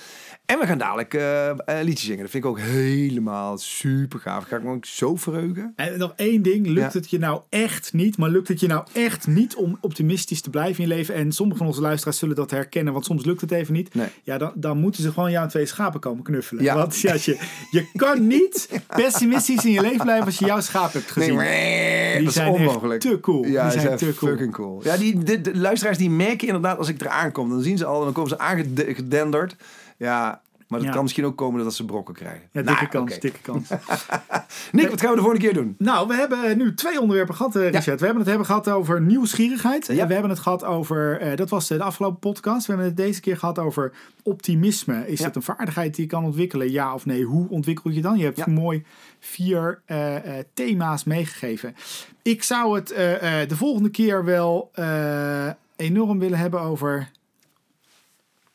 En 0.45 0.59
we 0.59 0.65
gaan 0.65 0.77
dadelijk 0.77 1.13
uh, 1.13 1.51
liedjes 1.81 2.05
zingen. 2.05 2.21
Dat 2.21 2.29
vind 2.29 2.43
ik 2.43 2.49
ook 2.49 2.59
helemaal 2.59 3.57
super 3.57 4.19
gaaf. 4.19 4.43
Ga 4.43 4.55
ik 4.55 4.63
me 4.63 4.69
ook 4.69 4.85
zo 4.85 5.15
verheugen. 5.15 5.73
En 5.75 5.97
nog 5.97 6.13
één 6.15 6.41
ding. 6.41 6.67
Lukt 6.67 6.93
het 6.93 7.09
je 7.09 7.19
nou 7.19 7.41
echt 7.49 7.93
niet, 7.93 8.17
maar 8.17 8.29
lukt 8.29 8.47
het 8.47 8.59
je 8.59 8.67
nou 8.67 8.85
echt 8.93 9.27
niet 9.27 9.55
om 9.55 9.77
optimistisch 9.81 10.41
te 10.41 10.49
blijven 10.49 10.83
in 10.83 10.89
je 10.89 10.95
leven? 10.95 11.15
En 11.15 11.31
sommige 11.31 11.57
van 11.57 11.67
onze 11.67 11.81
luisteraars 11.81 12.17
zullen 12.17 12.35
dat 12.35 12.51
herkennen, 12.51 12.93
want 12.93 13.05
soms 13.05 13.25
lukt 13.25 13.41
het 13.41 13.51
even 13.51 13.73
niet. 13.73 13.93
Nee. 13.93 14.07
Ja, 14.23 14.37
dan, 14.37 14.51
dan 14.55 14.77
moeten 14.77 15.03
ze 15.03 15.11
gewoon 15.11 15.31
jou 15.31 15.49
twee 15.49 15.65
schapen 15.65 15.99
komen 15.99 16.23
knuffelen. 16.23 16.63
Ja. 16.63 16.75
Want 16.75 16.99
ja, 16.99 17.13
je, 17.13 17.37
je 17.71 17.85
kan 17.95 18.27
niet 18.27 18.69
pessimistisch 18.87 19.65
in 19.65 19.71
je 19.71 19.81
leven 19.81 20.01
blijven 20.03 20.25
als 20.25 20.39
je 20.39 20.45
jouw 20.45 20.61
schaap 20.61 20.93
hebt 20.93 21.11
gezien. 21.11 21.35
Nee, 21.35 22.15
die 22.15 22.25
dat 22.25 22.33
zijn 22.33 22.53
is 22.53 22.59
onmogelijk. 22.59 23.01
te 23.01 23.19
cool. 23.19 23.45
Ja, 23.45 23.70
die 23.71 23.81
zijn, 23.81 23.97
te 23.97 24.13
cool. 24.17 24.31
fucking 24.31 24.53
cool. 24.53 24.79
Ja, 24.83 24.97
die, 24.97 25.23
de, 25.23 25.41
de, 25.41 25.57
luisteraars 25.57 25.97
die 25.97 26.09
merken 26.09 26.47
inderdaad 26.47 26.77
als 26.77 26.89
ik 26.89 27.01
eraan 27.01 27.31
kom. 27.31 27.49
Dan 27.49 27.61
zien 27.61 27.77
ze 27.77 27.85
al 27.85 27.97
en 27.97 28.03
dan 28.03 28.13
komen 28.13 28.29
ze 28.29 28.39
aangedenderd. 28.39 29.55
Ja, 29.97 30.41
maar 30.71 30.79
dat 30.79 30.87
Ja. 30.87 30.93
kan 30.93 31.03
misschien 31.03 31.25
ook 31.25 31.37
komen 31.37 31.63
dat 31.63 31.73
ze 31.73 31.85
brokken 31.85 32.13
krijgen. 32.13 32.41
Ja, 32.51 32.61
dikke 32.61 32.71
Nou, 32.73 32.87
kans, 32.87 33.11
oké. 33.11 33.19
dikke 33.19 33.39
kans. 33.41 33.69
Nick, 34.71 34.89
wat 34.89 34.99
gaan 35.01 35.09
we 35.09 35.15
de 35.15 35.21
volgende 35.21 35.45
keer 35.45 35.53
doen? 35.53 35.75
Nou, 35.77 36.07
we 36.07 36.13
hebben 36.15 36.57
nu 36.57 36.73
twee 36.73 37.01
onderwerpen 37.01 37.35
gehad, 37.35 37.55
eh, 37.55 37.61
Richard. 37.69 37.99
We 37.99 38.05
hebben 38.05 38.17
het 38.17 38.27
hebben 38.27 38.45
gehad 38.45 38.69
over 38.69 39.01
nieuwsgierigheid. 39.01 39.87
Ja. 39.87 40.07
We 40.07 40.13
hebben 40.13 40.31
het 40.31 40.39
gehad 40.39 40.63
over, 40.63 41.19
eh, 41.19 41.35
dat 41.37 41.49
was 41.49 41.67
de 41.67 41.83
afgelopen 41.83 42.19
podcast. 42.19 42.65
We 42.65 42.71
hebben 42.73 42.89
het 42.89 42.97
deze 42.97 43.21
keer 43.21 43.37
gehad 43.37 43.59
over 43.59 43.93
optimisme. 44.23 45.07
Is 45.07 45.19
dat 45.19 45.35
een 45.35 45.41
vaardigheid 45.41 45.95
die 45.95 46.03
je 46.05 46.09
kan 46.11 46.23
ontwikkelen? 46.23 46.71
Ja 46.71 46.93
of 46.93 47.05
nee? 47.05 47.23
Hoe 47.23 47.49
ontwikkel 47.49 47.89
je 47.91 48.01
dan? 48.01 48.17
Je 48.17 48.23
hebt 48.25 48.45
mooi 48.45 48.83
vier 49.19 49.81
eh, 49.85 50.15
eh, 50.39 50.45
thema's 50.53 51.03
meegegeven. 51.03 51.75
Ik 52.21 52.43
zou 52.43 52.75
het 52.75 52.91
eh, 52.91 53.41
eh, 53.41 53.49
de 53.49 53.55
volgende 53.55 53.89
keer 53.89 54.25
wel 54.25 54.69
eh, 54.73 55.47
enorm 55.75 56.19
willen 56.19 56.37
hebben 56.39 56.59
over 56.61 57.09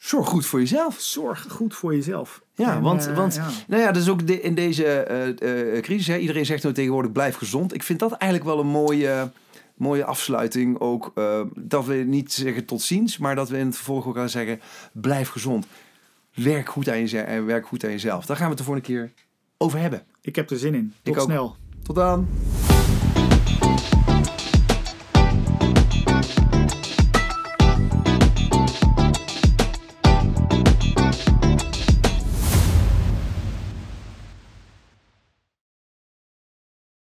Zorg 0.06 0.28
goed 0.28 0.46
voor 0.46 0.58
jezelf. 0.58 0.96
zorg 1.00 1.46
goed 1.48 1.74
voor 1.74 1.94
jezelf. 1.94 2.42
Ja, 2.54 2.74
En, 2.74 2.82
want, 2.82 3.06
eh, 3.06 3.16
want 3.16 3.34
ja. 3.34 3.48
Nou 3.66 3.82
ja, 3.82 3.92
dat 3.92 4.02
is 4.02 4.08
ook 4.08 4.26
de- 4.26 4.40
in 4.40 4.54
deze 4.54 4.84
eh, 4.86 5.74
eh, 5.76 5.82
crisis. 5.82 6.06
Hè, 6.06 6.16
iedereen 6.16 6.46
zegt 6.46 6.62
nou 6.62 6.74
tegenwoordig 6.74 7.12
blijf 7.12 7.36
gezond. 7.36 7.74
Ik 7.74 7.82
vind 7.82 7.98
dat 7.98 8.12
eigenlijk 8.12 8.50
wel 8.50 8.60
een 8.60 8.66
mooie, 8.70 9.30
mooie 9.74 10.04
afsluiting. 10.04 10.78
Ook 10.80 11.12
dat 11.54 11.84
we 11.84 11.94
niet 11.94 12.32
zeggen 12.32 12.64
tot 12.64 12.82
ziens, 12.82 13.18
maar 13.18 13.34
dat 13.34 13.48
we 13.48 13.58
in 13.58 13.66
het 13.66 13.76
vervolg 13.76 14.06
ook 14.06 14.16
gaan 14.16 14.28
zeggen 14.28 14.60
blijf 14.92 15.28
gezond. 15.28 15.66
Werk 16.34 16.68
goed 16.68 16.88
aan, 16.88 16.98
jezelf, 16.98 17.26
en 17.26 17.46
werk 17.46 17.66
goed 17.66 17.84
aan 17.84 17.90
jezelf. 17.90 18.26
Daar 18.26 18.36
gaan 18.36 18.44
we 18.46 18.50
het 18.50 18.58
de 18.58 18.64
volgende 18.64 18.88
keer 18.88 19.12
over 19.56 19.78
hebben. 19.78 20.02
Ik 20.22 20.36
heb 20.36 20.50
er 20.50 20.58
zin 20.58 20.74
in. 20.74 20.92
Ik 21.02 21.12
Tot 21.12 21.22
ook. 21.22 21.28
snel. 21.30 21.56
Tot 21.82 21.94
dan. 21.96 22.28